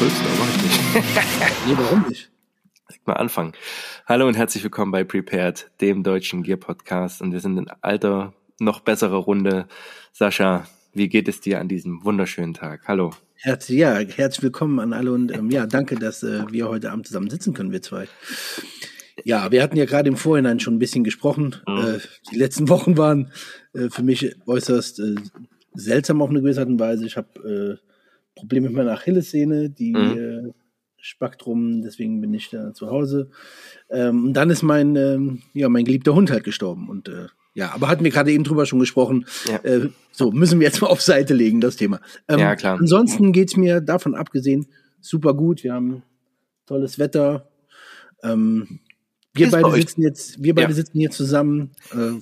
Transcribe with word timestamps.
rülpsen, 0.00 0.26
aber 0.26 0.34
mach 0.38 0.56
ich 0.56 0.62
nicht. 0.62 0.80
Nee, 1.66 1.74
warum 1.76 2.08
nicht? 2.08 2.30
Mal 3.04 3.14
anfangen. 3.14 3.52
Hallo 4.06 4.26
und 4.26 4.36
herzlich 4.36 4.64
willkommen 4.64 4.92
bei 4.92 5.04
Prepared, 5.04 5.70
dem 5.80 6.02
deutschen 6.02 6.42
Gear 6.42 6.56
Podcast. 6.56 7.20
Und 7.20 7.32
wir 7.32 7.40
sind 7.40 7.58
in 7.58 7.68
alter, 7.82 8.32
noch 8.58 8.80
besserer 8.80 9.16
Runde. 9.16 9.66
Sascha, 10.12 10.66
wie 10.94 11.08
geht 11.08 11.28
es 11.28 11.40
dir 11.40 11.60
an 11.60 11.68
diesem 11.68 12.02
wunderschönen 12.04 12.54
Tag? 12.54 12.82
Hallo. 12.88 13.12
Herz, 13.34 13.68
ja, 13.68 13.98
herzlich 13.98 14.42
willkommen 14.42 14.78
an 14.80 14.94
alle 14.94 15.12
und 15.12 15.30
ähm, 15.34 15.50
ja, 15.50 15.66
danke, 15.66 15.96
dass 15.96 16.22
äh, 16.22 16.44
wir 16.50 16.68
heute 16.68 16.90
Abend 16.90 17.06
zusammen 17.06 17.28
sitzen 17.28 17.52
können, 17.52 17.72
wir 17.72 17.82
zwei. 17.82 18.08
Ja, 19.22 19.52
wir 19.52 19.62
hatten 19.62 19.76
ja 19.76 19.84
gerade 19.84 20.08
im 20.08 20.16
Vorhinein 20.16 20.60
schon 20.60 20.76
ein 20.76 20.78
bisschen 20.78 21.04
gesprochen. 21.04 21.56
Mhm. 21.68 21.76
Äh, 21.76 21.98
die 22.32 22.38
letzten 22.38 22.68
Wochen 22.70 22.96
waren 22.96 23.32
äh, 23.74 23.90
für 23.90 24.02
mich 24.02 24.34
äußerst 24.46 25.00
äh, 25.00 25.16
seltsam 25.74 26.22
auf 26.22 26.30
eine 26.30 26.40
gewisse 26.40 26.60
Art 26.60 26.70
und 26.70 26.80
Weise. 26.80 27.04
Ich 27.04 27.18
habe 27.18 27.78
äh, 27.80 27.93
Probleme 28.34 28.68
mit 28.68 28.76
meiner 28.76 28.92
Achillessehne, 28.92 29.70
die 29.70 29.92
Mhm. 29.92 30.48
äh, 30.48 30.52
spackt 30.96 31.46
rum, 31.46 31.82
deswegen 31.82 32.20
bin 32.20 32.32
ich 32.32 32.48
da 32.50 32.72
zu 32.72 32.88
Hause. 32.90 33.30
Ähm, 33.90 34.26
und 34.26 34.32
dann 34.34 34.48
ist 34.50 34.62
mein, 34.62 34.96
ähm, 34.96 35.42
ja, 35.52 35.68
mein 35.68 35.84
geliebter 35.84 36.14
Hund 36.14 36.30
halt 36.30 36.44
gestorben. 36.44 36.88
Und 36.88 37.08
äh, 37.08 37.26
ja, 37.52 37.72
aber 37.72 37.88
hatten 37.88 38.02
wir 38.04 38.10
gerade 38.10 38.32
eben 38.32 38.42
drüber 38.44 38.64
schon 38.66 38.78
gesprochen. 38.80 39.26
Ja. 39.46 39.58
Äh, 39.64 39.90
so, 40.12 40.32
müssen 40.32 40.60
wir 40.60 40.66
jetzt 40.66 40.80
mal 40.80 40.88
auf 40.88 41.02
Seite 41.02 41.34
legen, 41.34 41.60
das 41.60 41.76
Thema. 41.76 42.00
Ähm, 42.26 42.38
Ja, 42.40 42.56
klar. 42.56 42.78
Ansonsten 42.80 43.32
geht's 43.32 43.56
mir 43.56 43.80
davon 43.80 44.14
abgesehen 44.14 44.66
super 45.00 45.34
gut. 45.34 45.62
Wir 45.62 45.74
haben 45.74 46.02
tolles 46.66 46.98
Wetter. 46.98 47.48
Ähm, 48.22 48.80
wir 49.34 49.46
Ist 49.46 49.52
bei 49.52 49.60
beide 49.60 49.76
sitzen 49.76 50.02
jetzt, 50.02 50.42
wir 50.42 50.54
beide 50.54 50.68
Ja. 50.70 50.74
sitzen 50.74 50.98
hier 50.98 51.10
zusammen. 51.10 51.72
Äh, 51.92 52.12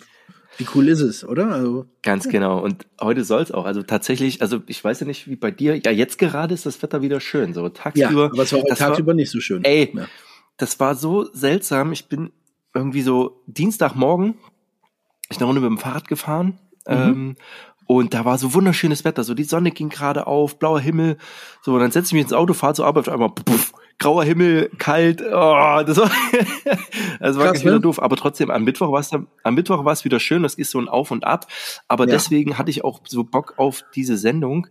wie 0.59 0.67
cool 0.75 0.89
ist 0.89 1.01
es, 1.01 1.25
oder? 1.25 1.49
Also, 1.49 1.87
Ganz 2.03 2.29
genau. 2.29 2.61
Und 2.61 2.87
heute 3.01 3.25
soll 3.25 3.43
es 3.43 3.53
auch. 3.53 3.65
Also 3.65 3.83
tatsächlich, 3.83 4.43
also 4.43 4.61
ich 4.67 4.83
weiß 4.83 5.01
ja 5.01 5.07
nicht, 5.07 5.29
wie 5.29 5.37
bei 5.37 5.51
dir. 5.51 5.77
Ja, 5.79 5.91
jetzt 5.91 6.19
gerade 6.19 6.53
ist 6.55 6.67
das 6.67 6.83
Wetter 6.83 7.03
wieder 7.03 7.21
schön. 7.21 7.55
So 7.55 7.63
ja, 7.65 7.69
tagsüber. 7.71 8.27
aber 8.33 8.43
es 8.43 8.53
war 8.53 8.61
das 8.69 8.81
war- 8.81 8.89
tagsüber 8.89 9.15
nicht 9.15 9.31
so 9.31 9.41
schön. 9.41 9.65
Ey, 9.65 9.91
Ja. 9.95 10.07
das 10.59 10.79
war 10.81 10.95
so 10.95 11.29
seltsam. 11.33 11.93
Ich 11.93 12.07
bin 12.09 12.31
irgendwie 12.75 13.03
so 13.03 13.43
Dienstagmorgen, 13.47 14.35
ich 15.31 15.39
eine 15.39 15.47
Runde 15.47 15.61
mit 15.61 15.71
dem 15.71 15.79
Fahrrad 15.79 16.09
gefahren. 16.09 16.59
Mhm. 16.87 16.93
Ähm, 16.95 17.37
und 17.87 18.15
da 18.15 18.25
war 18.25 18.39
so 18.39 18.55
wunderschönes 18.55 19.05
Wetter. 19.05 19.25
So 19.25 19.35
die 19.35 19.45
Sonne 19.45 19.71
ging 19.71 19.89
gerade 19.89 20.27
auf, 20.27 20.59
blauer 20.59 20.81
Himmel. 20.81 21.17
So, 21.63 21.75
und 21.75 21.81
dann 21.81 21.91
setze 21.91 22.09
ich 22.09 22.13
mich 22.15 22.23
ins 22.23 22.33
Auto, 22.33 22.55
fahre 22.55 22.75
zur 22.75 22.87
Arbeit 22.87 23.09
auf 23.09 23.15
einmal, 23.15 23.31
puff, 23.31 23.73
grauer 23.99 24.25
Himmel, 24.25 24.71
kalt. 24.79 25.21
Oh, 25.23 25.83
das 25.87 25.97
war, 25.97 26.11
das 27.21 27.37
war 27.39 27.49
Krass, 27.53 27.63
wieder 27.63 27.75
ne? 27.75 27.81
doof. 27.81 28.01
Aber 28.03 28.17
trotzdem, 28.17 28.51
am 28.51 28.65
Mittwoch 28.65 28.93
war 28.93 29.01
es 29.01 29.11
am 29.13 29.55
Mittwoch 29.55 29.85
war 29.85 29.93
es 29.93 30.05
wieder 30.05 30.21
schön. 30.21 30.43
Das 30.43 30.55
ist 30.55 30.71
so 30.71 30.79
ein 30.79 30.89
Auf 30.89 31.11
und 31.11 31.25
Ab. 31.25 31.47
Aber 31.89 32.05
Ja. 32.07 32.13
deswegen 32.13 32.59
hatte 32.59 32.71
ich 32.71 32.85
auch 32.85 33.01
so 33.07 33.25
Bock 33.25 33.55
auf 33.59 33.85
diese 33.95 34.17
Sendung 34.17 34.67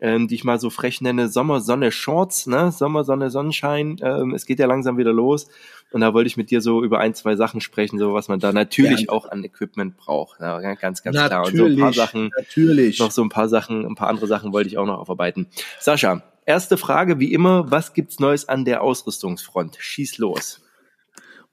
ähm, 0.00 0.28
die 0.28 0.34
ich 0.34 0.44
mal 0.44 0.58
so 0.58 0.70
frech 0.70 1.00
nenne, 1.00 1.28
Sommer, 1.28 1.60
Sonne, 1.60 1.92
Shorts, 1.92 2.46
ne? 2.46 2.72
Sommer, 2.72 3.04
Sonne, 3.04 3.30
Sonnenschein. 3.30 3.96
Ähm, 4.02 4.34
es 4.34 4.46
geht 4.46 4.58
ja 4.58 4.66
langsam 4.66 4.98
wieder 4.98 5.12
los. 5.12 5.48
Und 5.92 6.02
da 6.02 6.14
wollte 6.14 6.28
ich 6.28 6.36
mit 6.36 6.50
dir 6.50 6.60
so 6.60 6.82
über 6.84 7.00
ein, 7.00 7.14
zwei 7.14 7.36
Sachen 7.36 7.60
sprechen, 7.60 7.98
so 7.98 8.14
was 8.14 8.28
man 8.28 8.38
da 8.38 8.52
natürlich 8.52 9.06
Gerne. 9.06 9.12
auch 9.12 9.28
an 9.28 9.42
Equipment 9.42 9.96
braucht. 9.96 10.40
Ja, 10.40 10.60
ganz, 10.74 11.02
ganz 11.02 11.16
klar. 11.16 11.46
Und 11.46 11.56
so 11.56 11.64
ein 11.64 11.70
Natürlich, 11.74 11.80
paar 11.80 11.92
Sachen, 11.92 12.30
natürlich. 12.36 12.98
noch 13.00 13.10
so 13.10 13.22
ein 13.22 13.28
paar 13.28 13.48
Sachen, 13.48 13.84
ein 13.84 13.96
paar 13.96 14.08
andere 14.08 14.26
Sachen 14.26 14.52
wollte 14.52 14.68
ich 14.68 14.78
auch 14.78 14.86
noch 14.86 14.98
aufarbeiten. 14.98 15.48
Sascha, 15.80 16.22
erste 16.46 16.76
Frage, 16.76 17.18
wie 17.18 17.32
immer, 17.32 17.70
was 17.70 17.92
gibt's 17.92 18.20
Neues 18.20 18.48
an 18.48 18.64
der 18.64 18.82
Ausrüstungsfront? 18.82 19.76
Schieß 19.80 20.18
los. 20.18 20.60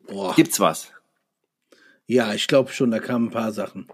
Boah. 0.07 0.35
Gibt's 0.35 0.59
was? 0.59 0.91
Ja, 2.05 2.33
ich 2.33 2.47
glaube 2.47 2.71
schon, 2.71 2.91
da 2.91 2.99
kamen 2.99 3.27
ein 3.27 3.31
paar 3.31 3.51
Sachen. 3.51 3.87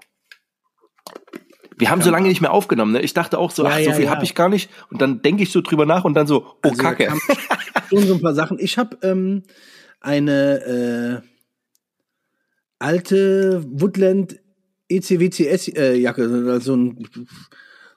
Wir 1.84 1.90
haben 1.92 2.02
so 2.02 2.10
lange 2.12 2.28
nicht 2.28 2.42
mehr 2.42 2.52
aufgenommen, 2.54 2.92
ne? 2.94 3.02
Ich 3.02 3.14
dachte 3.14 3.38
auch 3.38 3.52
so, 3.52 3.64
Ja, 3.64 3.70
ach, 3.74 3.78
so 3.80 3.90
ja, 3.90 3.94
viel 3.94 4.06
ja. 4.06 4.12
habe 4.12 4.24
ich 4.24 4.36
gar 4.36 4.50
nicht. 4.50 4.70
Und 4.90 5.02
dann 5.02 5.22
denke 5.22 5.44
ich 5.44 5.52
so 5.52 5.62
drüber 5.62 5.86
nach 5.86 6.04
und 6.06 6.14
dann 6.14 6.28
so, 6.28 6.46
oh 6.46 6.56
Also, 6.70 6.82
Kacke. 6.82 7.12
schon 7.90 8.08
so 8.08 8.14
ein 8.16 8.22
paar 8.22 8.34
Sachen. 8.34 8.58
Ich 8.60 8.78
habe 8.78 8.98
ähm, 9.02 9.44
eine 10.00 11.22
äh, 11.24 11.28
alte 12.80 13.64
Woodland 13.68 14.40
E 14.90 14.98
ECWCS 14.98 15.70
äh, 15.70 15.96
Jacke, 15.96 16.24
also 16.24 16.60
so 16.60 16.76
ein 16.76 17.08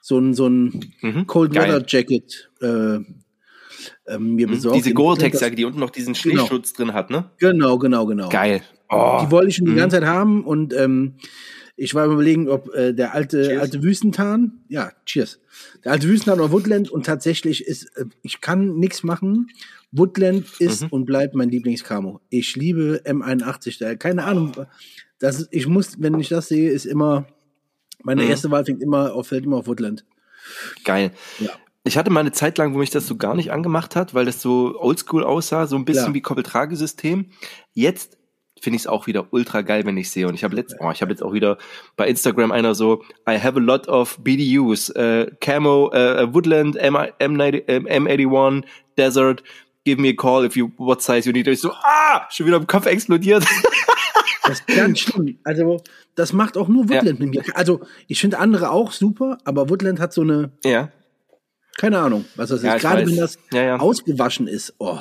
so 0.00 0.18
ein 0.18 0.34
so 0.34 0.46
ein 0.48 0.92
Mhm, 1.02 1.26
Cold 1.26 1.52
geil. 1.52 1.68
Weather 1.68 1.84
Jacket 1.86 2.50
äh, 2.62 2.98
ähm, 4.06 4.34
mir 4.36 4.46
besorgt. 4.46 4.76
Diese 4.76 4.94
Gore-Tex-Jacke, 4.94 5.56
die 5.56 5.64
unten 5.64 5.80
noch 5.80 5.90
diesen 5.90 6.14
Genau. 6.14 6.38
Schneeschutz 6.46 6.72
drin 6.72 6.92
hat, 6.94 7.10
ne? 7.10 7.30
Genau, 7.38 7.78
genau, 7.78 8.06
genau. 8.06 8.28
Geil. 8.28 8.62
Oh. 8.88 9.20
Die 9.24 9.30
wollte 9.30 9.48
ich 9.48 9.56
schon 9.56 9.66
die 9.66 9.72
Mhm. 9.72 9.76
ganze 9.76 9.96
Zeit 9.98 10.06
haben 10.08 10.44
und 10.44 10.72
ähm, 10.74 11.16
ich 11.76 11.94
war 11.94 12.06
überlegen, 12.06 12.48
ob 12.48 12.72
äh, 12.74 12.92
der 12.94 13.12
alte 13.14 13.42
Cheers. 13.42 13.60
alte 13.62 13.82
Wüstentarn, 13.82 14.52
ja, 14.68 14.92
cheers. 15.04 15.38
Der 15.84 15.92
alte 15.92 16.08
Wüstentarn 16.08 16.40
oder 16.40 16.52
Woodland 16.52 16.90
und 16.90 17.04
tatsächlich 17.06 17.66
ist, 17.66 17.84
äh, 17.96 18.06
ich 18.22 18.40
kann 18.40 18.76
nichts 18.76 19.02
machen. 19.02 19.48
Woodland 19.92 20.46
ist 20.58 20.82
Mhm. 20.82 20.88
und 20.90 21.04
bleibt 21.06 21.34
mein 21.34 21.50
Lieblingskamo. 21.50 22.20
Ich 22.30 22.56
liebe 22.56 23.02
M81, 23.04 23.78
da 23.78 23.94
keine 23.94 24.24
Ahnung, 24.24 24.52
das 25.18 25.48
ich 25.50 25.66
muss, 25.66 26.00
wenn 26.00 26.18
ich 26.18 26.28
das 26.28 26.48
sehe, 26.48 26.70
ist 26.70 26.84
immer 26.86 27.26
meine 28.02 28.22
Mhm. 28.24 28.30
erste 28.30 28.50
Wahl 28.50 28.64
fängt 28.64 28.82
immer 28.82 29.14
auf 29.14 29.28
fällt 29.28 29.44
immer 29.44 29.56
auf 29.58 29.66
Woodland. 29.66 30.04
Geil. 30.84 31.10
Ja. 31.38 31.50
Ich 31.84 31.96
hatte 31.96 32.10
mal 32.10 32.20
eine 32.20 32.32
Zeit 32.32 32.58
lang, 32.58 32.74
wo 32.74 32.78
mich 32.78 32.90
das 32.90 33.06
so 33.06 33.16
gar 33.16 33.34
nicht 33.36 33.52
angemacht 33.52 33.94
hat, 33.96 34.12
weil 34.14 34.24
das 34.24 34.42
so 34.42 34.74
oldschool 34.80 35.22
aussah, 35.24 35.66
so 35.66 35.76
ein 35.76 35.84
bisschen 35.84 36.04
Klar. 36.04 36.14
wie 36.14 36.20
Koppeltragesystem. 36.20 37.26
Jetzt 37.74 38.18
finde 38.60 38.76
ich 38.76 38.82
es 38.82 38.86
auch 38.86 39.06
wieder 39.06 39.26
ultra 39.30 39.62
geil, 39.62 39.84
wenn 39.84 39.96
ich 39.96 40.10
sehe. 40.10 40.26
Und 40.26 40.34
ich 40.34 40.44
habe 40.44 40.56
letzt, 40.56 40.76
oh, 40.80 40.90
ich 40.90 41.02
habe 41.02 41.12
jetzt 41.12 41.22
auch 41.22 41.32
wieder 41.32 41.58
bei 41.96 42.08
Instagram 42.08 42.52
einer 42.52 42.74
so, 42.74 43.02
I 43.28 43.38
have 43.38 43.56
a 43.58 43.60
lot 43.62 43.88
of 43.88 44.18
BDUs, 44.22 44.90
äh, 44.90 45.30
Camo, 45.40 45.90
äh, 45.92 46.32
Woodland, 46.32 46.76
M 46.76 46.96
M90, 46.96 47.64
ähm, 47.68 47.86
M81, 47.86 48.64
Desert, 48.96 49.42
give 49.84 50.00
me 50.00 50.08
a 50.08 50.12
call 50.14 50.44
if 50.44 50.56
you, 50.56 50.70
what 50.78 51.02
size 51.02 51.26
you 51.28 51.32
need. 51.32 51.46
Und 51.46 51.52
ich 51.52 51.60
so, 51.60 51.70
ah, 51.72 52.26
schon 52.30 52.46
wieder 52.46 52.56
im 52.56 52.66
Kopf 52.66 52.86
explodiert. 52.86 53.44
Das 54.42 54.60
ist 54.60 54.66
ganz 54.68 55.00
schlimm. 55.00 55.38
Also, 55.44 55.82
das 56.14 56.32
macht 56.32 56.56
auch 56.56 56.68
nur 56.68 56.84
Ja. 56.84 56.90
Woodland 57.00 57.18
mit 57.20 57.30
mir. 57.30 57.42
Also, 57.54 57.80
ich 58.06 58.20
finde 58.20 58.38
andere 58.38 58.70
auch 58.70 58.92
super, 58.92 59.38
aber 59.44 59.68
Woodland 59.68 59.98
hat 60.00 60.12
so 60.12 60.22
eine, 60.22 60.52
ja. 60.64 60.90
keine 61.78 61.98
Ahnung, 61.98 62.24
was 62.36 62.50
das 62.50 62.62
Ja, 62.62 62.74
ist. 62.74 62.82
Gerade 62.82 63.06
wenn 63.06 63.16
das 63.16 63.38
Ja, 63.52 63.62
ja. 63.62 63.76
ausgewaschen 63.80 64.46
ist. 64.46 64.74
Oh, 64.78 64.98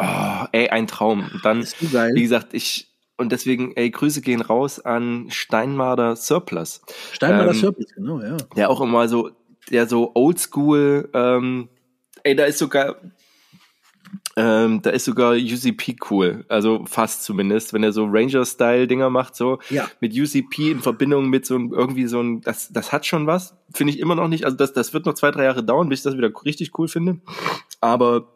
Oh, 0.00 0.46
ey, 0.52 0.68
ein 0.68 0.86
Traum. 0.86 1.28
Und 1.32 1.44
dann, 1.44 1.64
wie 2.14 2.22
gesagt, 2.22 2.54
ich, 2.54 2.88
und 3.16 3.32
deswegen, 3.32 3.72
ey, 3.76 3.90
Grüße 3.90 4.20
gehen 4.20 4.40
raus 4.40 4.78
an 4.80 5.26
Steinmarder 5.30 6.16
Surplus. 6.16 6.82
Steinmaler 7.12 7.50
ähm, 7.52 7.56
Surplus, 7.58 7.92
genau, 7.94 8.20
ja. 8.20 8.36
Der 8.56 8.70
auch 8.70 8.80
immer 8.80 9.08
so, 9.08 9.30
der 9.70 9.86
so 9.86 10.12
oldschool, 10.14 11.08
ähm, 11.14 11.68
ey, 12.22 12.36
da 12.36 12.44
ist 12.44 12.58
sogar, 12.58 12.96
ähm, 14.36 14.80
da 14.82 14.90
ist 14.90 15.04
sogar 15.04 15.32
UCP 15.32 15.96
cool. 16.10 16.44
Also 16.48 16.84
fast 16.86 17.24
zumindest, 17.24 17.72
wenn 17.72 17.82
er 17.82 17.92
so 17.92 18.04
Ranger-Style-Dinger 18.04 19.10
macht, 19.10 19.34
so 19.34 19.58
Ja. 19.68 19.88
mit 20.00 20.16
UCP 20.16 20.70
in 20.70 20.80
Verbindung 20.80 21.28
mit 21.28 21.44
so 21.44 21.56
ein, 21.56 21.72
irgendwie 21.72 22.06
so 22.06 22.20
ein, 22.22 22.40
das, 22.42 22.72
das 22.72 22.92
hat 22.92 23.04
schon 23.04 23.26
was. 23.26 23.56
Finde 23.74 23.92
ich 23.92 23.98
immer 23.98 24.14
noch 24.14 24.28
nicht. 24.28 24.44
Also 24.44 24.56
das, 24.56 24.72
das 24.72 24.94
wird 24.94 25.06
noch 25.06 25.14
zwei, 25.14 25.32
drei 25.32 25.44
Jahre 25.44 25.64
dauern, 25.64 25.88
bis 25.88 26.00
ich 26.00 26.04
das 26.04 26.16
wieder 26.16 26.30
richtig 26.44 26.78
cool 26.78 26.86
finde. 26.86 27.20
Aber 27.80 28.28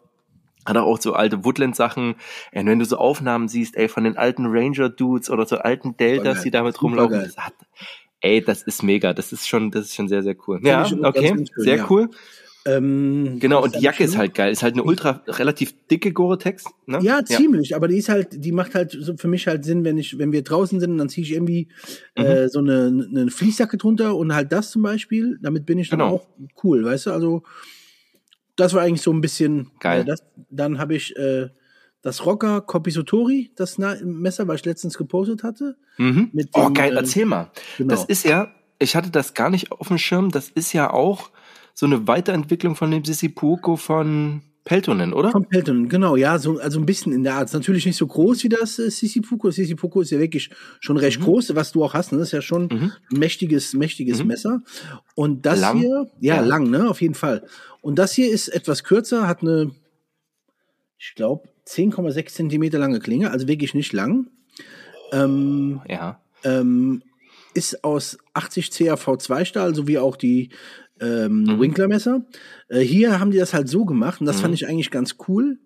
hat 0.65 0.77
auch 0.77 1.01
so 1.01 1.13
alte 1.15 1.45
Woodland-Sachen. 1.45 2.15
Ey, 2.53 2.65
wenn 2.67 2.79
du 2.79 2.85
so 2.85 2.97
Aufnahmen 2.99 3.49
siehst, 3.49 3.77
ey, 3.77 3.89
von 3.89 4.05
den 4.05 4.17
alten 4.17 4.47
Ranger-Dudes 4.47 5.31
oder 5.31 5.47
so 5.47 5.57
alten 5.59 5.97
Deltas, 5.97 6.37
geil. 6.37 6.45
die 6.45 6.51
damit 6.51 6.81
rumlaufen, 6.83 7.23
das 7.25 7.37
hat, 7.37 7.55
ey, 8.21 8.43
das 8.43 8.63
ist 8.63 8.83
mega. 8.83 9.13
Das 9.13 9.33
ist 9.33 9.49
schon, 9.49 9.71
das 9.71 9.87
ist 9.87 9.95
schon 9.95 10.09
sehr, 10.09 10.23
sehr 10.23 10.37
cool. 10.47 10.57
Finde 10.59 10.71
Ja, 10.71 10.85
okay, 10.85 11.01
ganz, 11.29 11.37
ganz 11.37 11.49
schön, 11.55 11.65
sehr 11.65 11.77
ja. 11.79 11.87
cool. 11.91 12.09
Ähm, 12.65 13.39
Genau, 13.41 13.63
und 13.63 13.75
die 13.75 13.81
Jacke 13.81 14.05
ich 14.05 14.11
ist 14.11 14.17
halt 14.17 14.35
geil. 14.35 14.53
Ist 14.53 14.63
halt 14.63 14.75
eine 14.75 14.85
ultra, 14.85 15.23
relativ 15.27 15.75
dicke 15.89 16.13
Gore-Tex, 16.13 16.65
ne? 16.87 17.01
Ja, 17.03 17.25
ziemlich, 17.25 17.75
aber 17.75 17.89
die 17.89 17.97
ist 17.97 18.09
halt, 18.09 18.45
die 18.45 18.53
macht 18.53 18.77
halt 18.77 18.93
so 18.93 19.17
für 19.17 19.27
mich 19.27 19.49
halt 19.49 19.65
Sinn, 19.65 19.85
wenn 19.85 19.99
ich, 19.99 20.17
wenn 20.19 20.31
wir 20.31 20.43
draußen 20.43 20.79
sind, 20.79 20.97
dann 20.99 21.09
ziehe 21.09 21.25
ich 21.27 21.33
irgendwie 21.33 21.69
Mhm. 22.17 22.25
äh, 22.25 22.49
so 22.49 22.61
eine, 22.61 23.07
eine 23.11 23.31
Fließjacke 23.31 23.79
drunter 23.79 24.15
und 24.17 24.33
halt 24.35 24.53
das 24.53 24.71
zum 24.71 24.83
Beispiel, 24.83 25.39
damit 25.43 25.67
bin 25.67 25.79
ich 25.79 25.89
dann 25.91 25.99
Genau. 25.99 26.11
auch 26.15 26.27
cool, 26.63 26.85
weißt 26.85 27.07
du? 27.07 27.11
Also 27.11 27.43
das 28.57 28.75
war 28.75 28.83
eigentlich 28.83 29.03
so 29.03 29.13
ein 29.13 29.21
bisschen 29.21 29.71
Geil. 29.81 30.03
Äh, 30.03 30.05
das, 30.05 30.23
dann 30.51 30.79
habe 30.79 30.95
ich 30.95 31.17
äh, 31.17 31.49
das 32.03 32.27
Rocker 32.27 32.61
Kopisotori, 32.61 33.53
das 33.57 33.79
Na 33.79 33.97
Messer, 34.03 34.49
was 34.49 34.61
ich 34.61 34.67
letztens 34.67 34.99
gepostet 34.99 35.43
hatte. 35.43 35.77
Mhm. 35.99 36.31
Oh, 36.55 36.67
dem, 36.67 36.75
geil, 36.75 36.91
ähm, 36.91 36.97
erzähl 36.97 37.27
mal. 37.27 37.51
genau. 37.79 37.95
Das 37.95 38.05
ist 38.05 38.25
ja, 38.25 38.49
ich 38.79 38.97
hatte 38.97 39.11
das 39.11 39.35
gar 39.35 39.51
nicht 39.51 39.71
auf 39.73 39.89
dem 39.89 39.99
Schirm, 39.99 40.31
das 40.31 40.49
ist 40.49 40.73
ja 40.73 40.91
auch 40.91 41.31
so 41.75 41.87
eine 41.87 42.07
Weiterentwicklung 42.07 42.77
von 42.77 42.91
dem 42.91 43.05
Sissi 43.05 43.29
Puoko 43.29 43.77
von 43.77 44.43
Peltonen, 44.65 45.13
oder? 45.13 45.31
Von 45.33 45.49
Pelton, 45.49 45.89
genau, 45.89 46.15
ja, 46.15 46.39
so, 46.39 46.59
also 46.59 46.79
ein 46.79 46.87
bisschen 46.87 47.13
in 47.13 47.25
der 47.25 47.35
Art. 47.35 47.53
Natürlich 47.53 47.85
nicht 47.85 47.97
so 47.97 48.07
groß 48.07 48.45
wie 48.45 48.49
das 48.49 48.79
äh, 48.79 48.91
Sisipuko. 48.91 49.51
Sisipuko 49.51 50.01
ist 50.03 50.11
ja 50.11 50.21
wirklich 50.21 50.51
schon 50.81 50.97
recht 50.97 51.19
Mhm. 51.19 51.25
groß, 51.25 51.55
was 51.57 51.73
du 51.73 51.83
auch 51.85 51.95
hast. 51.95 52.13
Ne? 52.13 52.19
Das 52.19 52.29
ist 52.29 52.33
ja 52.33 52.43
schon 52.43 52.71
ein 52.71 52.93
mächtiges, 53.11 53.75
mächtiges 53.75 54.21
Mhm. 54.23 54.27
Messer. 54.29 54.63
Und 55.17 55.47
das 55.47 55.61
Lang? 55.61 55.79
hier, 55.79 56.07
ja, 56.21 56.37
Ja. 56.37 56.41
lang, 56.43 56.71
ne, 56.71 56.89
auf 56.89 57.01
jeden 57.03 57.15
Fall. 57.15 57.45
Und 57.81 57.99
das 57.99 58.13
hier 58.13 58.31
ist 58.31 58.49
etwas 58.49 58.85
kürzer, 58.85 59.27
hat 59.27 59.43
eine, 59.43 59.73
ich 60.99 61.15
glaube, 61.17 61.49
10,6 61.67 62.35
Zentimeter 62.35 62.79
lange 62.79 63.01
Klinge, 63.01 63.31
also 63.33 63.49
wirklich 63.49 63.75
nicht 63.75 63.93
lang. 63.93 64.29
Ähm, 65.13 65.81
Ja. 65.89 66.21
ähm, 66.45 67.03
ist 67.55 67.85
aus 67.85 68.17
80 68.33 68.69
CAV2 68.69 69.45
Stahl, 69.45 69.75
sowie 69.75 69.99
auch 69.99 70.17
die 70.17 70.51
ähm, 71.03 71.43
mhm. 71.43 71.61
Winkler-Messer. 71.61 72.25
Äh, 72.69 72.81
hier 72.81 73.19
haben 73.19 73.31
die 73.31 73.39
das 73.39 73.53
halt 73.53 73.69
so 73.69 73.85
gemacht 73.85 74.21
und 74.21 74.27
das 74.27 74.39
mhm. 74.39 74.43
fand 74.43 74.55
ich 74.55 74.69
eigentlich 74.69 74.91
ganz 74.91 75.17
cool. 75.29 75.59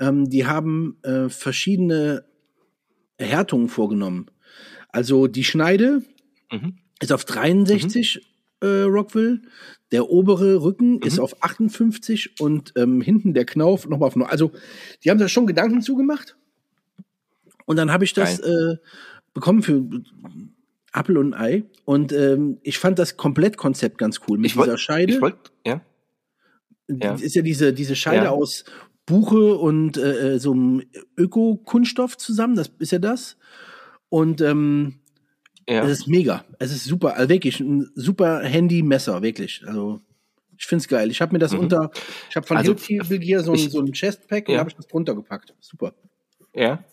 Ähm, 0.00 0.28
die 0.28 0.46
haben 0.46 0.98
äh, 1.02 1.28
verschiedene 1.28 2.24
Härtungen 3.18 3.68
vorgenommen. 3.68 4.26
Also 4.88 5.28
die 5.28 5.44
Schneide 5.44 6.02
mhm. 6.50 6.78
ist 7.00 7.12
auf 7.12 7.24
63 7.24 8.20
mhm. 8.60 8.68
äh, 8.68 8.82
Rockville, 8.82 9.42
der 9.92 10.10
obere 10.10 10.62
Rücken 10.62 11.00
ist 11.02 11.20
auf 11.20 11.42
58 11.42 12.40
und 12.40 12.72
ähm, 12.76 13.00
hinten 13.00 13.32
der 13.32 13.44
Knauf 13.44 13.88
nochmal 13.88 14.08
auf 14.08 14.16
9. 14.16 14.28
Also 14.28 14.50
die 15.04 15.10
haben 15.10 15.18
da 15.18 15.28
schon 15.28 15.46
Gedanken 15.46 15.82
zugemacht. 15.82 16.36
Und 17.66 17.76
dann 17.76 17.92
habe 17.92 18.04
ich 18.04 18.12
das 18.12 18.40
äh, 18.40 18.76
bekommen 19.32 19.62
für 19.62 19.84
Apfel 20.94 21.18
und 21.18 21.34
Ei. 21.34 21.64
Und 21.84 22.12
ähm, 22.12 22.58
ich 22.62 22.78
fand 22.78 22.98
das 22.98 23.16
Komplettkonzept 23.16 23.98
ganz 23.98 24.20
cool 24.28 24.38
mit 24.38 24.52
ich 24.52 24.56
wollt, 24.56 24.68
dieser 24.68 24.78
Scheide. 24.78 25.14
Ich 25.14 25.20
wollte, 25.20 25.50
ja. 25.66 25.80
ja. 26.88 27.14
Ist 27.14 27.34
ja 27.34 27.42
diese, 27.42 27.72
diese 27.72 27.96
Scheide 27.96 28.26
ja. 28.26 28.30
aus 28.30 28.64
Buche 29.04 29.56
und 29.56 29.96
äh, 29.96 30.34
äh, 30.34 30.38
so 30.38 30.52
einem 30.52 30.82
Öko-Kunststoff 31.18 32.16
zusammen. 32.16 32.54
Das 32.54 32.70
ist 32.78 32.92
ja 32.92 33.00
das. 33.00 33.36
Und 34.08 34.40
ähm, 34.40 35.00
ja. 35.68 35.84
es 35.84 35.90
ist 35.90 36.06
mega. 36.06 36.44
Es 36.58 36.70
ist 36.70 36.84
super. 36.84 37.16
Also 37.16 37.28
wirklich 37.28 37.58
ein 37.58 37.90
super 37.96 38.40
Handy-Messer, 38.40 39.20
wirklich. 39.20 39.64
Also 39.66 40.00
ich 40.56 40.66
find's 40.66 40.86
geil. 40.86 41.10
Ich 41.10 41.20
habe 41.20 41.32
mir 41.32 41.40
das 41.40 41.52
mhm. 41.52 41.60
unter, 41.60 41.90
ich 42.30 42.36
habe 42.36 42.46
von 42.46 42.56
also, 42.56 42.76
Hilti 42.76 43.18
Gear 43.18 43.42
so, 43.42 43.52
ein, 43.52 43.58
so 43.58 43.80
ein 43.80 43.92
Chestpack 43.92 44.48
ja. 44.48 44.54
und 44.54 44.60
habe 44.60 44.70
ich 44.70 44.76
das 44.76 44.86
drunter 44.86 45.16
gepackt. 45.16 45.52
Super. 45.60 45.92
Ja. 46.54 46.84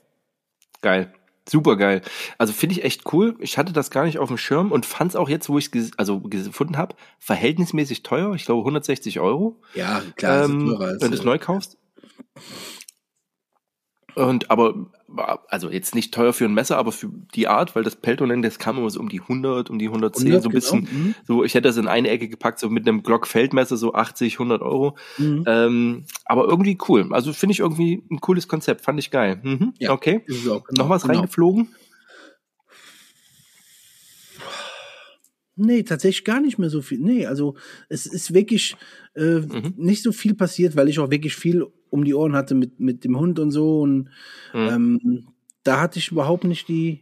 Geil. 0.81 1.13
Super 1.49 1.75
geil. 1.75 2.01
Also 2.37 2.53
finde 2.53 2.75
ich 2.75 2.83
echt 2.83 3.11
cool. 3.13 3.35
Ich 3.39 3.57
hatte 3.57 3.73
das 3.73 3.89
gar 3.89 4.05
nicht 4.05 4.19
auf 4.19 4.27
dem 4.27 4.37
Schirm 4.37 4.71
und 4.71 4.85
fand 4.85 5.11
es 5.11 5.15
auch 5.15 5.27
jetzt, 5.27 5.49
wo 5.49 5.57
ich 5.57 5.73
es 5.73 5.91
also 5.97 6.19
gefunden 6.19 6.77
habe, 6.77 6.95
verhältnismäßig 7.19 8.03
teuer. 8.03 8.33
Ich 8.35 8.45
glaube 8.45 8.61
160 8.61 9.19
Euro. 9.19 9.59
Ja, 9.73 10.01
klar. 10.15 10.45
Ähm, 10.45 10.77
wenn 10.77 11.11
du 11.11 11.17
es 11.17 11.23
neu 11.23 11.39
kaufst. 11.39 11.77
Und 14.15 14.51
aber, 14.51 14.91
also 15.47 15.69
jetzt 15.69 15.95
nicht 15.95 16.13
teuer 16.13 16.33
für 16.33 16.45
ein 16.45 16.53
Messer, 16.53 16.77
aber 16.77 16.91
für 16.91 17.09
die 17.35 17.47
Art, 17.47 17.75
weil 17.75 17.83
das 17.83 17.95
Peltonen, 17.95 18.41
das 18.41 18.59
kam 18.59 18.77
immer 18.77 18.89
so 18.89 18.99
um 18.99 19.09
die 19.09 19.21
100, 19.21 19.69
um 19.69 19.79
die 19.79 19.87
110, 19.87 20.27
100, 20.27 20.43
so 20.43 20.49
ein 20.49 20.53
bisschen, 20.53 20.85
genau. 20.85 20.97
Mhm. 20.97 21.15
so, 21.27 21.43
ich 21.43 21.53
hätte 21.53 21.67
das 21.67 21.77
in 21.77 21.87
eine 21.87 22.09
Ecke 22.09 22.27
gepackt, 22.27 22.59
so 22.59 22.69
mit 22.69 22.87
einem 22.87 23.03
Glock-Feldmesser, 23.03 23.77
so 23.77 23.93
80, 23.93 24.33
100 24.33 24.61
Euro. 24.61 24.97
Mhm. 25.17 25.43
Ähm, 25.47 26.05
aber 26.25 26.45
irgendwie 26.45 26.77
cool. 26.87 27.07
Also 27.11 27.33
finde 27.33 27.53
ich 27.53 27.59
irgendwie 27.59 28.03
ein 28.11 28.19
cooles 28.19 28.47
Konzept, 28.47 28.81
fand 28.81 28.99
ich 28.99 29.11
geil. 29.11 29.39
Mhm. 29.41 29.73
Ja, 29.79 29.91
okay. 29.91 30.23
Genau, 30.27 30.63
Noch 30.71 30.89
was 30.89 31.03
genau. 31.03 31.15
reingeflogen? 31.15 31.69
Nee, 35.55 35.83
tatsächlich 35.83 36.25
gar 36.25 36.41
nicht 36.41 36.57
mehr 36.57 36.69
so 36.69 36.81
viel. 36.81 36.99
Nee, 36.99 37.25
also 37.27 37.55
es 37.87 38.05
ist 38.05 38.33
wirklich 38.33 38.75
äh, 39.15 39.41
mhm. 39.41 39.73
nicht 39.77 40.01
so 40.01 40.11
viel 40.11 40.33
passiert, 40.33 40.75
weil 40.75 40.89
ich 40.89 40.97
auch 40.99 41.11
wirklich 41.11 41.35
viel 41.35 41.67
um 41.91 42.03
die 42.03 42.15
Ohren 42.15 42.35
hatte 42.35 42.55
mit, 42.55 42.79
mit 42.79 43.03
dem 43.03 43.19
Hund 43.19 43.37
und 43.37 43.51
so. 43.51 43.81
Und 43.81 44.09
mhm. 44.53 44.69
ähm, 44.69 45.27
da 45.63 45.79
hatte 45.79 45.99
ich 45.99 46.11
überhaupt 46.11 46.45
nicht 46.45 46.67
die. 46.67 47.01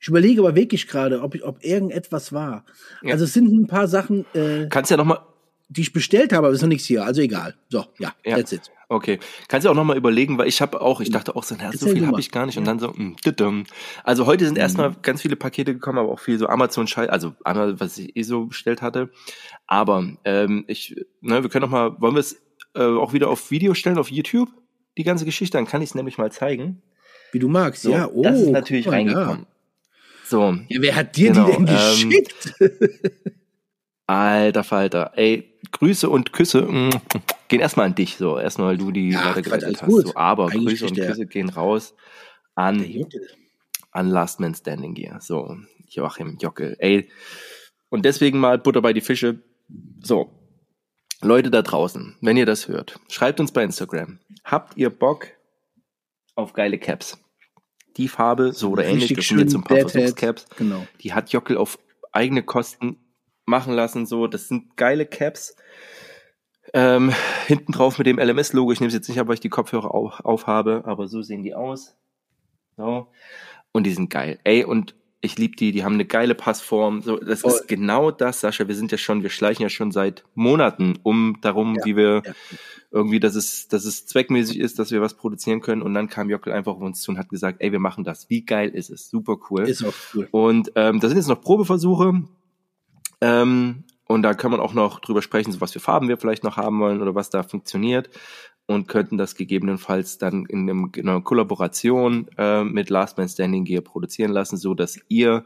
Ich 0.00 0.08
überlege 0.08 0.40
aber 0.40 0.54
wirklich 0.54 0.86
gerade, 0.86 1.22
ob, 1.22 1.34
ich, 1.34 1.44
ob 1.44 1.64
irgendetwas 1.64 2.32
war. 2.32 2.64
Ja. 3.02 3.12
Also 3.12 3.24
es 3.24 3.32
sind 3.32 3.52
ein 3.52 3.66
paar 3.66 3.88
Sachen. 3.88 4.26
Äh, 4.34 4.66
Kannst 4.68 4.90
ja 4.90 4.96
noch 4.96 5.04
mal 5.04 5.20
die 5.68 5.80
ich 5.80 5.92
bestellt 5.92 6.32
habe, 6.32 6.46
aber 6.46 6.54
ist 6.54 6.62
noch 6.62 6.68
nichts 6.68 6.86
hier. 6.86 7.04
Also 7.04 7.22
egal. 7.22 7.54
So, 7.68 7.84
ja, 7.98 8.12
ja. 8.24 8.36
that's 8.36 8.52
it. 8.52 8.70
Okay. 8.88 9.18
Kannst 9.48 9.64
du 9.64 9.70
auch 9.70 9.74
noch 9.74 9.84
mal 9.84 9.96
überlegen, 9.96 10.36
weil 10.36 10.46
ich 10.46 10.60
habe 10.60 10.80
auch, 10.80 11.00
ich 11.00 11.10
dachte 11.10 11.34
auch 11.34 11.42
so, 11.42 11.56
na, 11.58 11.72
so 11.72 11.88
viel 11.88 12.06
habe 12.06 12.20
ich 12.20 12.30
gar 12.30 12.46
nicht. 12.46 12.58
Und 12.58 12.64
dann 12.64 12.78
so, 12.78 12.92
mh, 12.94 13.16
hm, 13.24 13.64
also 14.04 14.26
heute 14.26 14.44
sind 14.44 14.54
mhm. 14.54 14.60
erstmal 14.60 14.94
ganz 15.02 15.22
viele 15.22 15.36
Pakete 15.36 15.72
gekommen, 15.72 15.98
aber 15.98 16.12
auch 16.12 16.20
viel 16.20 16.38
so 16.38 16.46
Amazon-Scheiß, 16.46 17.08
also 17.08 17.34
einmal, 17.44 17.80
was 17.80 17.98
ich 17.98 18.14
eh 18.16 18.22
so 18.22 18.46
bestellt 18.46 18.82
hatte. 18.82 19.10
Aber 19.66 20.06
ähm, 20.24 20.64
ich, 20.68 20.96
ne, 21.22 21.42
wir 21.42 21.50
können 21.50 21.62
noch 21.62 21.70
mal, 21.70 22.00
wollen 22.00 22.14
wir 22.14 22.20
es 22.20 22.40
äh, 22.74 22.82
auch 22.82 23.12
wieder 23.12 23.28
auf 23.28 23.50
Video 23.50 23.74
stellen, 23.74 23.98
auf 23.98 24.10
YouTube, 24.10 24.48
die 24.96 25.04
ganze 25.04 25.24
Geschichte, 25.24 25.58
dann 25.58 25.66
kann 25.66 25.82
ich 25.82 25.90
es 25.90 25.94
nämlich 25.94 26.18
mal 26.18 26.30
zeigen. 26.30 26.82
Wie 27.32 27.38
du 27.38 27.48
magst, 27.48 27.82
so, 27.82 27.90
ja. 27.90 28.08
Oh, 28.08 28.22
das 28.22 28.40
ist 28.40 28.50
natürlich 28.50 28.86
mal, 28.86 28.92
reingekommen. 28.92 29.40
Ja. 29.40 29.46
So. 30.26 30.58
Ja, 30.68 30.82
wer 30.82 30.96
hat 30.96 31.16
dir 31.16 31.32
genau, 31.32 31.46
die 31.46 31.52
denn 31.52 31.66
ähm, 31.68 32.10
geschickt? 32.10 32.54
alter 34.06 34.64
Falter. 34.64 35.12
Ey, 35.16 35.50
Grüße 35.72 36.08
und 36.08 36.32
Küsse 36.32 36.62
mm, 36.62 36.90
gehen 37.48 37.60
erstmal 37.60 37.86
an 37.86 37.94
dich, 37.94 38.16
so. 38.16 38.38
Erstmal, 38.38 38.68
weil 38.68 38.78
du 38.78 38.90
die 38.90 39.10
ja, 39.10 39.30
weitergeleitet 39.30 39.82
hast. 39.82 39.90
So, 39.90 40.12
aber 40.14 40.46
Eigentlich 40.46 40.80
Grüße 40.80 40.86
und 40.86 40.96
der, 40.96 41.08
Küsse 41.08 41.26
gehen 41.26 41.48
raus 41.48 41.94
an, 42.54 42.84
an 43.90 44.08
Last 44.08 44.40
Man 44.40 44.54
Standing 44.54 44.94
hier. 44.94 45.18
So, 45.20 45.56
Joachim 45.88 46.38
Jockel. 46.40 46.76
Ey. 46.78 47.08
Und 47.88 48.04
deswegen 48.04 48.38
mal 48.38 48.58
Butter 48.58 48.82
bei 48.82 48.92
die 48.92 49.00
Fische. 49.00 49.42
So, 50.02 50.30
Leute 51.24 51.50
da 51.50 51.62
draußen, 51.62 52.16
wenn 52.20 52.36
ihr 52.36 52.46
das 52.46 52.68
hört, 52.68 53.00
schreibt 53.08 53.40
uns 53.40 53.52
bei 53.52 53.64
Instagram. 53.64 54.18
Habt 54.44 54.76
ihr 54.76 54.90
Bock 54.90 55.28
auf 56.34 56.52
geile 56.52 56.78
Caps? 56.78 57.18
Die 57.96 58.08
Farbe, 58.08 58.52
so 58.52 58.70
oder 58.70 58.84
ähnlich, 58.84 59.14
das 59.14 59.26
sind 59.26 59.38
jetzt 59.38 59.54
ein 59.54 59.64
paar 59.64 59.78
Versuchscaps. 59.78 60.46
Genau. 60.56 60.86
Die 61.00 61.14
hat 61.14 61.30
Jockel 61.30 61.56
auf 61.56 61.78
eigene 62.12 62.42
Kosten 62.42 62.98
machen 63.46 63.72
lassen, 63.72 64.04
so. 64.04 64.26
Das 64.26 64.48
sind 64.48 64.76
geile 64.76 65.06
Caps. 65.06 65.56
Ähm, 66.72 67.12
hinten 67.46 67.72
drauf 67.72 67.98
mit 67.98 68.06
dem 68.06 68.18
LMS-Logo. 68.18 68.72
Ich 68.72 68.80
nehme 68.80 68.88
es 68.88 68.94
jetzt 68.94 69.08
nicht 69.08 69.20
ab, 69.20 69.28
weil 69.28 69.34
ich 69.34 69.40
die 69.40 69.48
Kopfhörer 69.48 69.94
auf, 69.94 70.20
auf 70.24 70.46
habe, 70.46 70.82
aber 70.86 71.06
so 71.06 71.22
sehen 71.22 71.42
die 71.42 71.54
aus. 71.54 71.96
So. 72.76 73.06
Und 73.72 73.84
die 73.84 73.92
sind 73.92 74.10
geil. 74.10 74.40
Ey, 74.44 74.64
und 74.64 74.94
ich 75.24 75.38
liebe 75.38 75.56
die, 75.56 75.72
die 75.72 75.84
haben 75.84 75.94
eine 75.94 76.04
geile 76.04 76.34
Passform. 76.34 77.00
So, 77.02 77.16
das 77.16 77.40
Voll. 77.40 77.52
ist 77.52 77.68
genau 77.68 78.10
das, 78.10 78.40
Sascha. 78.40 78.68
Wir 78.68 78.74
sind 78.74 78.92
ja 78.92 78.98
schon, 78.98 79.22
wir 79.22 79.30
schleichen 79.30 79.62
ja 79.62 79.68
schon 79.68 79.90
seit 79.90 80.24
Monaten 80.34 80.98
um 81.02 81.38
darum, 81.40 81.76
ja, 81.76 81.84
wie 81.84 81.96
wir 81.96 82.22
ja. 82.24 82.32
irgendwie, 82.90 83.20
dass 83.20 83.34
es, 83.34 83.68
dass 83.68 83.84
es 83.84 84.06
zweckmäßig 84.06 84.60
ist, 84.60 84.78
dass 84.78 84.90
wir 84.90 85.00
was 85.00 85.14
produzieren 85.14 85.60
können. 85.60 85.82
Und 85.82 85.94
dann 85.94 86.08
kam 86.08 86.30
Jockel 86.30 86.52
einfach 86.52 86.72
auf 86.72 86.82
uns 86.82 87.00
zu 87.00 87.10
und 87.10 87.18
hat 87.18 87.28
gesagt, 87.28 87.60
ey, 87.60 87.72
wir 87.72 87.78
machen 87.78 88.04
das. 88.04 88.28
Wie 88.28 88.44
geil 88.44 88.68
ist 88.68 88.90
es? 88.90 89.08
Super 89.08 89.36
cool. 89.50 89.68
Ist 89.68 89.84
auch 89.84 89.94
cool. 90.14 90.28
Und 90.30 90.72
ähm, 90.74 91.00
da 91.00 91.08
sind 91.08 91.16
jetzt 91.16 91.28
noch 91.28 91.40
Probeversuche. 91.40 92.24
Ähm, 93.20 93.84
und 94.06 94.22
da 94.22 94.34
kann 94.34 94.50
man 94.50 94.60
auch 94.60 94.74
noch 94.74 95.00
drüber 95.00 95.22
sprechen, 95.22 95.50
so 95.50 95.62
was 95.62 95.72
für 95.72 95.80
Farben 95.80 96.08
wir 96.08 96.18
vielleicht 96.18 96.44
noch 96.44 96.58
haben 96.58 96.78
wollen 96.78 97.00
oder 97.00 97.14
was 97.14 97.30
da 97.30 97.42
funktioniert 97.42 98.10
und 98.66 98.88
könnten 98.88 99.18
das 99.18 99.34
gegebenenfalls 99.34 100.18
dann 100.18 100.46
in, 100.46 100.68
einem, 100.68 100.90
in 100.96 101.08
einer 101.08 101.20
Kollaboration 101.20 102.28
äh, 102.38 102.64
mit 102.64 102.90
Last 102.90 103.18
Man 103.18 103.28
Standing 103.28 103.64
Gear 103.64 103.82
produzieren 103.82 104.32
lassen, 104.32 104.56
so 104.56 104.74
dass 104.74 104.98
ihr 105.08 105.44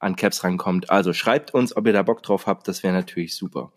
an 0.00 0.16
Caps 0.16 0.44
rankommt. 0.44 0.90
Also 0.90 1.12
schreibt 1.12 1.54
uns, 1.54 1.76
ob 1.76 1.86
ihr 1.86 1.92
da 1.92 2.02
Bock 2.02 2.22
drauf 2.22 2.46
habt, 2.46 2.68
das 2.68 2.82
wäre 2.82 2.92
natürlich 2.92 3.34
super. 3.34 3.72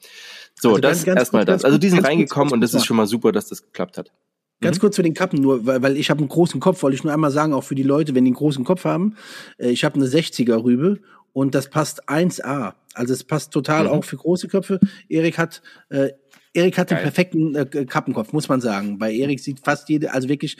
So, 0.60 0.70
also 0.70 0.82
das 0.82 1.04
erstmal 1.04 1.46
das. 1.46 1.66
Also 1.66 1.78
die 1.78 1.90
sind 1.90 2.06
reingekommen 2.06 2.50
kurz, 2.50 2.54
und 2.54 2.62
das 2.62 2.74
ist 2.74 2.86
schon 2.86 2.98
mal 2.98 3.08
super, 3.08 3.32
dass 3.32 3.48
das 3.48 3.64
geklappt 3.64 3.98
hat. 3.98 4.12
Ganz 4.60 4.78
mhm. 4.78 4.82
kurz 4.82 4.96
zu 4.96 5.02
den 5.02 5.16
Kappen 5.16 5.42
nur, 5.42 5.66
weil, 5.66 5.82
weil 5.82 5.98
ich 5.98 6.10
habe 6.10 6.20
einen 6.20 6.30
großen 6.30 6.60
Kopf, 6.60 6.84
wollte 6.84 6.96
ich 6.96 7.04
nur 7.04 7.12
einmal 7.12 7.32
sagen, 7.32 7.54
auch 7.54 7.64
für 7.64 7.76
die 7.76 7.84
Leute, 7.84 8.14
wenn 8.14 8.26
die 8.26 8.30
einen 8.30 8.36
großen 8.36 8.64
Kopf 8.64 8.86
haben. 8.86 9.16
Äh, 9.58 9.70
ich 9.70 9.84
habe 9.84 9.96
eine 9.96 10.06
60er 10.06 10.64
Rübe 10.64 11.00
und 11.34 11.56
das 11.56 11.70
passt 11.70 12.08
1A. 12.08 12.74
Also 12.94 13.14
es 13.14 13.24
passt 13.24 13.52
total 13.52 13.86
mhm. 13.86 13.90
auch 13.90 14.04
für 14.04 14.18
große 14.18 14.48
Köpfe. 14.48 14.80
Erik 15.10 15.38
hat 15.40 15.64
äh, 15.90 16.10
Erik 16.54 16.78
hat 16.78 16.90
Geil. 16.90 17.00
den 17.00 17.04
perfekten 17.04 17.56
äh, 17.56 17.66
Kappenkopf, 17.86 18.34
muss 18.34 18.50
man 18.50 18.62
sagen. 18.62 18.98
Bei 18.98 19.14
Erik 19.14 19.40
sieht 19.40 19.60
fast 19.64 19.90
jede, 19.90 20.14
also 20.14 20.30
wirklich 20.30 20.58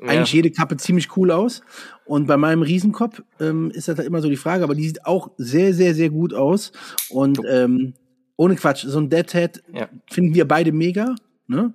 ja. 0.00 0.08
eigentlich 0.08 0.32
jede 0.32 0.50
Kappe 0.50 0.76
ziemlich 0.76 1.16
cool 1.16 1.30
aus. 1.30 1.62
Und 2.04 2.26
bei 2.26 2.36
meinem 2.36 2.62
Riesenkopf 2.62 3.22
ähm, 3.40 3.70
ist 3.70 3.88
das 3.88 3.98
halt 3.98 4.08
immer 4.08 4.22
so 4.22 4.28
die 4.28 4.36
Frage, 4.36 4.64
aber 4.64 4.74
die 4.74 4.86
sieht 4.86 5.06
auch 5.06 5.30
sehr, 5.36 5.74
sehr, 5.74 5.94
sehr 5.94 6.10
gut 6.10 6.34
aus. 6.34 6.72
Und 7.10 7.40
ähm, 7.48 7.94
ohne 8.36 8.56
Quatsch, 8.56 8.84
so 8.86 8.98
ein 8.98 9.10
Deadhead 9.10 9.62
ja. 9.72 9.88
finden 10.10 10.34
wir 10.34 10.48
beide 10.48 10.72
mega, 10.72 11.14
ne? 11.46 11.74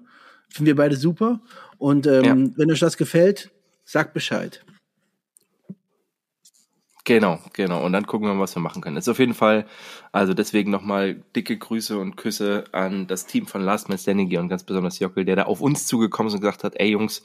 Finden 0.49 0.65
wir 0.65 0.75
beide 0.75 0.95
super. 0.95 1.41
Und 1.77 2.07
ähm, 2.07 2.23
ja. 2.23 2.35
wenn 2.57 2.71
euch 2.71 2.79
das 2.79 2.97
gefällt, 2.97 3.51
sagt 3.85 4.13
Bescheid. 4.13 4.65
Genau, 7.09 7.39
genau. 7.53 7.83
Und 7.83 7.91
dann 7.93 8.05
gucken 8.05 8.27
wir 8.27 8.35
mal, 8.35 8.43
was 8.43 8.55
wir 8.55 8.61
machen 8.61 8.83
können. 8.83 8.93
Das 8.93 9.05
ist 9.05 9.09
auf 9.09 9.17
jeden 9.17 9.33
Fall, 9.33 9.65
also 10.11 10.35
deswegen 10.35 10.69
nochmal 10.69 11.23
dicke 11.35 11.57
Grüße 11.57 11.97
und 11.97 12.17
Küsse 12.17 12.65
an 12.71 13.07
das 13.07 13.25
Team 13.25 13.47
von 13.47 13.63
Last 13.63 13.89
Man 13.89 13.97
Standing 13.97 14.29
Gear 14.29 14.43
und 14.43 14.49
ganz 14.49 14.63
besonders 14.63 14.99
Jockel, 14.99 15.25
der 15.25 15.35
da 15.35 15.43
auf 15.45 15.59
uns 15.59 15.87
zugekommen 15.87 16.27
ist 16.27 16.35
und 16.35 16.41
gesagt 16.41 16.63
hat, 16.63 16.75
ey 16.75 16.91
Jungs, 16.91 17.23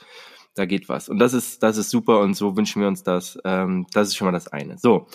da 0.55 0.65
geht 0.65 0.89
was. 0.89 1.11
Und 1.11 1.19
das 1.19 1.35
ist, 1.35 1.63
das 1.63 1.77
ist 1.77 1.91
super 1.91 2.21
und 2.21 2.33
so 2.33 2.57
wünschen 2.57 2.81
wir 2.81 2.89
uns 2.89 3.03
das. 3.03 3.39
Ähm, 3.45 3.87
das 3.93 4.09
ist 4.09 4.17
schon 4.17 4.25
mal 4.25 4.33
das 4.33 4.49
eine. 4.49 4.79
So, 4.79 5.07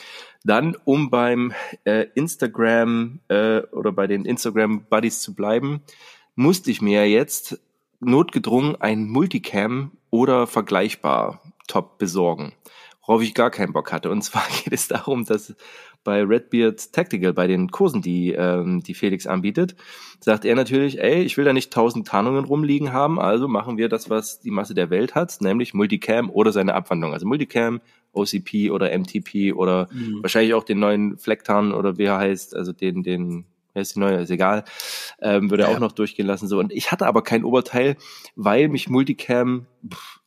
dann 0.44 0.78
um 0.86 1.10
beim 1.10 1.52
äh, 1.86 2.06
Instagram 2.14 3.22
äh, 3.28 3.62
oder 3.72 3.92
bei 3.92 4.06
den 4.06 4.24
Instagram 4.24 4.84
Buddies 4.84 5.20
zu 5.22 5.34
bleiben, 5.34 5.82
musste 6.36 6.70
ich 6.70 6.80
mir 6.80 7.10
jetzt 7.10 7.60
notgedrungen 8.02 8.80
ein 8.80 9.10
Multicam 9.10 9.94
oder 10.12 10.46
vergleichbar 10.46 11.42
Top 11.68 11.98
besorgen 11.98 12.54
worauf 13.10 13.24
ich 13.24 13.34
gar 13.34 13.50
keinen 13.50 13.74
Bock 13.74 13.92
hatte. 13.92 14.12
Und 14.12 14.22
zwar 14.22 14.44
geht 14.64 14.72
es 14.72 14.88
darum, 14.88 15.26
dass 15.26 15.56
bei 16.04 16.22
Redbeard 16.22 16.94
Tactical, 16.94 17.34
bei 17.34 17.48
den 17.48 17.72
Kursen, 17.72 18.04
die, 18.04 18.34
ähm, 18.34 18.84
die 18.84 18.94
Felix 18.94 19.26
anbietet, 19.26 19.76
sagt 20.20 20.46
er 20.46 20.54
natürlich, 20.54 21.02
ey, 21.02 21.24
ich 21.24 21.36
will 21.36 21.44
da 21.44 21.52
nicht 21.52 21.74
tausend 21.74 22.08
Tarnungen 22.08 22.46
rumliegen 22.46 22.94
haben, 22.94 23.20
also 23.20 23.48
machen 23.48 23.80
wir 23.80 23.90
das, 23.90 24.12
was 24.12 24.42
die 24.42 24.52
Masse 24.52 24.76
der 24.76 24.92
Welt 24.92 25.16
hat, 25.16 25.42
nämlich 25.42 25.74
Multicam 25.74 26.30
oder 26.30 26.52
seine 26.52 26.76
Abwandlung. 26.76 27.14
Also 27.14 27.26
Multicam, 27.26 27.82
OCP 28.14 28.70
oder 28.70 28.96
MTP 28.96 29.54
oder 29.56 29.90
mhm. 29.92 30.20
wahrscheinlich 30.22 30.54
auch 30.54 30.64
den 30.64 30.78
neuen 30.78 31.18
Flecktarn 31.18 31.74
oder 31.74 31.98
wie 31.98 32.04
er 32.04 32.20
heißt, 32.20 32.56
also 32.56 32.74
den, 32.74 33.02
den, 33.02 33.46
wer 33.80 33.84
ist 33.84 33.96
die 33.96 34.00
neue, 34.00 34.18
ist 34.18 34.30
egal, 34.30 34.66
ähm, 35.22 35.50
würde 35.50 35.64
ja. 35.64 35.70
auch 35.70 35.80
noch 35.80 35.94
durchgehen 35.94 36.28
lassen. 36.28 36.48
So. 36.48 36.60
Und 36.60 36.74
ich 36.74 36.92
hatte 36.92 37.08
aber 37.08 37.24
kein 37.24 37.46
Oberteil, 37.46 37.96
weil 38.36 38.68
mich 38.68 38.90
Multicam, 38.90 39.68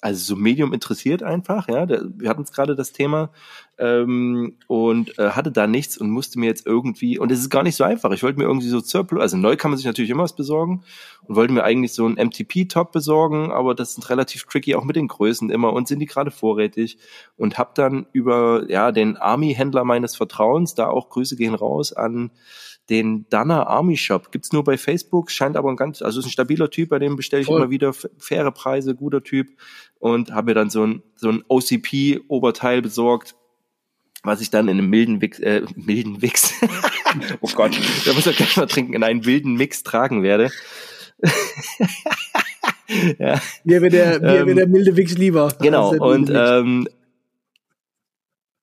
also 0.01 0.35
so 0.35 0.41
Medium 0.41 0.73
interessiert 0.73 1.23
einfach, 1.23 1.69
ja. 1.69 1.87
wir 1.87 2.31
hatten 2.31 2.43
es 2.43 2.53
gerade 2.53 2.75
das 2.75 2.93
Thema 2.93 3.31
ähm, 3.79 4.57
und 4.67 5.19
äh, 5.19 5.31
hatte 5.31 5.53
da 5.53 5.67
nichts 5.67 5.99
und 5.99 6.11
musste 6.11 6.39
mir 6.39 6.47
jetzt 6.47 6.67
irgendwie, 6.67 7.19
und 7.19 7.31
es 7.31 7.41
ist 7.41 7.51
gar 7.51 7.63
nicht 7.63 7.77
so 7.77 7.85
einfach. 7.85 8.11
Ich 8.13 8.23
wollte 8.23 8.39
mir 8.39 8.47
irgendwie 8.47 8.69
so 8.69 8.81
Surplus, 8.81 9.21
also 9.21 9.37
neu 9.37 9.57
kann 9.57 9.71
man 9.71 9.77
sich 9.77 9.87
natürlich 9.87 10.11
immer 10.11 10.23
was 10.23 10.35
besorgen 10.35 10.83
und 11.25 11.37
wollte 11.37 11.53
mir 11.53 11.65
eigentlich 11.65 11.93
so 11.93 12.07
ein 12.07 12.15
MTP-Top 12.15 12.93
besorgen, 12.93 13.53
aber 13.53 13.75
das 13.75 13.95
sind 13.95 14.09
relativ 14.09 14.45
tricky, 14.45 14.75
auch 14.75 14.85
mit 14.85 14.97
den 14.97 15.09
Größen 15.09 15.51
immer 15.51 15.75
und 15.75 15.89
sind 15.89 15.99
die 15.99 16.07
gerade 16.07 16.31
vorrätig 16.31 16.97
und 17.37 17.59
habe 17.59 17.73
dann 17.75 18.07
über 18.13 18.71
ja 18.71 18.93
den 18.93 19.19
Army-Händler 19.19 19.85
meines 19.85 20.17
Vertrauens, 20.17 20.75
da 20.75 20.89
auch 20.89 21.11
Grüße 21.11 21.37
gehen 21.37 21.55
raus 21.55 21.93
an 21.93 22.31
den 22.91 23.27
Danner 23.29 23.69
Army 23.69 23.97
Shop 23.97 24.33
gibt's 24.33 24.53
nur 24.53 24.65
bei 24.65 24.77
Facebook, 24.77 25.31
scheint 25.31 25.57
aber 25.57 25.71
ein 25.71 25.77
ganz, 25.77 26.03
also 26.03 26.19
ist 26.21 26.27
ein 26.27 26.31
stabiler 26.31 26.71
Typ, 26.71 26.91
bei 26.91 26.99
dem 26.99 27.17
bestelle 27.17 27.43
ich 27.43 27.47
Voll. 27.47 27.61
immer 27.61 27.71
wieder 27.71 27.93
faire 27.93 28.51
Preise, 28.51 28.95
guter 28.95 29.23
Typ 29.23 29.49
und 29.99 30.33
habe 30.33 30.51
mir 30.51 30.55
dann 30.55 30.71
so 30.71 30.85
ein 30.85 31.03
so 31.15 31.29
ein 31.29 31.45
OCP 31.49 32.21
Oberteil 32.29 32.83
besorgt, 32.83 33.37
was 34.25 34.41
ich 34.41 34.51
dann 34.51 34.69
in 34.69 34.79
einem 34.79 34.91
milden 34.91 35.21
Wix, 35.21 35.39
äh, 35.39 35.63
milden 35.77 36.23
Wix, 36.23 36.55
oh 37.41 37.51
Gott, 37.55 37.79
da 38.05 38.13
muss 38.13 38.27
er 38.27 38.33
gleich 38.33 38.57
mal 38.57 38.67
trinken, 38.67 38.95
in 38.95 39.05
einen 39.05 39.25
wilden 39.25 39.55
Mix 39.55 39.85
tragen 39.85 40.23
werde. 40.23 40.51
ja. 43.19 43.41
Mir 43.65 43.81
wäre 43.81 43.91
der, 43.91 44.21
mir 44.21 44.41
ähm, 44.41 44.47
wär 44.47 44.55
der 44.57 44.69
milde 44.69 44.97
Wix 44.97 45.17
lieber. 45.17 45.55
Genau, 45.61 45.95
und 45.95 46.31
ähm, 46.35 46.89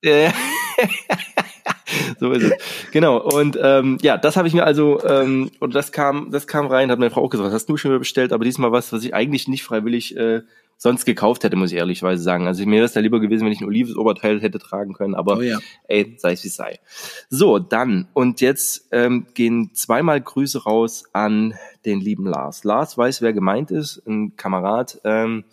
äh, 0.01 0.31
so 2.19 2.31
ist 2.31 2.43
es. 2.43 2.53
Genau. 2.91 3.17
Und 3.17 3.57
ähm, 3.61 3.97
ja, 4.01 4.17
das 4.17 4.37
habe 4.37 4.47
ich 4.47 4.53
mir 4.53 4.63
also, 4.63 5.03
ähm, 5.03 5.51
und 5.59 5.75
das 5.75 5.91
kam, 5.91 6.31
das 6.31 6.47
kam 6.47 6.67
rein, 6.67 6.91
hat 6.91 6.99
meine 6.99 7.11
Frau 7.11 7.23
auch 7.23 7.29
gesagt, 7.29 7.51
hast 7.51 7.67
du 7.69 7.77
schon 7.77 7.91
mal 7.91 7.99
bestellt, 7.99 8.33
aber 8.33 8.43
diesmal 8.43 8.71
was, 8.71 8.91
was 8.93 9.03
ich 9.03 9.13
eigentlich 9.13 9.47
nicht 9.47 9.63
freiwillig 9.63 10.15
äh, 10.17 10.41
sonst 10.79 11.03
gekauft 11.05 11.43
hätte, 11.43 11.57
muss 11.57 11.71
ich 11.71 11.77
ehrlichweise 11.77 12.23
sagen. 12.23 12.47
Also 12.47 12.65
mir 12.65 12.77
wäre 12.77 12.85
es 12.85 12.93
da 12.93 13.01
lieber 13.01 13.19
gewesen, 13.19 13.45
wenn 13.45 13.51
ich 13.51 13.59
ein 13.59 13.67
olives 13.67 13.97
Oberteil 13.97 14.41
hätte 14.41 14.59
tragen 14.59 14.93
können, 14.93 15.13
aber 15.13 15.37
oh 15.37 15.41
ja. 15.41 15.59
ey, 15.87 16.15
sei 16.17 16.31
es 16.31 16.43
wie 16.43 16.47
es 16.47 16.55
sei. 16.55 16.79
So, 17.29 17.59
dann, 17.59 18.07
und 18.13 18.39
jetzt 18.39 18.87
ähm, 18.91 19.27
gehen 19.33 19.71
zweimal 19.73 20.21
Grüße 20.21 20.63
raus 20.63 21.03
an 21.11 21.53
den 21.85 21.99
lieben 21.99 22.25
Lars. 22.25 22.63
Lars 22.63 22.97
weiß, 22.97 23.21
wer 23.21 23.33
gemeint 23.33 23.71
ist, 23.71 24.01
ein 24.07 24.37
Kamerad. 24.37 25.01
Ähm, 25.03 25.43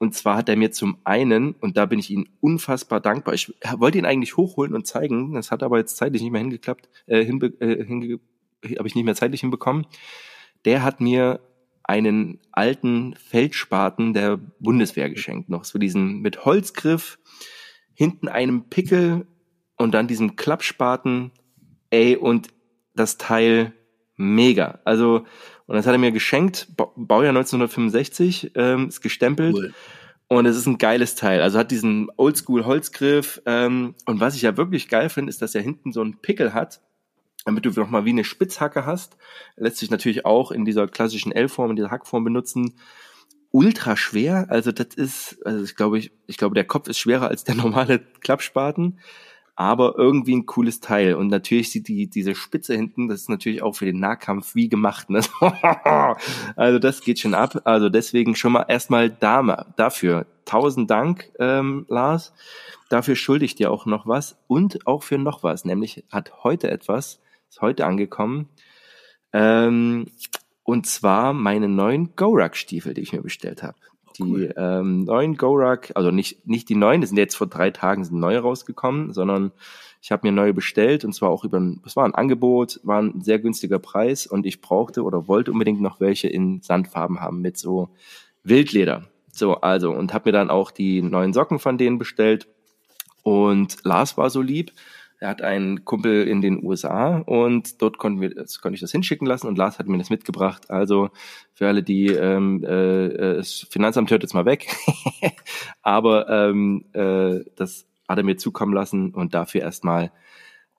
und 0.00 0.14
zwar 0.14 0.36
hat 0.36 0.48
er 0.48 0.56
mir 0.56 0.72
zum 0.72 0.96
einen, 1.04 1.52
und 1.52 1.76
da 1.76 1.84
bin 1.84 1.98
ich 1.98 2.10
ihm 2.10 2.26
unfassbar 2.40 3.00
dankbar, 3.00 3.34
ich 3.34 3.52
wollte 3.76 3.98
ihn 3.98 4.06
eigentlich 4.06 4.38
hochholen 4.38 4.74
und 4.74 4.86
zeigen, 4.86 5.34
das 5.34 5.50
hat 5.50 5.62
aber 5.62 5.76
jetzt 5.76 5.98
zeitlich 5.98 6.22
nicht 6.22 6.32
mehr 6.32 6.40
hingeklappt, 6.40 6.88
äh, 7.06 7.22
hinbe 7.22 7.48
äh, 7.60 7.84
hinge 7.84 8.18
habe 8.78 8.88
ich 8.88 8.94
nicht 8.94 9.04
mehr 9.04 9.14
zeitlich 9.14 9.42
hinbekommen. 9.42 9.86
Der 10.64 10.82
hat 10.82 11.00
mir 11.00 11.40
einen 11.82 12.38
alten 12.50 13.14
Feldspaten 13.14 14.14
der 14.14 14.38
Bundeswehr 14.58 15.10
geschenkt, 15.10 15.50
noch 15.50 15.64
so 15.64 15.78
diesen 15.78 16.20
mit 16.20 16.46
Holzgriff, 16.46 17.18
hinten 17.92 18.28
einem 18.28 18.70
Pickel 18.70 19.26
und 19.76 19.92
dann 19.92 20.08
diesem 20.08 20.34
Klappspaten, 20.34 21.30
ey, 21.90 22.16
und 22.16 22.48
das 22.94 23.18
Teil 23.18 23.74
mega. 24.16 24.80
Also, 24.84 25.26
und 25.70 25.76
das 25.76 25.86
hat 25.86 25.92
er 25.92 25.98
mir 25.98 26.10
geschenkt, 26.10 26.66
Baujahr 26.96 27.30
1965, 27.30 28.50
ähm, 28.56 28.88
ist 28.88 29.02
gestempelt. 29.02 29.54
Cool. 29.54 29.72
Und 30.26 30.44
es 30.46 30.56
ist 30.56 30.66
ein 30.66 30.78
geiles 30.78 31.14
Teil. 31.14 31.40
Also 31.40 31.60
hat 31.60 31.70
diesen 31.70 32.10
Oldschool 32.16 32.64
Holzgriff. 32.64 33.40
Ähm, 33.46 33.94
und 34.04 34.18
was 34.18 34.34
ich 34.34 34.42
ja 34.42 34.56
wirklich 34.56 34.88
geil 34.88 35.10
finde, 35.10 35.30
ist, 35.30 35.42
dass 35.42 35.54
er 35.54 35.62
hinten 35.62 35.92
so 35.92 36.00
einen 36.00 36.16
Pickel 36.16 36.54
hat, 36.54 36.80
damit 37.44 37.64
du 37.66 37.70
nochmal 37.70 38.04
wie 38.04 38.10
eine 38.10 38.24
Spitzhacke 38.24 38.84
hast. 38.84 39.16
Lässt 39.56 39.76
sich 39.76 39.92
natürlich 39.92 40.26
auch 40.26 40.50
in 40.50 40.64
dieser 40.64 40.88
klassischen 40.88 41.30
L-Form, 41.30 41.70
in 41.70 41.76
dieser 41.76 41.92
Hackform 41.92 42.24
benutzen. 42.24 42.74
Ultra 43.52 43.96
schwer. 43.96 44.46
Also 44.48 44.72
das 44.72 44.96
ist, 44.96 45.38
also 45.46 45.62
ich 45.62 45.76
glaube, 45.76 46.00
ich, 46.00 46.10
ich 46.26 46.36
glaube, 46.36 46.56
der 46.56 46.64
Kopf 46.64 46.88
ist 46.88 46.98
schwerer 46.98 47.28
als 47.28 47.44
der 47.44 47.54
normale 47.54 48.00
Klappspaten 48.18 48.98
aber 49.56 49.94
irgendwie 49.96 50.34
ein 50.36 50.46
cooles 50.46 50.80
Teil. 50.80 51.14
Und 51.14 51.28
natürlich 51.28 51.70
sieht 51.70 51.88
die, 51.88 52.08
diese 52.08 52.34
Spitze 52.34 52.74
hinten, 52.74 53.08
das 53.08 53.22
ist 53.22 53.28
natürlich 53.28 53.62
auch 53.62 53.74
für 53.74 53.84
den 53.84 54.00
Nahkampf 54.00 54.54
wie 54.54 54.68
gemacht. 54.68 55.10
Ne? 55.10 55.20
also 56.56 56.78
das 56.78 57.02
geht 57.02 57.18
schon 57.18 57.34
ab. 57.34 57.60
Also 57.64 57.88
deswegen 57.88 58.34
schon 58.36 58.52
mal 58.52 58.66
erstmal 58.68 59.10
Dame 59.10 59.66
dafür. 59.76 60.26
Tausend 60.44 60.90
Dank, 60.90 61.30
ähm, 61.38 61.86
Lars. 61.88 62.32
Dafür 62.88 63.14
schulde 63.14 63.44
ich 63.44 63.54
dir 63.54 63.70
auch 63.70 63.86
noch 63.86 64.06
was 64.06 64.36
und 64.48 64.86
auch 64.86 65.02
für 65.02 65.18
noch 65.18 65.42
was. 65.42 65.64
Nämlich 65.64 66.04
hat 66.10 66.42
heute 66.42 66.70
etwas, 66.70 67.20
ist 67.48 67.60
heute 67.60 67.86
angekommen. 67.86 68.48
Ähm, 69.32 70.06
und 70.64 70.86
zwar 70.86 71.32
meine 71.32 71.68
neuen 71.68 72.16
Gorak-Stiefel, 72.16 72.94
die 72.94 73.02
ich 73.02 73.12
mir 73.12 73.22
bestellt 73.22 73.62
habe. 73.62 73.76
Die 74.18 74.22
cool. 74.22 74.54
ähm, 74.56 75.04
neuen 75.04 75.36
Gorak, 75.36 75.92
also 75.94 76.10
nicht, 76.10 76.46
nicht 76.46 76.68
die 76.68 76.74
neuen, 76.74 77.00
die 77.00 77.06
sind 77.06 77.16
jetzt 77.16 77.36
vor 77.36 77.46
drei 77.46 77.70
Tagen 77.70 78.04
sind 78.04 78.18
neue 78.18 78.40
rausgekommen, 78.40 79.12
sondern 79.12 79.52
ich 80.02 80.12
habe 80.12 80.26
mir 80.26 80.32
neue 80.32 80.54
bestellt 80.54 81.04
und 81.04 81.12
zwar 81.12 81.30
auch 81.30 81.44
über 81.44 81.60
ein, 81.60 81.80
das 81.84 81.96
war 81.96 82.04
ein 82.04 82.14
Angebot, 82.14 82.80
war 82.82 83.00
ein 83.00 83.20
sehr 83.20 83.38
günstiger 83.38 83.78
Preis 83.78 84.26
und 84.26 84.46
ich 84.46 84.60
brauchte 84.60 85.04
oder 85.04 85.28
wollte 85.28 85.52
unbedingt 85.52 85.80
noch 85.80 86.00
welche 86.00 86.28
in 86.28 86.60
Sandfarben 86.62 87.20
haben 87.20 87.40
mit 87.40 87.58
so 87.58 87.90
Wildleder. 88.42 89.08
So, 89.32 89.56
also, 89.60 89.92
und 89.92 90.12
habe 90.12 90.28
mir 90.28 90.32
dann 90.32 90.50
auch 90.50 90.70
die 90.70 91.02
neuen 91.02 91.32
Socken 91.32 91.58
von 91.58 91.78
denen 91.78 91.98
bestellt. 91.98 92.48
Und 93.22 93.84
Lars 93.84 94.16
war 94.16 94.30
so 94.30 94.40
lieb 94.40 94.72
er 95.20 95.28
hat 95.28 95.42
einen 95.42 95.84
Kumpel 95.84 96.26
in 96.26 96.40
den 96.40 96.64
USA 96.64 97.18
und 97.18 97.82
dort 97.82 97.98
konnten 97.98 98.22
wir, 98.22 98.34
konnte 98.34 98.74
ich 98.74 98.80
das 98.80 98.92
hinschicken 98.92 99.26
lassen 99.26 99.46
und 99.48 99.58
Lars 99.58 99.78
hat 99.78 99.86
mir 99.86 99.98
das 99.98 100.08
mitgebracht. 100.08 100.70
Also 100.70 101.10
für 101.52 101.68
alle, 101.68 101.82
die 101.82 102.06
ähm, 102.06 102.64
äh, 102.64 103.36
das 103.36 103.66
Finanzamt 103.70 104.10
hört 104.10 104.22
jetzt 104.22 104.32
mal 104.32 104.46
weg, 104.46 104.74
aber 105.82 106.28
ähm, 106.30 106.86
äh, 106.94 107.40
das 107.54 107.86
hat 108.08 108.16
er 108.16 108.24
mir 108.24 108.38
zukommen 108.38 108.72
lassen 108.72 109.10
und 109.10 109.34
dafür 109.34 109.60
erstmal 109.60 110.10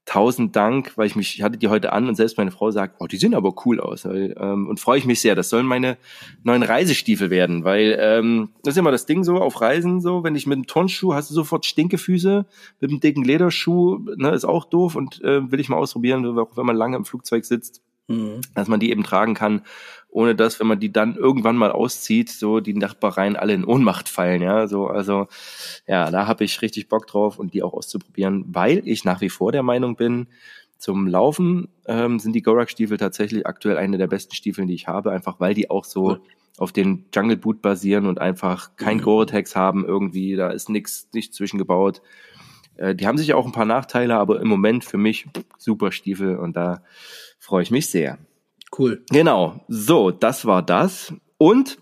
tausend 0.06 0.56
Dank, 0.56 0.94
weil 0.98 1.08
ich 1.08 1.16
mich, 1.16 1.36
ich 1.36 1.44
hatte 1.44 1.58
die 1.58 1.68
heute 1.68 1.94
an 1.94 2.08
und 2.08 2.16
selbst 2.16 2.38
meine 2.38 2.52
Frau 2.52 2.72
sagt, 2.72 2.96
oh, 3.00 3.08
die 3.08 3.18
sehen 3.18 3.36
aber 3.36 3.54
cool 3.66 3.80
aus. 3.80 4.06
Weil, 4.06 4.36
ähm, 4.40 4.68
und 4.68 4.80
freue 4.80 4.98
ich 4.98 5.06
mich 5.06 5.22
sehr. 5.22 5.36
Das 5.36 5.50
sollen 5.50 5.66
meine 5.66 5.98
neuen 6.44 6.64
Reisestiefel 6.64 7.30
werden, 7.30 7.64
weil 7.64 7.98
ähm, 8.00 8.50
das 8.64 8.74
ist 8.74 8.80
immer 8.80 8.92
das 8.92 9.06
Ding 9.06 9.24
so 9.24 9.38
auf 9.38 9.62
Reisen 9.62 10.02
so, 10.02 10.24
wenn 10.24 10.36
ich 10.36 10.48
mit 10.48 10.56
einem 10.56 10.68
Turnschuh 10.68 11.14
hast 11.14 11.30
du 11.30 11.36
sofort 11.36 11.66
Stinkefüße, 11.66 12.46
mit 12.80 12.90
einem 12.90 13.00
dicken 13.00 13.24
Lederschuh, 13.24 14.00
ne, 14.18 14.32
ist 14.32 14.46
auch 14.46 14.66
doof 14.66 14.96
und 14.96 15.22
äh, 15.24 15.52
will 15.52 15.60
ich 15.60 15.70
mal 15.70 15.78
ausprobieren, 15.78 16.26
auch 16.38 16.58
wenn 16.58 16.66
man 16.66 16.76
lange 16.76 16.98
im 16.98 17.06
Flugzeug 17.06 17.46
sitzt, 17.46 17.82
mhm. 18.08 18.42
dass 18.56 18.68
man 18.68 18.80
die 18.80 18.90
eben 18.90 19.04
tragen 19.04 19.36
kann 19.36 19.62
ohne 20.12 20.36
dass, 20.36 20.60
wenn 20.60 20.68
man 20.68 20.80
die 20.80 20.92
dann 20.92 21.16
irgendwann 21.16 21.56
mal 21.56 21.72
auszieht, 21.72 22.30
so 22.30 22.60
die 22.60 22.74
Nachbareien 22.74 23.36
alle 23.36 23.54
in 23.54 23.66
Ohnmacht 23.66 24.10
fallen, 24.10 24.42
ja, 24.42 24.68
so, 24.68 24.88
also, 24.88 25.28
ja, 25.88 26.12
da 26.12 26.28
habe 26.28 26.44
ich 26.44 26.62
richtig 26.62 26.90
Bock 26.90 27.08
drauf 27.08 27.40
und 27.40 27.54
die 27.54 27.64
auch 27.64 27.74
auszuprobieren, 27.74 28.46
weil 28.50 28.86
ich 28.86 29.06
nach 29.06 29.22
wie 29.22 29.30
vor 29.30 29.52
der 29.52 29.64
Meinung 29.64 29.96
bin, 29.96 30.28
zum 30.78 31.08
Laufen 31.08 31.70
ähm, 31.86 32.20
sind 32.20 32.34
die 32.34 32.42
Gorak-Stiefel 32.42 32.98
tatsächlich 32.98 33.46
aktuell 33.46 33.78
eine 33.78 33.98
der 33.98 34.08
besten 34.08 34.36
Stiefel, 34.36 34.66
die 34.66 34.74
ich 34.74 34.88
habe, 34.88 35.12
einfach 35.12 35.40
weil 35.40 35.54
die 35.54 35.70
auch 35.70 35.86
so 35.86 36.10
cool. 36.10 36.22
auf 36.58 36.72
den 36.72 37.06
Jungle 37.14 37.38
Boot 37.38 37.62
basieren 37.62 38.08
und 38.08 38.20
einfach 38.20 38.76
kein 38.76 38.98
mhm. 38.98 39.04
Gore-Tex 39.04 39.56
haben 39.56 39.86
irgendwie, 39.86 40.36
da 40.36 40.50
ist 40.50 40.70
nichts 40.70 41.08
nicht 41.14 41.36
zwischengebaut. 41.36 42.02
Äh, 42.78 42.96
die 42.96 43.06
haben 43.06 43.20
sicher 43.20 43.38
auch 43.38 43.46
ein 43.46 43.52
paar 43.52 43.66
Nachteile, 43.66 44.16
aber 44.16 44.42
im 44.42 44.48
Moment 44.48 44.84
für 44.84 44.98
mich 44.98 45.28
super 45.58 45.92
Stiefel 45.92 46.36
und 46.36 46.56
da 46.56 46.84
freue 47.38 47.62
ich 47.62 47.70
mich 47.70 47.88
sehr. 47.88 48.18
Cool. 48.78 49.04
Genau. 49.10 49.66
So, 49.68 50.12
das 50.12 50.46
war 50.46 50.62
das. 50.62 51.14
Und 51.38 51.78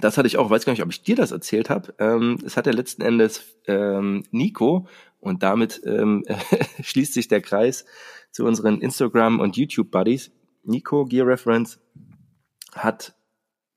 das 0.00 0.18
hatte 0.18 0.26
ich 0.26 0.36
auch, 0.36 0.50
weiß 0.50 0.64
gar 0.64 0.72
nicht, 0.72 0.82
ob 0.82 0.90
ich 0.90 1.02
dir 1.02 1.16
das 1.16 1.30
erzählt 1.30 1.70
habe. 1.70 1.94
Ähm, 1.98 2.38
es 2.44 2.56
hat 2.56 2.66
ja 2.66 2.72
letzten 2.72 3.02
Endes 3.02 3.56
ähm, 3.66 4.24
Nico 4.30 4.88
und 5.20 5.42
damit 5.42 5.80
ähm, 5.84 6.24
schließt 6.82 7.14
sich 7.14 7.28
der 7.28 7.40
Kreis 7.40 7.84
zu 8.30 8.44
unseren 8.44 8.80
Instagram 8.80 9.40
und 9.40 9.56
YouTube 9.56 9.90
Buddies. 9.90 10.32
Nico 10.64 11.04
Gear 11.04 11.26
Reference 11.26 11.80
hat 12.72 13.14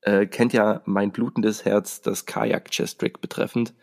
äh, 0.02 0.26
kennt 0.26 0.52
ja 0.52 0.82
mein 0.84 1.12
blutendes 1.12 1.64
Herz, 1.64 2.00
das 2.00 2.26
Kajak 2.26 2.70
Chest 2.70 3.00
Trick 3.00 3.20
betreffend 3.20 3.74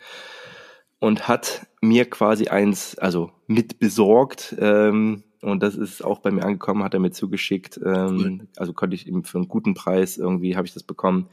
und 0.98 1.28
hat 1.28 1.66
mir 1.80 2.08
quasi 2.08 2.48
eins, 2.48 2.98
also 2.98 3.30
mit 3.46 3.78
besorgt. 3.78 4.54
Ähm, 4.58 5.24
und 5.46 5.62
das 5.62 5.76
ist 5.76 6.04
auch 6.04 6.18
bei 6.18 6.30
mir 6.30 6.44
angekommen, 6.44 6.82
hat 6.82 6.94
er 6.94 7.00
mir 7.00 7.12
zugeschickt. 7.12 7.80
Ähm. 7.84 8.48
Also 8.56 8.72
konnte 8.72 8.96
ich 8.96 9.06
ihm 9.06 9.24
für 9.24 9.38
einen 9.38 9.48
guten 9.48 9.74
Preis 9.74 10.18
irgendwie 10.18 10.56
habe 10.56 10.66
ich 10.66 10.74
das 10.74 10.82
bekommen 10.82 11.28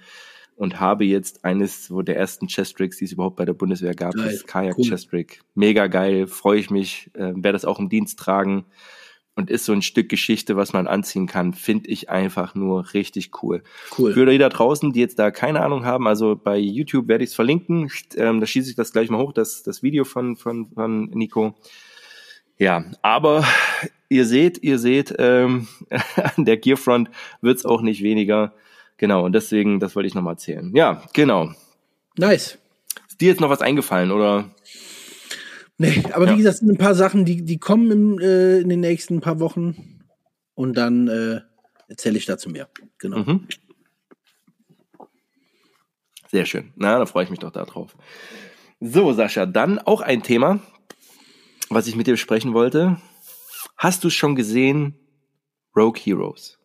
und 0.55 0.79
habe 0.79 1.03
jetzt 1.03 1.43
eines 1.43 1.87
so 1.87 2.01
der 2.01 2.17
ersten 2.17 2.47
Chest 2.47 2.77
Tricks, 2.77 2.97
die 2.97 3.05
es 3.05 3.11
überhaupt 3.11 3.37
bei 3.37 3.45
der 3.45 3.53
Bundeswehr 3.53 3.95
gab, 3.95 4.13
geil. 4.13 4.31
das 4.31 4.45
Kajak 4.45 4.77
cool. 4.77 4.85
Chest 4.85 5.09
Trick. 5.09 5.41
Mega 5.55 5.87
geil, 5.87 6.27
freue 6.27 6.59
ich 6.59 6.69
mich, 6.69 7.09
äh, 7.15 7.33
werde 7.33 7.53
das 7.53 7.65
auch 7.65 7.79
im 7.79 7.89
Dienst 7.89 8.19
tragen 8.19 8.65
und 9.35 9.49
ist 9.49 9.65
so 9.65 9.73
ein 9.73 9.81
Stück 9.81 10.09
Geschichte, 10.09 10.55
was 10.55 10.73
man 10.73 10.85
anziehen 10.85 11.25
kann, 11.25 11.53
finde 11.53 11.89
ich 11.89 12.11
einfach 12.11 12.53
nur 12.53 12.93
richtig 12.93 13.31
cool. 13.41 13.63
Cool. 13.97 14.13
Für 14.13 14.27
die 14.27 14.37
da 14.37 14.49
draußen, 14.49 14.93
die 14.93 14.99
jetzt 14.99 15.17
da 15.17 15.31
keine 15.31 15.61
Ahnung 15.61 15.85
haben, 15.85 16.07
also 16.07 16.35
bei 16.35 16.57
YouTube 16.57 17.07
werde 17.07 17.23
ich 17.23 17.31
es 17.31 17.35
verlinken, 17.35 17.89
ähm, 18.15 18.39
da 18.39 18.45
schieße 18.45 18.69
ich 18.69 18.75
das 18.75 18.93
gleich 18.93 19.09
mal 19.09 19.19
hoch, 19.19 19.33
das, 19.33 19.63
das 19.63 19.81
Video 19.81 20.03
von, 20.03 20.35
von, 20.35 20.69
von 20.69 21.05
Nico 21.09 21.55
Ja, 22.57 22.85
aber 23.01 23.45
ihr 24.09 24.25
seht, 24.25 24.61
ihr 24.63 24.79
seht, 24.79 25.13
ähm, 25.17 25.67
an 26.37 26.45
der 26.45 26.57
Gearfront 26.57 27.09
wird's 27.41 27.65
auch 27.65 27.81
nicht 27.81 28.03
weniger. 28.03 28.53
Genau, 28.97 29.25
und 29.25 29.33
deswegen, 29.33 29.79
das 29.79 29.95
wollte 29.95 30.07
ich 30.07 30.13
nochmal 30.15 30.33
erzählen. 30.35 30.73
Ja, 30.75 31.03
genau. 31.13 31.51
Nice. 32.17 32.59
Ist 33.09 33.19
dir 33.21 33.29
jetzt 33.29 33.41
noch 33.41 33.49
was 33.49 33.61
eingefallen, 33.61 34.11
oder? 34.11 34.49
Nee, 35.79 36.03
aber 36.13 36.27
Ja. 36.27 36.33
wie 36.33 36.37
gesagt, 36.37 36.53
es 36.55 36.59
sind 36.59 36.69
ein 36.71 36.77
paar 36.77 36.93
Sachen, 36.95 37.25
die, 37.25 37.43
die 37.43 37.57
kommen 37.57 37.91
im, 37.91 38.19
äh, 38.19 38.59
in 38.59 38.69
den 38.69 38.79
nächsten 38.79 39.19
paar 39.21 39.39
Wochen. 39.39 39.99
Und 40.53 40.77
dann 40.77 41.07
äh, 41.07 41.41
erzähle 41.89 42.17
ich 42.17 42.25
dazu 42.27 42.49
mehr. 42.49 42.69
Genau. 42.99 43.17
Mhm. 43.17 43.47
Sehr 46.29 46.45
schön. 46.45 46.71
Na, 46.75 46.99
da 46.99 47.05
freue 47.05 47.23
ich 47.23 47.29
mich 47.29 47.39
doch 47.39 47.51
darauf. 47.51 47.95
So, 48.79 49.13
Sascha, 49.13 49.45
dann 49.45 49.79
auch 49.79 50.01
ein 50.01 50.23
Thema, 50.23 50.59
was 51.73 51.87
ich 51.87 51.95
mit 51.95 52.07
dir 52.07 52.13
besprechen 52.13 52.53
wollte. 52.53 52.97
Hast 53.77 54.03
du 54.03 54.09
schon 54.09 54.35
gesehen 54.35 54.95
Rogue 55.75 55.99
Heroes? 56.01 56.59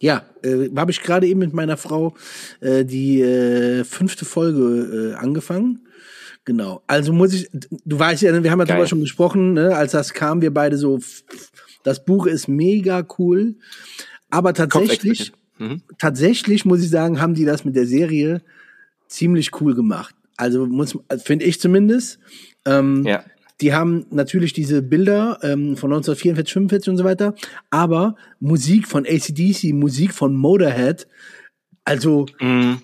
Ja, 0.00 0.26
äh, 0.42 0.68
habe 0.76 0.90
ich 0.90 1.02
gerade 1.02 1.26
eben 1.26 1.40
mit 1.40 1.52
meiner 1.54 1.76
Frau 1.76 2.14
äh, 2.60 2.84
die 2.84 3.20
äh, 3.22 3.84
fünfte 3.84 4.24
Folge 4.24 5.14
äh, 5.14 5.14
angefangen. 5.14 5.86
Genau. 6.44 6.82
Also 6.86 7.12
muss 7.12 7.32
ich, 7.32 7.48
du 7.52 7.98
weißt 7.98 8.22
ja, 8.22 8.30
wir 8.42 8.50
haben 8.50 8.58
ja 8.60 8.64
Geil. 8.66 8.76
darüber 8.76 8.86
schon 8.86 9.00
gesprochen, 9.00 9.54
ne, 9.54 9.74
als 9.74 9.92
das 9.92 10.12
kam, 10.14 10.42
wir 10.42 10.52
beide 10.54 10.76
so, 10.76 11.00
das 11.82 12.04
Buch 12.04 12.26
ist 12.26 12.46
mega 12.46 13.06
cool. 13.18 13.56
Aber 14.30 14.54
tatsächlich, 14.54 15.32
Mhm. 15.58 15.80
tatsächlich 15.98 16.66
muss 16.66 16.82
ich 16.82 16.90
sagen, 16.90 17.18
haben 17.20 17.32
die 17.34 17.46
das 17.46 17.64
mit 17.64 17.74
der 17.76 17.86
Serie 17.86 18.42
ziemlich 19.08 19.58
cool 19.60 19.74
gemacht. 19.74 20.14
Also 20.36 20.66
muss, 20.66 20.98
finde 21.24 21.46
ich 21.46 21.58
zumindest. 21.60 22.18
Ähm, 22.66 23.04
Ja. 23.04 23.24
Die 23.60 23.72
haben 23.74 24.06
natürlich 24.10 24.52
diese 24.52 24.82
Bilder 24.82 25.38
ähm, 25.42 25.76
von 25.76 25.90
1944, 25.92 26.52
45 26.52 26.90
und 26.90 26.96
so 26.98 27.04
weiter, 27.04 27.34
aber 27.70 28.16
Musik 28.40 28.86
von 28.86 29.06
ACDC, 29.06 29.72
Musik 29.72 30.12
von 30.12 30.34
Motorhead, 30.36 31.06
also 31.84 32.26
Mhm. 32.40 32.78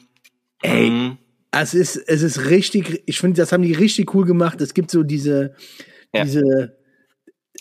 Ey. 0.62 0.90
Mhm. 0.90 1.18
es 1.50 1.74
ist, 1.74 1.96
es 1.96 2.22
ist 2.22 2.48
richtig, 2.48 3.02
ich 3.06 3.18
finde, 3.18 3.40
das 3.40 3.52
haben 3.52 3.62
die 3.62 3.72
richtig 3.72 4.14
cool 4.14 4.24
gemacht. 4.24 4.60
Es 4.60 4.74
gibt 4.74 4.90
so 4.90 5.02
diese, 5.02 5.54
Ja. 6.14 6.24
diese, 6.24 6.76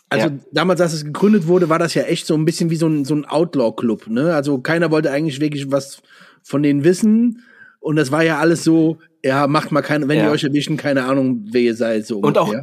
also 0.10 0.28
Ja. 0.28 0.34
damals, 0.54 0.80
als 0.82 0.94
es 0.94 1.04
gegründet 1.04 1.48
wurde, 1.48 1.68
war 1.70 1.80
das 1.80 1.94
ja 1.96 2.04
echt 2.04 2.28
so 2.28 2.36
ein 2.36 2.46
bisschen 2.46 2.70
wie 2.70 2.76
so 2.76 2.88
ein, 2.88 3.04
so 3.06 3.16
ein 3.16 3.26
Outlaw-Club, 3.26 4.08
ne? 4.08 4.34
Also 4.36 4.60
keiner 4.60 4.92
wollte 4.92 5.12
eigentlich 5.12 5.42
wirklich 5.42 5.72
was 5.72 6.02
von 6.44 6.64
denen 6.64 6.84
wissen. 6.84 7.44
Und 7.80 7.96
das 7.96 8.12
war 8.12 8.24
ja 8.24 8.38
alles 8.40 8.64
so, 8.64 9.00
ja, 9.24 9.48
macht 9.48 9.72
mal 9.72 9.82
keine, 9.82 10.08
wenn 10.08 10.18
Ja. 10.20 10.26
die 10.26 10.32
euch 10.32 10.44
erwischen, 10.44 10.78
keine 10.78 11.04
Ahnung, 11.06 11.46
wer 11.52 11.62
ihr 11.62 11.76
seid, 11.76 12.06
so 12.06 12.20
Und 12.20 12.38
auch-. 12.38 12.54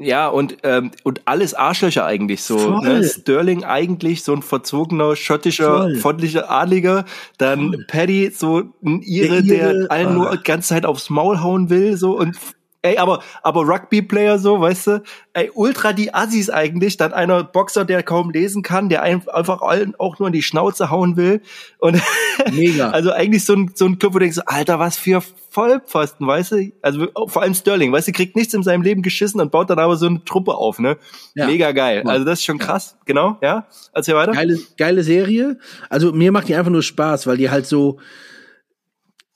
Ja, 0.00 0.28
und, 0.28 0.56
ähm, 0.62 0.90
und 1.04 1.20
alles 1.26 1.52
Arschlöcher 1.54 2.06
eigentlich 2.06 2.42
so. 2.42 2.58
Voll. 2.58 3.00
Ne? 3.00 3.04
Sterling 3.04 3.64
eigentlich 3.64 4.24
so 4.24 4.32
ein 4.34 4.42
verzogener, 4.42 5.14
schottischer, 5.14 5.90
freundlicher 6.00 6.50
Adliger. 6.50 7.04
Dann 7.38 7.74
Voll. 7.74 7.84
Paddy 7.86 8.30
so 8.34 8.62
ein 8.82 9.02
Ire, 9.02 9.42
Der 9.42 9.44
Ire, 9.44 9.78
der 9.78 9.90
allen 9.90 10.08
ah. 10.08 10.12
nur 10.12 10.36
die 10.36 10.42
ganze 10.42 10.70
Zeit 10.70 10.86
aufs 10.86 11.10
Maul 11.10 11.42
hauen 11.42 11.68
will. 11.68 11.96
so 11.96 12.18
und 12.18 12.36
Ey, 12.82 12.96
aber, 12.96 13.22
aber 13.42 13.68
Rugby-Player 13.68 14.38
so, 14.38 14.58
weißt 14.60 14.86
du, 14.86 15.02
ey, 15.34 15.50
ultra 15.52 15.92
die 15.92 16.14
Assis 16.14 16.48
eigentlich, 16.48 16.96
dann 16.96 17.12
einer 17.12 17.44
Boxer, 17.44 17.84
der 17.84 18.02
kaum 18.02 18.30
lesen 18.30 18.62
kann, 18.62 18.88
der 18.88 19.02
ein- 19.02 19.28
einfach 19.28 19.60
allen 19.60 19.94
auch 19.98 20.18
nur 20.18 20.28
in 20.28 20.32
die 20.32 20.40
Schnauze 20.42 20.90
hauen 20.90 21.18
will. 21.18 21.42
Und 21.78 22.00
Mega. 22.52 22.88
also 22.90 23.12
eigentlich 23.12 23.44
so 23.44 23.52
ein, 23.54 23.72
so 23.74 23.84
ein 23.84 23.98
Club, 23.98 24.14
wo 24.14 24.18
du 24.18 24.24
denkst, 24.24 24.38
Alter, 24.46 24.78
was 24.78 24.96
für 24.96 25.22
Vollpfosten, 25.50 26.26
weißt 26.26 26.52
du? 26.52 26.72
Also 26.80 27.08
vor 27.26 27.42
allem 27.42 27.52
Sterling, 27.54 27.92
weißt 27.92 28.08
du, 28.08 28.12
kriegt 28.12 28.34
nichts 28.34 28.54
in 28.54 28.62
seinem 28.62 28.80
Leben 28.82 29.02
geschissen 29.02 29.40
und 29.42 29.50
baut 29.50 29.68
dann 29.68 29.78
aber 29.78 29.96
so 29.96 30.06
eine 30.06 30.24
Truppe 30.24 30.54
auf, 30.54 30.78
ne? 30.78 30.96
Ja. 31.34 31.46
Mega 31.46 31.72
geil. 31.72 32.02
Ja. 32.06 32.10
Also 32.10 32.24
das 32.24 32.38
ist 32.38 32.46
schon 32.46 32.56
krass, 32.58 32.96
genau, 33.04 33.36
ja? 33.42 33.66
Erzähl 33.92 34.14
weiter. 34.14 34.32
geile, 34.32 34.58
geile 34.78 35.02
Serie. 35.02 35.58
Also 35.90 36.12
mir 36.12 36.32
macht 36.32 36.48
die 36.48 36.54
einfach 36.54 36.70
nur 36.72 36.82
Spaß, 36.82 37.26
weil 37.26 37.36
die 37.36 37.50
halt 37.50 37.66
so. 37.66 37.98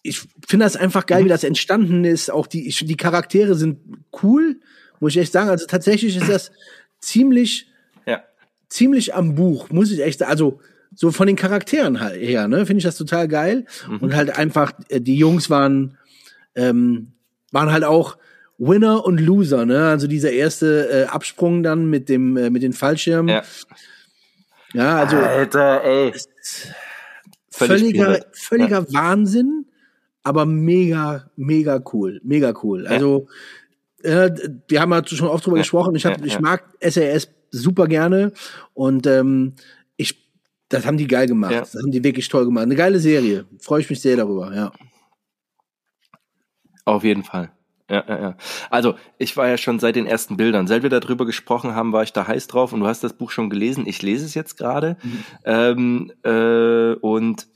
Ich 0.07 0.21
finde 0.47 0.67
das 0.67 0.77
einfach 0.77 1.07
geil, 1.07 1.25
wie 1.25 1.31
das 1.31 1.45
entstanden 1.45 2.05
ist. 2.05 2.31
Auch 2.31 2.47
die, 2.47 2.69
ich, 2.69 2.85
die 2.85 2.97
Charaktere 2.97 3.55
sind 3.55 3.79
cool, 4.23 4.61
muss 5.01 5.13
ich 5.17 5.23
echt 5.23 5.33
sagen. 5.33 5.49
Also 5.49 5.67
tatsächlich 5.67 6.17
ist 6.17 6.29
das 6.29 6.53
ziemlich, 7.01 7.69
Ja. 8.07 8.23
ziemlich 8.69 9.15
am 9.15 9.35
Buch, 9.35 9.71
muss 9.71 9.91
ich 9.91 10.01
echt 10.01 10.19
sagen. 10.19 10.31
Also 10.31 10.61
so 10.95 11.11
von 11.11 11.27
den 11.27 11.37
Charakteren 11.37 12.01
halt 12.01 12.21
her, 12.21 12.49
ne, 12.49 12.67
finde 12.67 12.79
ich 12.79 12.85
das 12.85 12.99
total 12.99 13.29
geil. 13.29 13.65
Und 14.01 14.15
halt 14.15 14.37
einfach, 14.39 14.73
äh, 14.91 15.01
die 15.01 15.17
Jungs 15.17 15.49
waren, 15.51 15.97
ähm, 16.55 17.13
waren 17.51 17.73
halt 17.73 17.85
auch 17.85 18.19
Winner 18.59 19.05
und 19.05 19.21
Loser, 19.21 19.67
ne? 19.67 19.89
Also 19.89 20.07
dieser 20.07 20.31
erste 20.31 20.89
äh, 20.89 21.05
Absprung 21.07 21.63
dann 21.63 21.91
mit 21.91 22.09
dem, 22.09 22.37
äh, 22.37 22.51
mit 22.51 22.63
den 22.63 22.73
Fallschirmen. 22.73 23.29
Ja. 23.29 23.43
ja 24.75 24.99
also 24.99 25.17
Alter, 25.17 25.83
ey. 25.83 26.13
Völlig 27.51 27.81
völliger, 27.81 28.25
völliger 28.33 28.93
Wahnsinn, 28.93 29.67
aber 30.25 30.47
mega, 30.47 31.31
mega 31.37 31.83
cool, 31.93 32.21
mega 32.25 32.53
cool. 32.63 32.87
Also 32.87 33.29
äh, 34.03 34.31
wir 34.69 34.81
haben 34.81 34.91
ja 34.93 35.07
schon 35.07 35.29
oft 35.29 35.47
drüber 35.47 35.59
Ja, 35.59 35.63
gesprochen. 35.63 35.95
Ich, 35.95 36.05
hab, 36.05 36.19
ja, 36.19 36.25
ich 36.25 36.35
ja. 36.35 36.41
mag 36.41 36.65
SAS 36.81 37.29
super 37.51 37.87
gerne 37.87 38.33
und 38.73 39.07
ähm, 39.07 39.55
ich, 39.97 40.29
das 40.69 40.87
haben 40.87 40.97
die 40.97 41.07
geil 41.07 41.29
gemacht. 41.29 41.53
Ja. 41.53 41.61
Das 41.61 41.75
haben 41.75 41.93
die 41.93 42.03
wirklich 42.03 42.29
toll 42.29 42.47
gemacht. 42.47 42.65
Eine 42.65 42.75
geile 42.75 42.99
Serie. 42.99 43.47
Freue 43.61 43.81
ich 43.81 43.91
mich 43.91 44.01
sehr 44.01 44.17
darüber. 44.17 44.55
Ja. 44.55 44.73
Auf 46.85 47.05
jeden 47.05 47.23
Fall. 47.23 47.53
Ja, 47.89 48.03
ja, 48.09 48.21
ja. 48.21 48.37
Also, 48.71 48.95
ich 49.19 49.37
war 49.37 49.47
ja 49.47 49.59
schon 49.59 49.79
seit 49.79 49.97
den 49.97 50.07
ersten 50.07 50.39
Bildern. 50.39 50.67
Seit 50.67 50.83
wir 50.83 50.91
darüber 50.91 51.27
gesprochen 51.27 51.75
haben, 51.75 51.93
war 51.93 52.03
ich 52.03 52.15
da 52.15 52.27
heiß 52.27 52.47
drauf 52.47 52.73
und 52.73 52.81
du 52.81 52.87
hast 52.87 53.05
das 53.05 53.13
Buch 53.13 53.31
schon 53.31 53.51
gelesen. 53.51 53.87
Ich 53.87 54.01
lese 54.01 54.25
es 54.25 54.35
jetzt 54.35 54.57
gerade. 54.57 54.97
Ähm, 55.45 56.11
äh, 56.23 56.95
und, 56.95 57.47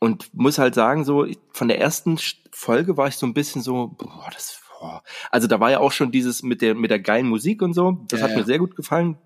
und 0.00 0.32
muss 0.34 0.58
halt 0.58 0.74
sagen, 0.74 1.04
so, 1.04 1.26
von 1.52 1.68
der 1.68 1.80
ersten 1.80 2.18
Folge 2.52 2.96
war 2.96 3.08
ich 3.08 3.16
so 3.16 3.26
ein 3.26 3.34
bisschen 3.34 3.62
so, 3.62 3.88
boah, 3.98 4.28
das, 4.32 4.60
boah. 4.80 5.02
Also 5.30 5.46
da 5.48 5.60
war 5.60 5.70
ja 5.70 5.80
auch 5.80 5.92
schon 5.92 6.10
dieses 6.12 6.42
mit 6.42 6.62
der, 6.62 6.74
mit 6.74 6.90
der 6.90 7.00
geilen 7.00 7.28
Musik 7.28 7.62
und 7.62 7.74
so. 7.74 8.04
Das 8.08 8.20
Ja, 8.20 8.24
hat 8.24 8.32
ja. 8.32 8.38
mir 8.38 8.44
sehr 8.44 8.58
gut 8.58 8.76
gefallen. 8.76 9.18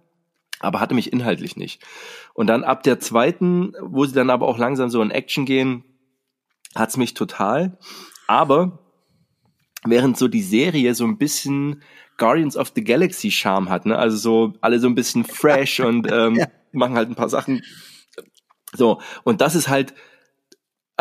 Aber 0.60 0.78
hatte 0.80 0.94
mich 0.94 1.12
inhaltlich 1.12 1.56
nicht. 1.56 1.82
Und 2.34 2.46
dann 2.46 2.62
ab 2.62 2.84
der 2.84 3.00
zweiten, 3.00 3.72
wo 3.80 4.04
sie 4.04 4.14
dann 4.14 4.30
aber 4.30 4.46
auch 4.46 4.58
langsam 4.58 4.90
so 4.90 5.02
in 5.02 5.10
Action 5.10 5.44
gehen, 5.44 5.84
hat's 6.74 6.96
mich 6.96 7.14
total. 7.14 7.78
Aber 8.28 8.78
während 9.84 10.16
so 10.16 10.28
die 10.28 10.42
Serie 10.42 10.94
so 10.94 11.04
ein 11.04 11.18
bisschen 11.18 11.82
Guardians 12.16 12.56
of 12.56 12.70
the 12.76 12.84
Galaxy 12.84 13.30
Charme 13.32 13.68
hat, 13.70 13.86
ne? 13.86 13.98
Also 13.98 14.16
so 14.16 14.52
alle 14.60 14.78
so 14.78 14.86
ein 14.86 14.94
bisschen 14.94 15.24
fresh 15.24 15.80
und 15.80 16.06
ähm, 16.12 16.36
Ja. 16.36 16.46
machen 16.70 16.94
halt 16.94 17.08
ein 17.08 17.16
paar 17.16 17.28
Sachen. 17.28 17.62
So, 18.74 19.00
und 19.24 19.40
das 19.40 19.54
ist 19.56 19.68
halt, 19.68 19.92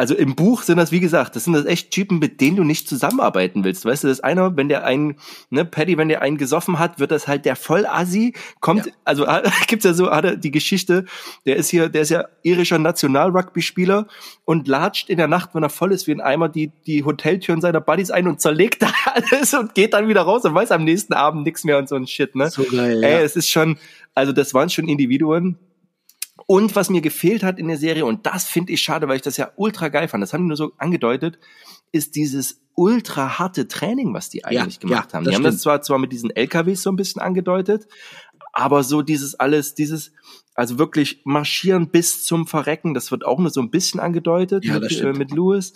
also 0.02 0.16
im 0.16 0.34
Buch 0.34 0.64
sind 0.64 0.78
das, 0.78 0.92
wie 0.92 1.00
gesagt, 1.00 1.36
das 1.36 1.44
sind 1.44 1.54
das 1.54 1.66
echt 1.66 1.92
Typen, 1.92 2.18
mit 2.18 2.42
denen 2.42 2.58
du 2.58 2.64
nicht 2.64 2.90
zusammenarbeiten 2.90 3.64
willst. 3.64 3.86
Weißt 3.86 4.04
du, 4.04 4.08
das 4.08 4.18
ist 4.18 4.24
einer, 4.24 4.58
wenn 4.58 4.68
der 4.68 4.84
einen, 4.84 5.18
ne, 5.52 5.64
Paddy, 5.64 5.96
wenn 5.96 6.10
der 6.10 6.24
einen 6.24 6.38
gesoffen 6.38 6.80
hat, 6.80 7.00
wird 7.00 7.12
das 7.12 7.28
halt 7.28 7.46
der 7.46 7.56
Vollassi, 7.56 8.34
kommt, 8.62 8.88
Ja. 8.88 8.92
also 9.06 9.28
gibt's 9.68 9.86
ja 9.86 9.94
so, 9.94 10.10
hat 10.10 10.26
er 10.26 10.38
die 10.38 10.50
Geschichte, 10.50 11.06
der 11.46 11.58
ist 11.58 11.70
hier, 11.70 11.88
der 11.88 12.02
ist 12.02 12.10
ja 12.10 12.26
irischer 12.42 12.80
National-Rugby-Spieler 12.80 14.08
und 14.44 14.68
latscht 14.68 15.08
in 15.08 15.18
der 15.18 15.28
Nacht, 15.28 15.54
wenn 15.54 15.62
er 15.62 15.70
voll 15.70 15.92
ist, 15.92 16.08
wie 16.08 16.14
ein 16.14 16.22
Eimer 16.22 16.50
die, 16.50 16.72
die 16.88 17.06
Hoteltüren 17.06 17.62
seiner 17.62 17.80
Buddies 17.80 18.10
ein 18.10 18.28
und 18.28 18.42
zerlegt 18.42 18.82
da 18.82 18.92
alles 19.14 19.54
und 19.54 19.76
geht 19.76 19.94
dann 19.94 20.08
wieder 20.08 20.24
raus 20.24 20.44
und 20.46 20.56
weiß 20.56 20.72
am 20.72 20.84
nächsten 20.84 21.14
Abend 21.14 21.44
nichts 21.44 21.64
mehr 21.64 21.78
und 21.78 21.88
so 21.88 21.96
ein 21.96 22.08
Shit, 22.08 22.34
ne? 22.34 22.50
So 22.50 22.64
geil. 22.64 23.04
Ey, 23.04 23.12
ja. 23.12 23.20
es 23.20 23.36
ist 23.36 23.50
schon, 23.52 23.78
also 24.16 24.32
das 24.32 24.56
waren 24.56 24.72
schon 24.72 24.88
Individuen. 24.88 25.60
Und 26.52 26.76
was 26.76 26.90
mir 26.90 27.00
gefehlt 27.00 27.44
hat 27.44 27.60
in 27.60 27.70
der 27.70 27.78
Serie, 27.78 28.04
und 28.06 28.26
das 28.26 28.44
finde 28.44 28.74
ich 28.74 28.82
schade, 28.82 29.08
weil 29.08 29.16
ich 29.16 29.22
das 29.22 29.38
ja 29.38 29.52
ultra 29.56 29.88
geil 29.88 30.10
fand, 30.10 30.22
das 30.22 30.34
haben 30.34 30.42
die 30.42 30.48
nur 30.50 30.58
so 30.58 30.74
angedeutet, 30.78 31.40
ist 31.94 32.18
dieses 32.18 32.60
ultra 32.76 33.40
harte 33.40 33.70
Training, 33.70 34.14
was 34.14 34.28
die 34.28 34.44
eigentlich 34.44 34.76
Ja, 34.76 34.82
gemacht 34.82 35.14
ja, 35.14 35.18
haben. 35.18 35.24
Die 35.24 35.34
haben 35.34 35.44
das 35.44 35.54
stimmt. 35.54 35.62
zwar, 35.62 35.82
zwar 35.82 35.98
mit 35.98 36.12
diesen 36.12 36.30
LKWs 36.30 36.82
so 36.82 36.92
ein 36.92 36.98
bisschen 36.98 37.22
angedeutet, 37.22 37.88
aber 38.52 38.84
so 38.84 39.02
dieses 39.02 39.34
alles, 39.40 39.76
dieses, 39.76 40.12
also 40.54 40.78
wirklich 40.78 41.22
marschieren 41.24 41.88
bis 41.88 42.26
zum 42.26 42.46
Verrecken, 42.48 42.94
das 42.94 43.12
wird 43.12 43.26
auch 43.26 43.40
nur 43.40 43.50
so 43.50 43.62
ein 43.62 43.72
bisschen 43.72 44.02
angedeutet 44.02 44.66
Ja, 44.66 44.74
mit, 44.74 44.92
äh, 44.92 44.94
stimmt. 44.94 45.20
mit 45.20 45.32
Lewis. 45.32 45.72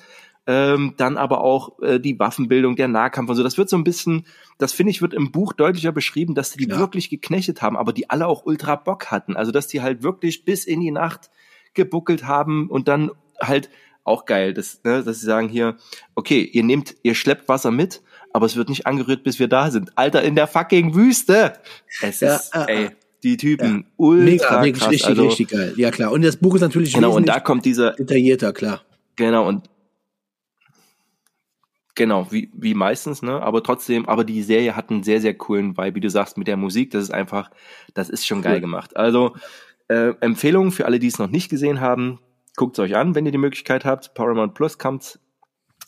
Ähm, 0.47 0.93
dann 0.97 1.17
aber 1.17 1.41
auch 1.41 1.79
äh, 1.81 1.99
die 1.99 2.19
Waffenbildung, 2.19 2.75
der 2.75 2.88
Nahkampf 2.88 3.29
und 3.31 3.36
so. 3.36 3.41
Das 3.43 3.58
wird 3.58 3.67
so 3.67 3.77
ein 3.77 3.84
bisschen, 3.84 4.25
das 4.60 4.73
finde 4.73 4.91
ich, 4.91 5.01
wird 5.01 5.13
im 5.15 5.31
Buch 5.31 5.53
deutlicher 5.53 5.91
beschrieben, 5.91 6.36
dass 6.36 6.51
die 6.51 6.67
Ja. 6.69 6.77
wirklich 6.77 7.10
geknechtet 7.10 7.62
haben, 7.63 7.75
aber 7.75 7.93
die 7.93 8.10
alle 8.12 8.27
auch 8.27 8.45
ultra 8.45 8.75
Bock 8.75 9.08
hatten. 9.12 9.36
Also 9.36 9.51
dass 9.51 9.67
die 9.67 9.81
halt 9.81 10.03
wirklich 10.03 10.45
bis 10.45 10.65
in 10.65 10.81
die 10.81 10.91
Nacht 10.91 11.31
gebuckelt 11.73 12.25
haben 12.27 12.69
und 12.69 12.88
dann 12.88 13.10
halt 13.41 13.69
auch 14.03 14.25
geil, 14.25 14.53
dass, 14.53 14.81
ne, 14.84 15.01
dass 15.03 15.19
sie 15.19 15.25
sagen 15.25 15.49
hier, 15.49 15.77
okay, 16.13 16.41
ihr 16.43 16.63
nehmt, 16.63 16.95
ihr 17.01 17.15
schleppt 17.15 17.49
Wasser 17.49 17.71
mit, 17.71 18.03
aber 18.31 18.45
es 18.45 18.55
wird 18.55 18.69
nicht 18.69 18.86
angerührt, 18.86 19.23
bis 19.23 19.39
wir 19.39 19.47
da 19.47 19.71
sind. 19.71 19.97
Alter, 19.97 20.21
in 20.21 20.36
der 20.36 20.45
fucking 20.45 20.93
Wüste. 20.93 21.53
Es 22.03 22.19
Ja, 22.19 22.36
ist, 22.36 22.53
äh, 22.53 22.65
ey, 22.84 22.89
die 23.23 23.38
Typen, 23.38 23.88
ultra 23.97 24.62
Mega, 24.62 24.77
krass. 24.77 24.91
richtig, 24.91 25.08
also, 25.08 25.25
richtig 25.25 25.47
geil. 25.49 25.73
Ja, 25.75 25.89
klar. 25.89 26.12
Und 26.12 26.21
das 26.23 26.38
Buch 26.38 26.53
ist 26.53 26.62
natürlich 26.62 26.93
Genau, 26.93 27.15
und 27.15 27.27
da 27.27 27.39
kommt 27.39 27.65
dieser, 27.65 27.93
detaillierter, 27.93 28.53
klar. 28.53 28.84
Genau, 29.15 29.47
und 29.47 29.67
Genau, 31.95 32.29
wie, 32.29 32.51
wie 32.53 32.73
meistens, 32.73 33.21
ne? 33.21 33.41
Aber 33.41 33.63
trotzdem, 33.63 34.05
aber 34.05 34.25
die 34.25 34.43
Serie 34.43 34.75
hat 34.75 34.89
einen 34.89 35.03
sehr, 35.03 35.21
sehr 35.21 35.34
coolen 35.34 35.77
Vibe, 35.77 35.95
wie 35.95 36.01
du 36.01 36.10
sagst, 36.10 36.38
mit 36.38 36.47
der 36.47 36.58
Musik. 36.58 36.91
Das 36.91 37.03
ist 37.03 37.12
einfach, 37.12 37.49
das 37.93 38.10
ist 38.10 38.27
schon 38.27 38.41
geil 38.41 38.60
gemacht. 38.60 38.97
Also, 38.97 39.34
äh, 39.88 40.13
Empfehlungen 40.19 40.71
für 40.71 40.86
alle, 40.86 40.99
die 40.99 41.08
es 41.08 41.19
noch 41.19 41.29
nicht 41.29 41.49
gesehen 41.49 41.79
haben, 41.79 42.19
guckt 42.58 42.77
es 42.77 42.84
euch 42.84 42.95
an, 42.97 43.15
wenn 43.15 43.25
ihr 43.25 43.31
die 43.31 43.38
Möglichkeit 43.38 43.86
habt. 43.86 44.13
Paramount 44.13 44.53
Plus 44.53 44.77
kommt. 44.77 45.19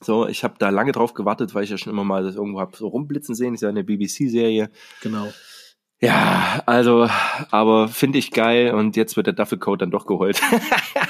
So, 0.02 0.28
ich 0.28 0.44
habe 0.44 0.56
da 0.60 0.70
lange 0.70 0.92
drauf 0.94 1.14
gewartet, 1.14 1.56
weil 1.56 1.64
ich 1.64 1.72
ja 1.72 1.78
schon 1.78 1.92
immer 1.92 2.04
mal 2.04 2.24
das 2.24 2.36
irgendwo 2.36 2.62
hab 2.62 2.76
so 2.76 2.88
rumblitzen 2.88 3.36
sehen. 3.36 3.54
Ist 3.56 3.62
ja 3.62 3.70
eine 3.70 3.84
BBC-Serie. 3.84 4.70
Genau. 5.02 5.28
Ja, 6.00 6.62
also, 6.68 7.10
aber 7.50 7.88
finde 7.88 8.20
ich 8.20 8.30
geil 8.32 8.72
und 8.74 8.96
jetzt 8.96 9.18
wird 9.18 9.26
der 9.26 9.34
Duffelcoat 9.34 9.82
dann 9.82 9.90
doch 9.90 10.06
geholt. 10.06 10.40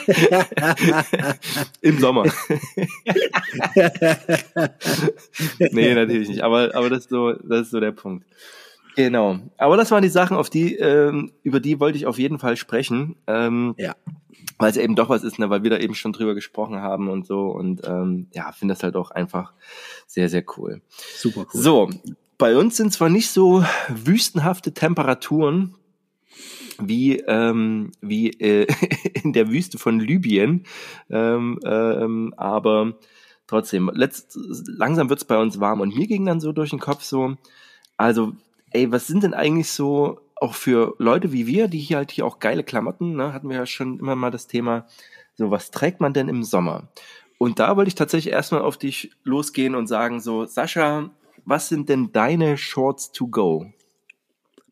Im 1.82 2.00
Sommer. 2.00 2.23
nee, 5.71 5.93
natürlich 5.93 6.30
nicht. 6.30 6.41
Aber, 6.41 6.73
aber 6.73 6.89
das 6.89 7.00
ist 7.00 7.10
so, 7.10 7.34
das 7.34 7.62
ist 7.63 7.71
so 7.71 7.80
der 7.80 7.91
Punkt. 7.91 8.26
Genau. 8.95 9.39
Aber 9.58 9.78
das 9.78 9.91
waren 9.91 10.02
die 10.04 10.10
Sachen, 10.10 10.38
auf 10.38 10.50
die, 10.50 10.76
ähm, 10.76 11.32
über 11.43 11.60
die 11.60 11.80
wollte 11.80 11.97
ich 11.97 12.06
auf 12.08 12.17
jeden 12.17 12.39
Fall 12.39 12.56
sprechen. 12.58 13.15
Ähm, 13.28 13.76
Ja. 13.78 13.95
weil 14.58 14.71
es 14.71 14.78
eben 14.78 14.95
doch 14.95 15.10
was 15.10 15.23
ist, 15.23 15.38
ne, 15.38 15.50
weil 15.50 15.63
wir 15.63 15.69
da 15.69 15.78
eben 15.78 15.93
schon 15.95 16.13
drüber 16.13 16.34
gesprochen 16.34 16.82
haben 16.82 17.10
und 17.10 17.28
so. 17.28 17.47
Und 17.50 17.82
ähm, 17.86 18.28
ja, 18.34 18.52
finde 18.54 18.73
das 18.73 18.84
halt 18.84 18.95
auch 18.95 19.12
einfach 19.12 19.54
sehr, 20.08 20.30
sehr 20.30 20.43
cool. 20.58 20.82
Super 21.15 21.41
cool. 21.54 21.62
So, 21.62 21.89
bei 22.38 22.56
uns 22.56 22.78
sind 22.78 22.93
zwar 22.93 23.10
nicht 23.10 23.30
so 23.30 23.63
wüstenhafte 23.89 24.73
Temperaturen 24.73 25.76
wie, 26.80 27.19
ähm, 27.19 27.91
wie 28.02 28.30
äh, 28.30 28.67
in 29.23 29.34
der 29.34 29.50
Wüste 29.50 29.78
von 29.78 30.00
Libyen, 30.00 30.65
ähm, 31.10 31.60
ähm, 31.65 32.34
aber 32.38 32.93
trotzdem, 33.47 33.89
letzt, 33.93 34.38
langsam 34.67 35.10
wird's 35.10 35.26
bei 35.26 35.38
uns 35.38 35.60
warm 35.60 35.82
und 35.82 35.95
mir 35.95 36.08
ging 36.08 36.26
dann 36.26 36.39
so 36.39 36.52
durch 36.52 36.69
den 36.69 36.80
Kopf 36.80 37.04
so, 37.04 37.36
also, 37.95 38.34
ey, 38.71 38.91
was 38.91 39.08
sind 39.08 39.23
denn 39.23 39.34
eigentlich 39.34 39.69
so 39.69 40.19
auch 40.36 40.54
für 40.54 40.93
Leute 41.00 41.32
wie 41.32 41.47
wir, 41.47 41.67
die 41.67 41.80
hier 41.80 41.97
halt 41.97 42.12
hier 42.12 42.26
auch 42.26 42.39
geile 42.39 42.63
Klamotten, 42.63 43.15
ne, 43.15 43.34
hatten 43.34 43.50
wir 43.50 43.56
ja 43.58 43.65
schon 43.65 44.00
immer 44.00 44.15
mal 44.15 44.30
das 44.30 44.45
Thema, 44.45 44.86
so 45.36 45.50
was 45.50 45.71
trägt 45.71 46.00
man 46.00 46.13
denn 46.13 46.30
im 46.30 46.43
Sommer? 46.43 46.89
Und 47.39 47.60
da 47.60 47.76
wollte 47.76 47.89
ich 47.89 47.95
tatsächlich 47.95 48.34
erstmal 48.34 48.62
auf 48.62 48.78
dich 48.78 49.12
losgehen 49.23 49.76
und 49.76 49.88
sagen 49.88 50.19
so, 50.19 50.45
Sascha, 50.45 51.12
was 51.47 51.69
sind 51.69 51.89
denn 51.89 52.12
deine 52.12 52.57
Shorts 52.57 53.12
to 53.12 53.27
go? 53.27 53.65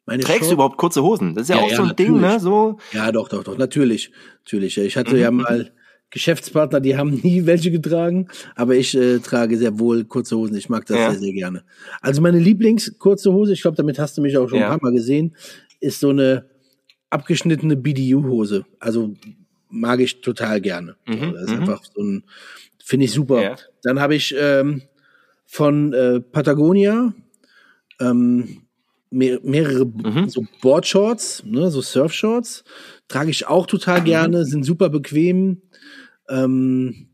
Meine 0.05 0.21
Trägst 0.21 0.41
Short- 0.41 0.49
du 0.51 0.53
überhaupt 0.55 0.77
kurze 0.77 1.01
Hosen? 1.01 1.33
Das 1.33 1.43
ist 1.43 1.49
ja, 1.49 1.55
Ja, 1.57 1.61
auch 1.63 1.69
ja, 1.71 1.77
so 1.77 1.83
ein 1.83 1.95
Ding, 1.95 2.13
ne? 2.15 2.21
natürlich. 2.21 2.41
So, 2.43 2.77
Ja, 2.91 3.11
doch, 3.11 3.27
doch, 3.29 3.43
doch, 3.43 3.57
natürlich. 3.57 4.11
Natürlich. 4.43 4.77
Ich 4.77 4.97
hatte 4.97 5.15
Mhm. 5.15 5.19
ja 5.21 5.31
mal 5.31 5.71
Geschäftspartner, 6.11 6.79
die 6.81 6.95
haben 6.97 7.09
nie 7.23 7.45
welche 7.45 7.71
getragen, 7.71 8.27
aber 8.55 8.75
ich 8.75 8.95
äh, 8.95 9.19
trage 9.19 9.57
sehr 9.57 9.79
wohl 9.79 10.03
kurze 10.05 10.37
Hosen. 10.37 10.55
Ich 10.55 10.69
mag 10.69 10.85
das 10.85 10.97
Ja. 10.97 11.11
sehr, 11.11 11.19
sehr 11.21 11.33
gerne. 11.33 11.63
Also 12.01 12.21
meine 12.21 12.39
Lieblings-kurze 12.39 13.33
Hose, 13.33 13.53
ich 13.53 13.61
glaube, 13.61 13.77
damit 13.77 13.97
hast 13.97 14.17
du 14.17 14.21
mich 14.21 14.37
auch 14.37 14.47
schon 14.47 14.59
Ja. 14.59 14.65
ein 14.71 14.79
paar 14.79 14.89
Mal 14.91 14.95
gesehen, 14.95 15.35
ist 15.79 15.99
so 15.99 16.09
eine 16.09 16.45
abgeschnittene 17.09 17.75
BDU-Hose. 17.75 18.65
Also 18.79 19.13
mag 19.69 19.99
ich 19.99 20.21
total 20.21 20.61
gerne. 20.61 20.95
Mhm, 21.07 21.33
Das 21.33 21.43
ist 21.43 21.49
mhm. 21.51 21.59
einfach 21.61 21.83
so 21.83 22.01
ein, 22.01 22.23
finde 22.83 23.05
ich 23.05 23.11
super. 23.11 23.41
Ja. 23.41 23.55
Dann 23.83 23.99
habe 23.99 24.15
ich 24.15 24.35
ähm, 24.37 24.83
von 25.45 25.93
äh, 25.93 26.19
Patagonia 26.19 27.13
ähm, 27.99 28.61
mehr, 29.09 29.39
mehrere 29.43 29.85
Mhm. 29.85 30.27
so 30.27 30.45
Boardshorts, 30.61 31.43
ne, 31.45 31.69
so 31.71 31.81
Surfshorts. 31.81 32.63
Trage 33.07 33.29
ich 33.29 33.47
auch 33.47 33.67
total 33.67 34.01
Mhm. 34.01 34.05
gerne, 34.05 34.45
sind 34.45 34.63
super 34.63 34.89
bequem. 34.89 35.61
Ähm, 36.27 37.07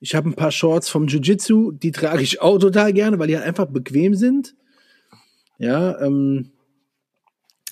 ich 0.00 0.14
habe 0.14 0.28
ein 0.28 0.34
paar 0.34 0.52
Shorts 0.52 0.88
vom 0.88 1.06
Jiu-Jitsu, 1.06 1.72
die 1.72 1.90
trage 1.90 2.22
ich 2.22 2.40
auch 2.40 2.58
total 2.58 2.92
gerne, 2.92 3.18
weil 3.18 3.26
die 3.28 3.36
halt 3.36 3.46
einfach 3.46 3.66
bequem 3.66 4.14
sind. 4.14 4.54
Ja, 5.58 6.00
ähm, 6.00 6.52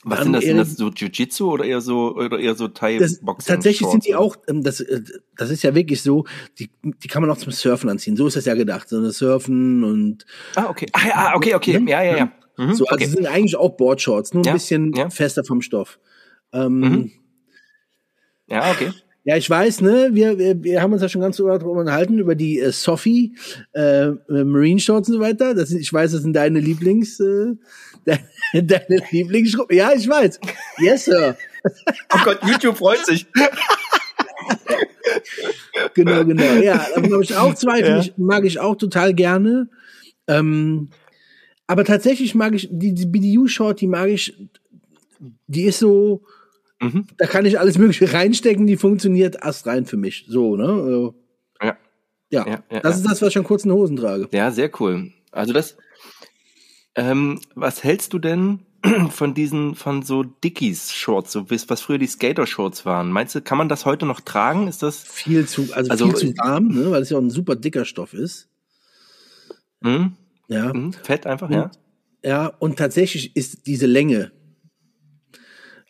was 0.04 0.22
sind 0.22 0.32
das? 0.32 0.44
Sind 0.44 0.56
das 0.56 0.76
so 0.76 0.88
Jiu-Jitsu 0.88 1.50
oder 1.50 1.64
eher 1.64 1.80
so, 1.80 2.14
oder 2.14 2.38
eher 2.38 2.54
so 2.54 2.68
das, 2.68 2.78
Thai-Boxing? 2.78 3.54
tatsächlich 3.54 3.88
sind 3.88 4.06
die 4.06 4.14
auch, 4.14 4.36
ähm, 4.48 4.62
das, 4.62 4.80
äh, 4.80 5.02
das 5.36 5.50
ist 5.50 5.62
ja 5.62 5.74
wirklich 5.74 6.02
so, 6.02 6.24
die, 6.58 6.70
die 6.82 7.08
kann 7.08 7.22
man 7.22 7.30
auch 7.30 7.38
zum 7.38 7.52
Surfen 7.52 7.90
anziehen. 7.90 8.16
So 8.16 8.26
ist 8.26 8.36
das 8.36 8.44
ja 8.44 8.54
gedacht. 8.54 8.88
So 8.88 9.08
Surfen 9.10 9.82
und 9.84 10.26
Ah, 10.54 10.66
okay. 10.68 10.86
Ah, 10.92 11.06
ja, 11.06 11.32
okay, 11.34 11.54
okay. 11.54 11.82
Ja, 11.86 12.02
ja, 12.02 12.16
ja. 12.16 12.32
Mhm, 12.56 12.74
so, 12.74 12.86
also 12.86 12.94
okay. 12.94 13.06
sind 13.06 13.26
eigentlich 13.26 13.56
auch 13.56 13.76
Boardshorts, 13.76 14.32
nur 14.32 14.42
ein 14.42 14.46
Ja, 14.46 14.52
bisschen 14.54 14.92
ja. 14.94 15.10
fester 15.10 15.44
vom 15.44 15.60
Stoff. 15.62 15.98
Ähm, 16.52 16.80
Mhm. 16.80 17.10
Ja, 18.48 18.70
okay. 18.70 18.92
Ja, 19.28 19.36
ich 19.36 19.50
weiß, 19.50 19.80
ne, 19.80 20.10
wir, 20.12 20.38
wir, 20.38 20.62
wir 20.62 20.80
haben 20.80 20.92
uns 20.92 21.02
ja 21.02 21.08
schon 21.08 21.20
ganz 21.20 21.36
so 21.36 21.48
darüber 21.48 21.72
unterhalten, 21.72 22.20
über 22.20 22.36
die 22.36 22.60
äh, 22.60 22.70
Sophie, 22.70 23.34
äh, 23.72 24.04
äh, 24.06 24.14
Marine 24.44 24.78
Shorts 24.78 25.08
und 25.08 25.14
so 25.16 25.20
weiter. 25.20 25.52
Das 25.52 25.70
sind, 25.70 25.80
ich 25.80 25.92
weiß, 25.92 26.12
das 26.12 26.22
sind 26.22 26.32
deine 26.32 26.60
Lieblings, 26.60 27.18
äh, 27.18 27.56
de, 28.06 28.18
deine 28.62 29.02
Lieblingsgruppe. 29.10 29.74
Ja, 29.74 29.92
ich 29.92 30.08
weiß. 30.08 30.38
Yes, 30.78 31.06
Sir. 31.06 31.36
Oh 32.14 32.18
Gott, 32.22 32.38
YouTube 32.46 32.76
freut 32.76 33.04
sich. 33.04 33.26
Genau, 35.94 36.24
genau. 36.24 36.44
Ja, 36.62 36.86
da 36.94 37.02
habe 37.02 37.24
ich 37.24 37.34
auch 37.34 37.54
zwei, 37.54 37.80
Ja. 37.80 37.98
ich, 37.98 38.12
mag 38.16 38.44
ich 38.44 38.60
auch 38.60 38.76
total 38.76 39.12
gerne. 39.14 39.68
Ähm, 40.28 40.90
aber 41.66 41.84
tatsächlich 41.84 42.36
mag 42.36 42.54
ich, 42.54 42.68
die, 42.70 42.94
die 42.94 43.06
BDU-Short, 43.06 43.80
die 43.80 43.88
mag 43.88 44.08
ich, 44.10 44.36
die 45.48 45.64
ist 45.64 45.80
so, 45.80 46.22
Mhm. 46.80 47.06
da 47.16 47.26
kann 47.26 47.46
ich 47.46 47.58
alles 47.58 47.78
Mögliche 47.78 48.12
reinstecken, 48.12 48.66
die 48.66 48.76
funktioniert 48.76 49.42
astrein 49.42 49.86
für 49.86 49.96
mich. 49.96 50.26
So, 50.28 50.56
ne? 50.56 50.64
Also, 50.68 51.14
Ja. 51.62 51.76
Ja, 52.30 52.46
Ja, 52.46 52.64
ja, 52.70 52.80
das 52.80 52.96
ist 52.98 53.06
das, 53.06 53.22
was 53.22 53.28
ich 53.30 53.38
an 53.38 53.44
kurzen 53.44 53.70
Hosen 53.72 53.96
trage. 53.96 54.28
Ja, 54.32 54.50
sehr 54.50 54.70
cool. 54.80 55.12
Also 55.32 55.52
das, 55.52 55.76
ähm, 56.94 57.40
was 57.54 57.84
hältst 57.84 58.12
du 58.12 58.18
denn 58.18 58.60
von 59.10 59.32
diesen, 59.34 59.74
von 59.74 60.02
so 60.02 60.22
Dickies-Shorts, 60.22 61.32
so 61.32 61.44
bis- 61.44 61.68
was 61.70 61.80
früher 61.80 61.98
die 61.98 62.06
Skater-Shorts 62.06 62.84
waren? 62.84 63.10
Meinst 63.10 63.34
du, 63.34 63.40
kann 63.40 63.58
man 63.58 63.68
das 63.68 63.84
heute 63.86 64.06
noch 64.06 64.20
tragen? 64.20 64.68
Ist 64.68 64.82
das, 64.82 65.02
Viel 65.02 65.46
zu, 65.46 65.68
also, 65.72 65.90
Also, 65.90 66.06
viel 66.10 66.16
zu 66.32 66.38
warm, 66.38 66.68
ne? 66.68 66.90
weil 66.90 67.02
es 67.02 67.10
ja 67.10 67.16
auch 67.18 67.22
ein 67.22 67.30
super 67.30 67.56
dicker 67.56 67.84
Stoff 67.84 68.12
ist. 68.12 68.48
hm, 69.82 70.12
Ja. 70.48 70.72
hm, 70.72 70.92
fett 70.92 71.26
einfach, 71.26 71.50
ja? 71.50 71.70
Ja, 72.24 72.46
und 72.58 72.76
tatsächlich 72.78 73.36
ist 73.36 73.66
diese 73.66 73.86
Länge. 73.86 74.32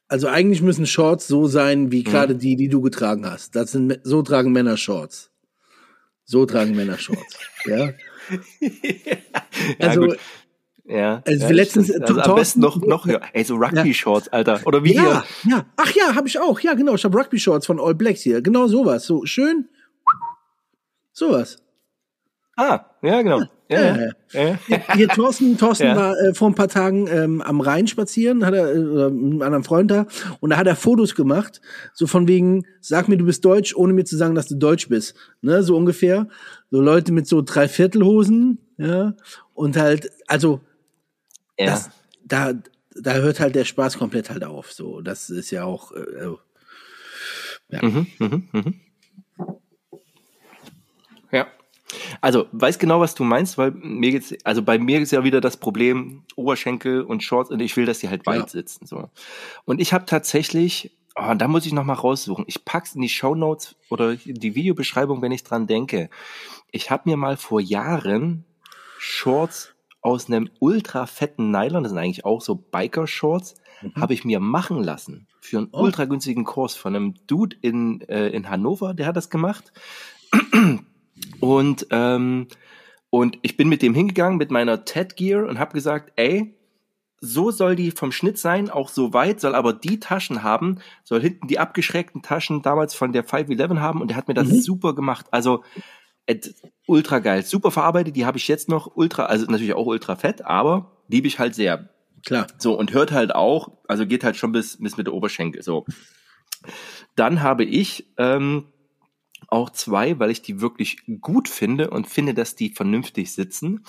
Also 0.09 0.29
eigentlich 0.29 0.63
müssen 0.63 0.87
Shorts 0.87 1.27
so 1.27 1.47
sein, 1.49 1.91
wie 1.91 2.05
gerade 2.05 2.35
Mhm. 2.35 2.39
die, 2.39 2.57
die 2.57 2.69
du 2.69 2.81
getragen 2.81 3.27
hast. 3.29 3.57
Das 3.57 3.73
sind, 3.73 3.99
so 4.05 4.23
tragen 4.23 4.53
Männer 4.53 4.77
Shorts. 4.77 5.31
So 6.25 6.47
tragen 6.47 6.75
Männer 6.77 6.99
Shorts. 6.99 7.39
ja. 7.67 7.93
Ja, 9.79 9.89
Also, 9.89 10.01
gut. 10.03 10.19
Ja. 10.85 11.23
also 11.27 11.45
ja, 11.47 11.51
letztens- 11.51 11.91
also 11.91 12.21
am 12.21 12.35
besten 12.37 12.61
noch, 12.61 12.77
noch 12.77 13.07
höher. 13.07 13.21
Ey, 13.33 13.43
so 13.43 13.57
Rugby-Shorts, 13.57 14.29
Alter. 14.29 14.61
Oder 14.65 14.85
wie 14.85 14.95
ja, 14.95 15.25
hier. 15.43 15.51
ja. 15.53 15.67
Ach 15.77 15.91
ja, 15.93 16.15
habe 16.15 16.29
ich 16.29 16.39
auch. 16.39 16.61
Ja, 16.61 16.75
genau. 16.75 16.95
Ich 16.95 17.05
habe 17.05 17.19
Rugby 17.19 17.41
Shorts 17.41 17.67
von 17.67 17.81
All 17.81 17.95
Blacks 17.95 18.21
hier. 18.21 18.41
Genau 18.43 18.69
sowas. 18.69 19.05
So 19.07 19.25
schön. 19.27 19.69
Sowas. 21.13 21.57
Ah, 22.57 22.87
ja, 23.03 23.23
genau. 23.23 23.41
Ja, 23.41 23.49
Ja, 23.69 23.97
ja. 23.97 24.09
ja. 24.33 24.59
ja. 24.69 24.95
Hier 24.95 25.09
Thorsten, 25.09 25.59
Thorsten 25.59 25.87
Ja. 25.87 25.97
war 25.97 26.19
äh, 26.19 26.35
vor 26.35 26.49
ein 26.49 26.55
paar 26.55 26.69
Tagen 26.69 27.09
ähm, 27.09 27.43
am 27.43 27.61
Rhein 27.61 27.87
spazieren, 27.87 28.45
hat 28.47 28.55
er 28.55 28.75
äh, 28.75 28.79
oder 28.79 29.11
mit 29.11 29.33
einem 29.33 29.43
anderen 29.43 29.65
Freund 29.65 29.91
da 29.91 30.07
und 30.41 30.51
da 30.51 30.57
hat 30.57 30.67
er 30.67 30.77
Fotos 30.77 31.15
gemacht, 31.15 31.61
so 31.93 32.07
von 32.07 32.29
wegen, 32.29 32.65
sag 32.81 33.09
mir, 33.09 33.17
du 33.17 33.25
bist 33.25 33.45
Deutsch, 33.45 33.75
ohne 33.75 33.93
mir 33.93 34.05
zu 34.05 34.17
sagen, 34.17 34.35
dass 34.35 34.47
du 34.47 34.55
Deutsch 34.55 34.89
bist, 34.89 35.15
ne, 35.43 35.63
so 35.63 35.77
ungefähr, 35.77 36.29
so 36.71 36.81
Leute 36.81 37.13
mit 37.13 37.27
so 37.27 37.43
Dreiviertelhosen, 37.43 38.59
ja 38.79 39.15
und 39.55 39.77
halt, 39.77 40.11
also 40.27 40.61
ja. 41.59 41.67
das, 41.67 41.91
da 42.25 42.53
da 42.99 43.15
hört 43.15 43.41
halt 43.41 43.55
der 43.55 43.65
Spaß 43.65 43.99
komplett 43.99 44.31
halt 44.31 44.45
auf, 44.45 44.73
so 44.73 45.01
das 45.01 45.29
ist 45.29 45.51
ja 45.51 45.65
auch 45.65 45.93
äh, 45.93 46.01
äh, 46.01 46.37
Mhm, 47.69 48.07
mhm, 48.21 48.49
mhm. 48.53 48.75
Ja. 51.33 51.49
Also, 52.21 52.47
weiß 52.53 52.79
genau, 52.79 53.01
was 53.01 53.15
du 53.15 53.25
meinst, 53.25 53.59
weil 53.59 53.71
mir 53.73 54.11
geht's, 54.13 54.35
also 54.45 54.63
bei 54.63 54.79
mir 54.79 55.01
ist 55.01 55.13
ja 55.13 55.25
wieder 55.25 55.41
das 55.41 55.57
Problem, 55.57 56.25
Oberschenkel 56.37 57.03
und 57.03 57.23
Shorts 57.23 57.51
und 57.51 57.61
ich 57.61 57.77
will, 57.77 57.87
dass 57.87 57.99
die 57.99 58.09
halt 58.09 58.27
weit 58.27 58.41
Ja. 58.41 58.49
sitzen, 58.49 58.87
so. 58.87 59.11
Und 59.65 59.81
ich 59.81 59.93
habe 59.93 60.07
tatsächlich, 60.07 60.97
oh, 61.17 61.35
da 61.37 61.49
muss 61.49 61.67
ich 61.67 61.73
noch 61.73 61.85
mal 61.85 61.95
raussuchen. 61.95 62.45
Ich 62.49 62.65
pack's 62.65 62.95
in 62.95 63.03
die 63.03 63.09
Show 63.09 63.35
Notes 63.35 63.77
oder 63.91 64.17
die 64.17 64.55
Videobeschreibung, 64.55 65.23
wenn 65.23 65.33
ich 65.33 65.45
dran 65.45 65.67
denke. 65.67 66.11
Ich 66.71 66.91
habe 66.91 67.09
mir 67.11 67.17
mal 67.17 67.37
vor 67.37 67.61
Jahren 67.61 68.45
Shorts 68.99 69.75
aus 70.01 70.29
einem 70.29 70.49
ultra 70.61 71.07
fetten 71.07 71.51
Nylon, 71.51 71.83
das 71.83 71.91
sind 71.91 71.99
eigentlich 71.99 72.25
auch 72.25 72.41
so 72.41 72.55
Biker-Shorts, 72.55 73.55
habe 73.95 74.15
ich 74.15 74.25
mir 74.25 74.41
machen 74.41 74.83
lassen 74.83 75.27
für 75.41 75.59
einen 75.59 75.69
Oh. 75.73 75.81
ultra 75.83 76.07
günstigen 76.07 76.45
Kurs 76.45 76.75
von 76.77 76.95
einem 76.97 77.15
Dude 77.27 77.57
in, 77.61 78.01
äh, 78.03 78.29
in 78.29 78.49
Hannover, 78.49 78.95
der 78.95 79.07
hat 79.07 79.17
das 79.17 79.31
gemacht. 79.31 79.73
Und, 81.41 81.87
ähm, 81.91 82.49
und 83.11 83.39
ich 83.43 83.57
bin 83.57 83.69
mit 83.69 83.83
dem 83.83 83.95
hingegangen 83.95 84.39
mit 84.39 84.51
meiner 84.51 84.85
Ted 84.85 85.17
Gear 85.17 85.47
und 85.47 85.59
habe 85.59 85.73
gesagt, 85.73 86.13
ey, 86.17 86.55
so 87.21 87.51
soll 87.51 87.77
die 87.77 87.91
vom 87.91 88.13
Schnitt 88.13 88.39
sein, 88.39 88.69
auch 88.69 88.89
so 88.91 89.15
weit, 89.15 89.41
soll 89.41 89.55
aber 89.55 89.73
die 89.73 89.99
Taschen 90.01 90.43
haben, 90.43 90.79
soll 91.03 91.21
hinten 91.21 91.49
die 91.49 91.59
abgeschrägten 91.59 92.23
Taschen 92.23 92.63
damals 92.63 92.95
von 92.95 93.13
der 93.13 93.25
511 93.25 93.81
haben 93.81 94.01
und 94.03 94.09
der 94.09 94.17
hat 94.17 94.29
mir 94.29 94.35
das 94.35 94.49
Mhm. 94.49 94.61
super 94.61 94.95
gemacht. 94.95 95.27
Also 95.31 95.63
Ed, 96.27 96.55
ultra 96.87 97.21
geil, 97.21 97.45
super 97.45 97.71
verarbeitet, 97.71 98.17
die 98.17 98.27
habe 98.27 98.37
ich 98.37 98.49
jetzt 98.49 98.69
noch 98.69 98.97
ultra, 98.97 99.27
also 99.27 99.47
natürlich 99.47 99.75
auch 99.75 99.87
ultra 99.87 100.17
fett, 100.17 100.45
aber 100.45 100.91
liebe 101.09 101.27
ich 101.29 101.39
halt 101.39 101.55
sehr. 101.55 101.89
Klar. 102.27 102.49
So, 102.59 102.77
und 102.77 102.93
hört 102.93 103.13
halt 103.13 103.35
auch, 103.35 103.71
also 103.87 104.07
geht 104.07 104.25
halt 104.25 104.37
schon 104.37 104.51
bis, 104.53 104.77
bis 104.79 104.97
mit 104.97 105.07
der 105.07 105.15
Oberschenkel, 105.15 105.63
so. 105.63 105.87
Dann 107.15 107.43
habe 107.43 107.65
ich 107.65 108.13
ähm, 108.19 108.65
auch 109.49 109.71
zwei, 109.71 110.19
weil 110.19 110.31
ich 110.31 110.43
die 110.43 110.61
wirklich 110.61 110.99
gut 111.21 111.49
finde 111.49 111.91
und 111.91 112.07
finde, 112.07 112.35
dass 112.35 112.55
die 112.55 112.71
vernünftig 112.71 113.33
sitzen, 113.33 113.85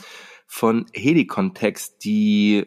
von 0.47 0.85
Helicontext, 0.93 2.03
die 2.05 2.65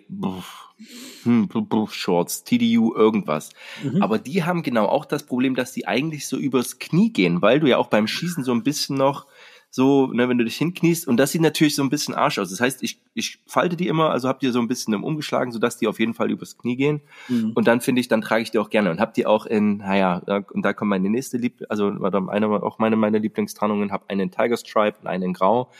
hm, 1.22 1.48
Shorts, 1.90 2.44
TDU, 2.44 2.94
irgendwas. 2.94 3.50
Mhm. 3.82 4.02
Aber 4.02 4.18
die 4.18 4.44
haben 4.44 4.62
genau 4.62 4.86
auch 4.86 5.06
das 5.06 5.24
Problem, 5.24 5.54
dass 5.54 5.72
die 5.72 5.86
eigentlich 5.86 6.26
so 6.28 6.36
übers 6.36 6.78
Knie 6.78 7.12
gehen, 7.12 7.42
weil 7.42 7.60
du 7.60 7.68
ja 7.68 7.78
auch 7.78 7.88
beim 7.88 8.06
Schießen 8.06 8.44
so 8.44 8.52
ein 8.52 8.62
bisschen 8.62 8.96
noch 8.96 9.26
so, 9.70 10.08
ne, 10.08 10.28
wenn 10.28 10.36
du 10.36 10.44
dich 10.44 10.56
hinkniest 10.56 11.06
und 11.06 11.16
das 11.16 11.30
sieht 11.30 11.42
natürlich 11.42 11.76
so 11.76 11.82
ein 11.82 11.90
bisschen 11.90 12.12
Arsch 12.12 12.38
aus. 12.38 12.50
Das 12.50 12.60
heißt, 12.60 12.82
ich, 12.82 13.00
ich 13.14 13.38
falte 13.46 13.76
die 13.76 13.86
immer, 13.86 14.10
also 14.10 14.28
hab 14.28 14.40
die 14.40 14.50
so 14.50 14.58
ein 14.58 14.66
bisschen 14.66 14.92
im 14.94 15.04
umgeschlagen, 15.04 15.52
sodass 15.52 15.76
die 15.76 15.86
auf 15.86 16.00
jeden 16.00 16.12
Fall 16.12 16.30
übers 16.30 16.58
Knie 16.58 16.76
gehen. 16.76 17.00
Mhm. 17.28 17.52
Und 17.54 17.68
dann 17.68 17.80
finde 17.80 18.00
ich, 18.00 18.08
dann 18.08 18.20
trage 18.20 18.42
ich 18.42 18.50
die 18.50 18.58
auch 18.58 18.70
gerne 18.70 18.90
und 18.90 18.98
hab 18.98 19.14
die 19.14 19.26
auch 19.26 19.46
in, 19.46 19.78
naja, 19.78 20.16
und 20.52 20.62
da 20.62 20.72
kommt 20.72 20.88
meine 20.88 21.08
nächste 21.08 21.36
Lieb, 21.36 21.64
also 21.68 21.86
eine, 21.86 22.62
auch 22.62 22.78
meine 22.80 22.96
meine 22.96 23.18
Lieblingstarnungen, 23.18 23.92
hab 23.92 24.10
einen 24.10 24.32
Tiger 24.32 24.56
Stripe 24.56 24.98
und 25.00 25.06
einen 25.06 25.32
Grau. 25.32 25.70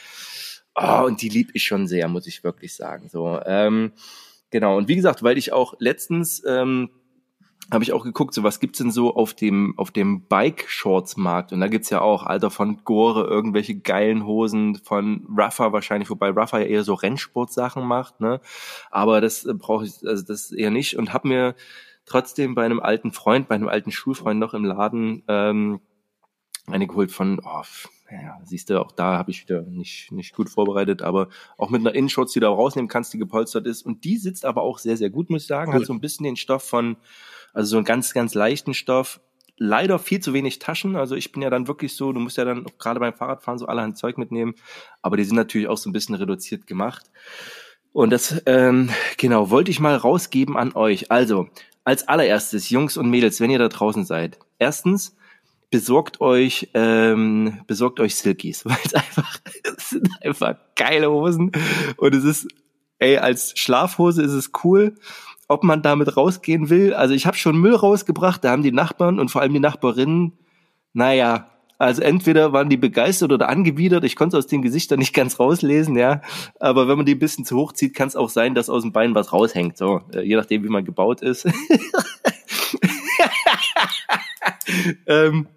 Oh, 0.75 1.03
und 1.05 1.21
die 1.21 1.29
lieb 1.29 1.49
ich 1.53 1.63
schon 1.63 1.85
sehr, 1.85 2.07
muss 2.07 2.27
ich 2.27 2.45
wirklich 2.45 2.73
sagen. 2.75 3.09
So, 3.09 3.41
ähm, 3.45 3.91
genau. 4.51 4.77
Und 4.77 4.87
wie 4.87 4.95
gesagt, 4.95 5.21
weil 5.21 5.37
ich 5.37 5.51
auch 5.51 5.73
letztens 5.79 6.41
ähm, 6.47 6.89
habe 7.71 7.83
ich 7.83 7.93
auch 7.93 8.03
geguckt, 8.03 8.33
so 8.33 8.43
was 8.43 8.59
gibt's 8.59 8.79
denn 8.79 8.91
so 8.91 9.15
auf 9.15 9.33
dem 9.33 9.77
auf 9.77 9.91
dem 9.91 10.23
Bike 10.23 10.65
Shorts 10.67 11.15
Markt 11.15 11.53
und 11.53 11.61
da 11.61 11.67
gibt's 11.67 11.89
ja 11.89 12.01
auch 12.01 12.25
Alter 12.25 12.49
von 12.49 12.83
Gore 12.83 13.25
irgendwelche 13.25 13.79
geilen 13.79 14.25
Hosen 14.25 14.75
von 14.83 15.27
Ruffer 15.37 15.71
wahrscheinlich, 15.71 16.09
wobei 16.09 16.31
Ruffer 16.31 16.59
ja 16.59 16.65
eher 16.65 16.83
so 16.83 16.93
Rennsportsachen 16.93 17.85
macht, 17.85 18.19
ne? 18.19 18.41
Aber 18.89 19.21
das 19.21 19.45
äh, 19.45 19.53
brauche 19.53 19.85
ich 19.85 20.05
also 20.05 20.23
das 20.25 20.51
eher 20.51 20.71
nicht 20.71 20.97
und 20.97 21.13
habe 21.13 21.27
mir 21.27 21.55
trotzdem 22.05 22.55
bei 22.55 22.65
einem 22.65 22.79
alten 22.79 23.11
Freund, 23.11 23.47
bei 23.47 23.55
einem 23.55 23.69
alten 23.69 23.91
Schulfreund 23.91 24.39
noch 24.39 24.53
im 24.53 24.65
Laden 24.65 25.23
ähm, 25.27 25.79
eine 26.67 26.87
geholt 26.87 27.11
von 27.11 27.39
oh, 27.43 27.63
ja, 28.11 28.39
siehst 28.43 28.69
du, 28.69 28.81
auch 28.81 28.91
da 28.91 29.17
habe 29.17 29.31
ich 29.31 29.41
wieder 29.41 29.61
nicht, 29.61 30.11
nicht 30.11 30.35
gut 30.35 30.49
vorbereitet, 30.49 31.01
aber 31.01 31.29
auch 31.57 31.69
mit 31.69 31.81
einer 31.81 31.95
Innenschutz, 31.95 32.33
die 32.33 32.39
du 32.39 32.47
rausnehmen 32.47 32.89
kannst, 32.89 33.13
die 33.13 33.17
gepolstert 33.17 33.65
ist. 33.65 33.83
Und 33.83 34.03
die 34.03 34.17
sitzt 34.17 34.45
aber 34.45 34.61
auch 34.61 34.79
sehr, 34.79 34.97
sehr 34.97 35.09
gut, 35.09 35.29
muss 35.29 35.43
ich 35.43 35.47
sagen. 35.47 35.71
Cool. 35.71 35.79
Hat 35.79 35.87
so 35.87 35.93
ein 35.93 36.01
bisschen 36.01 36.25
den 36.25 36.35
Stoff 36.35 36.63
von 36.63 36.97
also 37.53 37.71
so 37.71 37.77
einen 37.77 37.85
ganz, 37.85 38.13
ganz 38.13 38.33
leichten 38.33 38.73
Stoff. 38.73 39.21
Leider 39.57 39.99
viel 39.99 40.19
zu 40.19 40.33
wenig 40.33 40.59
Taschen. 40.59 40.95
Also 40.95 41.15
ich 41.15 41.31
bin 41.31 41.41
ja 41.41 41.49
dann 41.49 41.67
wirklich 41.67 41.95
so, 41.95 42.11
du 42.13 42.19
musst 42.19 42.37
ja 42.37 42.45
dann 42.45 42.65
gerade 42.79 42.99
beim 42.99 43.13
Fahrradfahren 43.13 43.59
so 43.59 43.67
allerhand 43.67 43.97
Zeug 43.97 44.17
mitnehmen. 44.17 44.55
Aber 45.01 45.17
die 45.17 45.23
sind 45.23 45.35
natürlich 45.35 45.67
auch 45.67 45.77
so 45.77 45.89
ein 45.89 45.93
bisschen 45.93 46.15
reduziert 46.15 46.65
gemacht. 46.65 47.11
Und 47.93 48.09
das, 48.11 48.41
ähm, 48.45 48.89
genau, 49.17 49.49
wollte 49.49 49.69
ich 49.69 49.79
mal 49.79 49.95
rausgeben 49.95 50.57
an 50.57 50.73
euch. 50.73 51.11
Also, 51.11 51.49
als 51.83 52.07
allererstes, 52.07 52.69
Jungs 52.69 52.95
und 52.95 53.09
Mädels, 53.09 53.41
wenn 53.41 53.51
ihr 53.51 53.59
da 53.59 53.67
draußen 53.67 54.05
seid. 54.05 54.39
Erstens, 54.59 55.15
besorgt 55.71 56.21
euch, 56.21 56.69
ähm, 56.75 57.61
besorgt 57.65 57.99
euch 57.99 58.15
Silkies, 58.15 58.65
weil 58.65 58.77
es 58.85 58.93
einfach, 58.93 59.39
es 59.63 59.89
sind 59.89 60.09
einfach 60.21 60.55
geile 60.75 61.09
Hosen. 61.09 61.51
Und 61.97 62.13
es 62.13 62.23
ist, 62.23 62.47
ey, 62.99 63.17
als 63.17 63.57
Schlafhose 63.57 64.21
ist 64.21 64.33
es 64.33 64.51
cool 64.63 64.95
ob 65.51 65.63
man 65.65 65.81
damit 65.81 66.15
rausgehen 66.15 66.69
will. 66.69 66.93
Also 66.93 67.13
ich 67.13 67.25
habe 67.27 67.35
schon 67.35 67.57
Müll 67.57 67.75
rausgebracht, 67.75 68.41
da 68.43 68.51
haben 68.51 68.63
die 68.63 68.71
Nachbarn 68.71 69.19
und 69.19 69.29
vor 69.29 69.41
allem 69.41 69.53
die 69.53 69.59
Nachbarinnen, 69.59 70.31
naja, 70.93 71.51
also 71.77 72.01
entweder 72.03 72.53
waren 72.53 72.69
die 72.69 72.77
begeistert 72.77 73.31
oder 73.31 73.49
angewidert. 73.49 74.03
Ich 74.03 74.15
konnte 74.15 74.37
es 74.37 74.45
aus 74.45 74.49
den 74.49 74.61
Gesichtern 74.61 74.99
nicht 74.99 75.15
ganz 75.15 75.39
rauslesen, 75.39 75.97
ja. 75.97 76.21
Aber 76.59 76.87
wenn 76.87 76.95
man 76.95 77.07
die 77.07 77.15
ein 77.15 77.19
bisschen 77.19 77.43
zu 77.43 77.57
hoch 77.57 77.73
zieht, 77.73 77.95
kann 77.95 78.07
es 78.07 78.15
auch 78.15 78.29
sein, 78.29 78.53
dass 78.53 78.69
aus 78.69 78.83
dem 78.83 78.91
Bein 78.91 79.15
was 79.15 79.33
raushängt. 79.33 79.77
So, 79.77 80.01
äh, 80.13 80.21
je 80.21 80.35
nachdem, 80.35 80.63
wie 80.63 80.69
man 80.69 80.85
gebaut 80.85 81.21
ist. 81.21 81.47
ähm, 85.07 85.47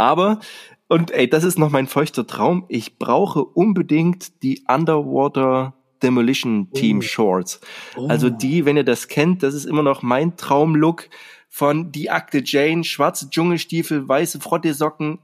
aber, 0.00 0.40
und 0.88 1.12
ey, 1.12 1.28
das 1.28 1.44
ist 1.44 1.58
noch 1.58 1.70
mein 1.70 1.86
feuchter 1.86 2.26
Traum. 2.26 2.64
Ich 2.68 2.98
brauche 2.98 3.44
unbedingt 3.44 4.42
die 4.42 4.64
Underwater 4.66 5.74
Demolition 6.02 6.72
Team 6.72 6.98
oh. 6.98 7.02
Shorts. 7.02 7.60
Oh. 7.96 8.08
Also 8.08 8.30
die, 8.30 8.64
wenn 8.64 8.76
ihr 8.76 8.84
das 8.84 9.08
kennt, 9.08 9.42
das 9.42 9.54
ist 9.54 9.66
immer 9.66 9.82
noch 9.82 10.02
mein 10.02 10.36
Traumlook 10.36 11.08
von 11.48 11.92
Die 11.92 12.10
Akte 12.10 12.42
Jane, 12.44 12.84
schwarze 12.84 13.28
Dschungelstiefel, 13.28 14.08
weiße 14.08 14.40
Frottesocken, 14.40 15.18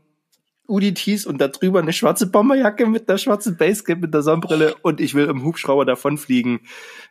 UDTs 0.68 1.24
und 1.24 1.40
da 1.40 1.48
drüber 1.48 1.78
eine 1.78 1.92
schwarze 1.92 2.26
Bomberjacke 2.26 2.86
mit 2.86 3.08
der 3.08 3.18
schwarzen 3.18 3.56
Basecap 3.56 4.00
mit 4.00 4.12
der 4.12 4.22
Sonnenbrille 4.22 4.74
und 4.82 5.00
ich 5.00 5.14
will 5.14 5.26
im 5.26 5.44
Hubschrauber 5.44 5.84
davonfliegen. 5.84 6.60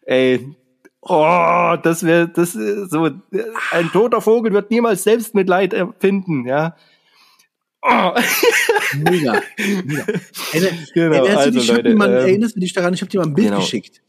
Ey, 0.04 0.56
oh, 1.02 1.76
das 1.82 2.04
wäre 2.04 2.28
das 2.28 2.54
so 2.54 3.10
ein 3.72 3.92
toter 3.92 4.22
Vogel 4.22 4.54
wird 4.54 4.70
niemals 4.70 5.04
Selbstmitleid 5.04 5.74
empfinden, 5.74 6.46
ja. 6.46 6.76
Oh. 7.88 8.14
Mega. 8.98 9.42
Mega. 9.58 10.06
Genau, 10.94 11.16
erinnerst, 11.16 11.38
also, 11.38 11.60
dich, 11.60 11.68
Leute, 11.68 11.96
mal, 11.96 12.10
ähm, 12.10 12.16
erinnerst 12.16 12.56
du 12.56 12.60
dich 12.60 12.74
daran, 12.74 12.94
ich 12.94 13.02
habe 13.02 13.12
dir 13.12 13.20
mal 13.20 13.28
ein 13.28 13.34
Bild 13.34 13.50
genau. 13.50 13.60
geschickt. 13.60 14.02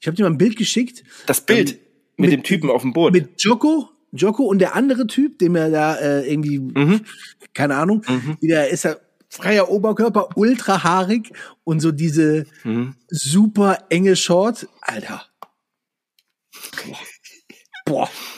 Ich 0.00 0.06
habe 0.06 0.16
dir 0.16 0.24
mal 0.24 0.30
ein 0.30 0.38
Bild 0.38 0.56
geschickt. 0.56 1.04
Das 1.26 1.40
Bild 1.40 1.72
ähm, 1.72 1.78
mit, 2.16 2.30
mit, 2.30 2.32
dem 2.32 2.42
Typen 2.42 2.70
auf 2.70 2.82
dem 2.82 2.92
Boot. 2.92 3.12
Mit 3.12 3.40
Joko, 3.40 3.88
Joko 4.12 4.44
und 4.44 4.58
der 4.58 4.74
andere 4.74 5.06
Typ, 5.06 5.38
dem 5.38 5.56
er 5.56 5.70
da 5.70 5.94
äh, 5.96 6.30
irgendwie, 6.30 6.58
mhm. 6.58 7.00
keine 7.54 7.76
Ahnung, 7.76 8.04
mhm. 8.06 8.36
wieder 8.40 8.68
ist 8.68 8.84
er 8.84 9.00
freier 9.30 9.70
Oberkörper, 9.70 10.28
ultra 10.36 10.82
haarig 10.84 11.32
und 11.64 11.80
so 11.80 11.92
diese 11.92 12.44
mhm. 12.64 12.94
super 13.08 13.84
enge 13.88 14.16
Short. 14.16 14.68
Alter. 14.80 15.24
Boah, 16.84 16.98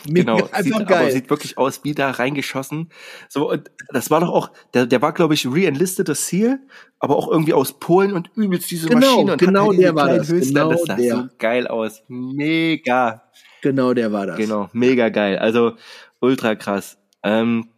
genau, 0.06 0.36
einfach 0.36 0.62
sieht, 0.62 0.86
geil. 0.86 1.02
Aber 1.02 1.10
sieht 1.10 1.30
wirklich 1.30 1.58
aus 1.58 1.84
wie 1.84 1.94
da 1.94 2.10
reingeschossen. 2.10 2.90
So, 3.28 3.50
und 3.50 3.70
das 3.88 4.10
war 4.10 4.20
doch 4.20 4.30
auch, 4.30 4.50
der, 4.74 4.86
der 4.86 5.02
war, 5.02 5.12
glaube 5.12 5.34
ich, 5.34 5.46
re-enlisteter 5.46 6.14
Seal, 6.14 6.60
aber 6.98 7.16
auch 7.16 7.28
irgendwie 7.28 7.52
aus 7.52 7.78
Polen 7.78 8.12
und 8.12 8.30
übelst 8.36 8.70
diese 8.70 8.88
genau, 8.88 9.00
Maschine. 9.00 9.32
Und 9.32 9.38
genau 9.38 9.72
der 9.72 9.94
war 9.94 10.08
das. 10.08 10.28
Genau 10.28 10.70
das 10.70 10.82
sah 10.84 10.94
der. 10.94 11.16
so 11.16 11.28
geil 11.38 11.66
aus. 11.66 12.02
Mega. 12.08 13.22
Genau 13.62 13.94
der 13.94 14.12
war 14.12 14.26
das. 14.26 14.36
Genau, 14.36 14.68
mega 14.72 15.08
geil. 15.08 15.38
Also 15.38 15.72
ultra 16.20 16.54
krass. 16.54 16.98
Ähm, 17.22 17.68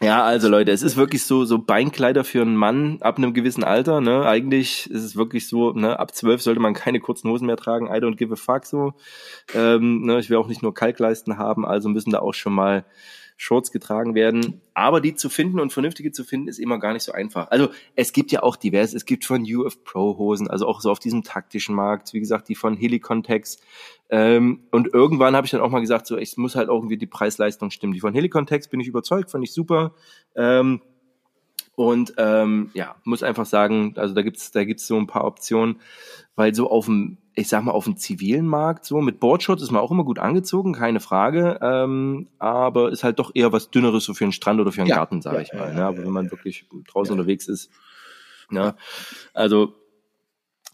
ja, 0.00 0.24
also 0.24 0.48
Leute, 0.48 0.72
es 0.72 0.82
ist 0.82 0.96
wirklich 0.96 1.24
so, 1.24 1.44
so 1.44 1.58
Beinkleider 1.58 2.24
für 2.24 2.42
einen 2.42 2.56
Mann 2.56 2.98
ab 3.00 3.16
einem 3.16 3.32
gewissen 3.32 3.62
Alter, 3.62 4.00
ne? 4.00 4.26
Eigentlich 4.26 4.90
ist 4.90 5.04
es 5.04 5.16
wirklich 5.16 5.46
so, 5.48 5.72
ne, 5.72 5.98
ab 5.98 6.14
zwölf 6.14 6.42
sollte 6.42 6.60
man 6.60 6.74
keine 6.74 6.98
kurzen 6.98 7.30
Hosen 7.30 7.46
mehr 7.46 7.56
tragen, 7.56 7.86
I 7.86 8.00
don't 8.00 8.16
give 8.16 8.32
a 8.32 8.36
fuck 8.36 8.66
so. 8.66 8.94
Ähm, 9.54 10.02
ne, 10.02 10.18
ich 10.18 10.30
will 10.30 10.36
auch 10.38 10.48
nicht 10.48 10.62
nur 10.62 10.74
Kalkleisten 10.74 11.38
haben, 11.38 11.64
also 11.64 11.88
müssen 11.88 12.10
da 12.10 12.18
auch 12.18 12.34
schon 12.34 12.54
mal 12.54 12.84
Shorts 13.36 13.72
getragen 13.72 14.14
werden. 14.14 14.60
Aber 14.74 15.00
die 15.00 15.14
zu 15.14 15.28
finden 15.28 15.60
und 15.60 15.72
vernünftige 15.72 16.12
zu 16.12 16.24
finden, 16.24 16.48
ist 16.48 16.58
immer 16.58 16.78
gar 16.78 16.92
nicht 16.92 17.02
so 17.02 17.12
einfach. 17.12 17.50
Also 17.50 17.68
es 17.96 18.12
gibt 18.12 18.32
ja 18.32 18.42
auch 18.42 18.56
divers, 18.56 18.94
es 18.94 19.04
gibt 19.04 19.24
von 19.24 19.42
UF 19.42 19.82
Pro 19.84 20.16
Hosen, 20.18 20.48
also 20.48 20.66
auch 20.66 20.80
so 20.80 20.90
auf 20.90 20.98
diesem 20.98 21.22
taktischen 21.22 21.74
Markt, 21.74 22.12
wie 22.12 22.20
gesagt, 22.20 22.48
die 22.48 22.54
von 22.54 22.76
Helicontex. 22.76 23.58
Ähm, 24.10 24.60
und 24.70 24.92
irgendwann 24.92 25.34
habe 25.34 25.46
ich 25.46 25.50
dann 25.50 25.60
auch 25.60 25.70
mal 25.70 25.80
gesagt, 25.80 26.06
so, 26.06 26.16
es 26.16 26.36
muss 26.36 26.54
halt 26.54 26.68
irgendwie 26.68 26.96
die 26.96 27.06
Preis-Leistung 27.06 27.70
stimmen. 27.70 27.92
Die 27.92 28.00
von 28.00 28.14
Helicontex 28.14 28.68
bin 28.68 28.80
ich 28.80 28.88
überzeugt, 28.88 29.30
fand 29.30 29.44
ich 29.44 29.52
super. 29.52 29.94
Ähm, 30.36 30.80
und 31.76 32.14
ähm, 32.18 32.70
ja, 32.74 32.94
muss 33.04 33.24
einfach 33.24 33.46
sagen, 33.46 33.94
also 33.96 34.14
da 34.14 34.22
gibt's 34.22 34.52
da 34.52 34.64
gibt's 34.64 34.86
so 34.86 34.96
ein 34.96 35.08
paar 35.08 35.24
Optionen, 35.24 35.80
weil 36.36 36.54
so 36.54 36.70
auf 36.70 36.84
dem 36.84 37.18
ich 37.36 37.48
sag 37.48 37.64
mal, 37.64 37.72
auf 37.72 37.84
dem 37.84 37.96
zivilen 37.96 38.46
Markt 38.46 38.84
so. 38.84 39.00
Mit 39.00 39.18
Boardshorts 39.20 39.62
ist 39.62 39.70
man 39.70 39.80
auch 39.80 39.90
immer 39.90 40.04
gut 40.04 40.18
angezogen, 40.18 40.72
keine 40.72 41.00
Frage. 41.00 41.58
Ähm, 41.62 42.28
aber 42.38 42.92
ist 42.92 43.04
halt 43.04 43.18
doch 43.18 43.32
eher 43.34 43.52
was 43.52 43.70
Dünneres 43.70 44.04
so 44.04 44.14
für 44.14 44.24
einen 44.24 44.32
Strand 44.32 44.60
oder 44.60 44.72
für 44.72 44.82
einen 44.82 44.90
ja, 44.90 44.96
Garten, 44.96 45.20
sage 45.20 45.36
ja, 45.36 45.42
ich 45.42 45.52
mal. 45.52 45.68
Ja, 45.68 45.74
ne? 45.74 45.84
Aber 45.86 45.98
wenn 45.98 46.10
man 46.10 46.30
wirklich 46.30 46.66
draußen 46.86 47.12
unterwegs 47.12 47.48
ist. 47.48 47.70
Ne? 48.50 48.74
Also, 49.32 49.74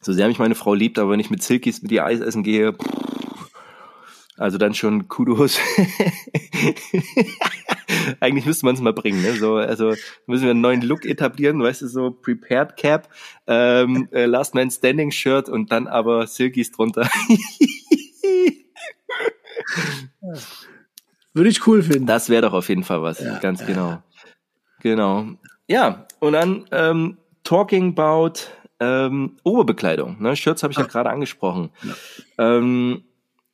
so 0.01 0.13
sehr 0.13 0.29
mich 0.29 0.39
meine 0.39 0.55
Frau 0.55 0.75
liebt, 0.75 0.99
aber 0.99 1.13
wenn 1.13 1.21
ich 1.21 1.31
mit 1.31 1.43
Silkies 1.43 1.83
mit 1.83 1.93
ihr 1.93 2.05
Eis 2.05 2.21
essen 2.21 2.43
gehe, 2.43 2.77
also 4.37 4.59
dann 4.59 4.75
schon 4.75 5.09
Kudos. 5.09 5.59
Eigentlich 8.21 8.47
müsste 8.47 8.67
man 8.67 8.75
es 8.75 8.81
mal 8.81 8.93
bringen. 8.93 9.23
Ne? 9.23 9.35
So, 9.35 9.57
also 9.57 9.95
müssen 10.27 10.45
wir 10.45 10.51
einen 10.51 10.61
neuen 10.61 10.83
Look 10.83 11.05
etablieren, 11.05 11.63
weißt 11.63 11.83
du, 11.83 11.89
so 11.89 12.11
Prepared 12.11 12.77
Cap, 12.77 13.09
ähm, 13.47 14.09
äh, 14.13 14.27
Last 14.27 14.55
Man 14.55 14.71
Standing 14.71 15.11
Shirt 15.11 15.49
und 15.49 15.73
dann 15.73 15.87
aber 15.87 16.27
Silkies 16.27 16.73
drunter. 16.73 17.09
Würde 21.33 21.49
ich 21.49 21.67
cool 21.67 21.83
finden. 21.83 22.07
Das 22.07 22.29
wäre 22.29 22.43
doch 22.43 22.53
auf 22.53 22.69
jeden 22.69 22.83
Fall 22.83 23.03
was, 23.03 23.21
ja, 23.21 23.39
ganz 23.39 23.61
ja. 23.61 23.67
genau. 23.67 24.03
Genau. 24.83 25.27
Ja, 25.69 26.07
und 26.19 26.33
dann 26.33 26.67
ähm, 26.73 27.19
Talking 27.45 27.97
about 27.97 28.41
ähm, 28.81 29.37
Oberbekleidung. 29.45 30.21
Ne? 30.21 30.35
Shirts 30.35 30.63
habe 30.63 30.73
ich 30.73 30.79
ah. 30.79 30.83
ja 30.83 30.87
gerade 30.89 31.11
angesprochen. 31.11 31.71
Ja. 31.83 32.57
Ähm, 32.57 33.05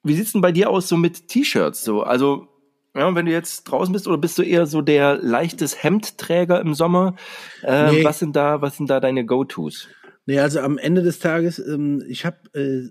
wie 0.03 0.15
sieht's 0.15 0.33
denn 0.33 0.41
bei 0.41 0.53
dir 0.53 0.71
aus 0.71 0.89
so 0.89 0.97
mit 0.97 1.29
T-Shirts? 1.29 1.85
So, 1.85 2.03
also 2.03 2.49
Ja, 2.97 3.15
wenn 3.15 3.27
du 3.27 3.33
jetzt 3.33 3.65
draußen 3.65 3.93
bist, 3.93 4.09
oder 4.09 4.17
bist 4.17 4.39
du 4.39 4.43
eher 4.43 4.67
so 4.67 4.81
der 4.81 5.19
leichtes 5.19 5.83
Hemdträger 5.83 6.61
im 6.61 6.73
Sommer? 6.73 7.15
Äh, 7.63 7.93
nee. 7.93 8.05
Was 8.05 8.19
sind 8.19 8.35
da, 8.35 8.63
was 8.63 8.79
sind 8.79 8.89
da 8.89 9.01
deine 9.01 9.27
Go-Tos? 9.27 9.89
Nee, 10.25 10.41
also 10.41 10.61
am 10.61 10.79
Ende 10.79 11.03
des 11.03 11.19
Tages, 11.19 11.59
ähm, 11.59 12.03
ich 12.09 12.25
habe 12.25 12.39
äh, 12.55 12.89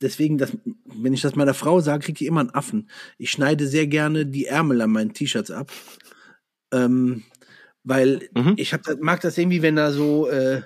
deswegen, 0.00 0.38
das, 0.38 0.56
wenn 0.84 1.12
ich 1.12 1.22
das 1.22 1.34
meiner 1.34 1.54
Frau 1.54 1.80
sage, 1.80 2.04
kriege 2.04 2.22
ich 2.24 2.28
immer 2.28 2.40
einen 2.40 2.54
Affen. 2.54 2.88
Ich 3.18 3.30
schneide 3.30 3.66
sehr 3.66 3.88
gerne 3.88 4.26
die 4.26 4.46
Ärmel 4.46 4.80
an 4.80 4.90
meinen 4.90 5.12
T-Shirts 5.12 5.50
ab. 5.50 5.72
Ähm, 6.72 7.24
weil 7.82 8.28
mhm. 8.34 8.54
ich 8.56 8.72
hab, 8.72 8.82
mag 9.00 9.20
das 9.20 9.38
irgendwie, 9.38 9.62
wenn 9.62 9.76
da 9.76 9.90
so 9.90 10.28
äh, 10.28 10.62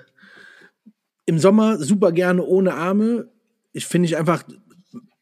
im 1.25 1.39
Sommer 1.39 1.77
super 1.77 2.11
gerne 2.11 2.43
ohne 2.43 2.75
Arme. 2.75 3.29
Ich 3.73 3.87
finde 3.87 4.07
ich 4.07 4.17
einfach, 4.17 4.43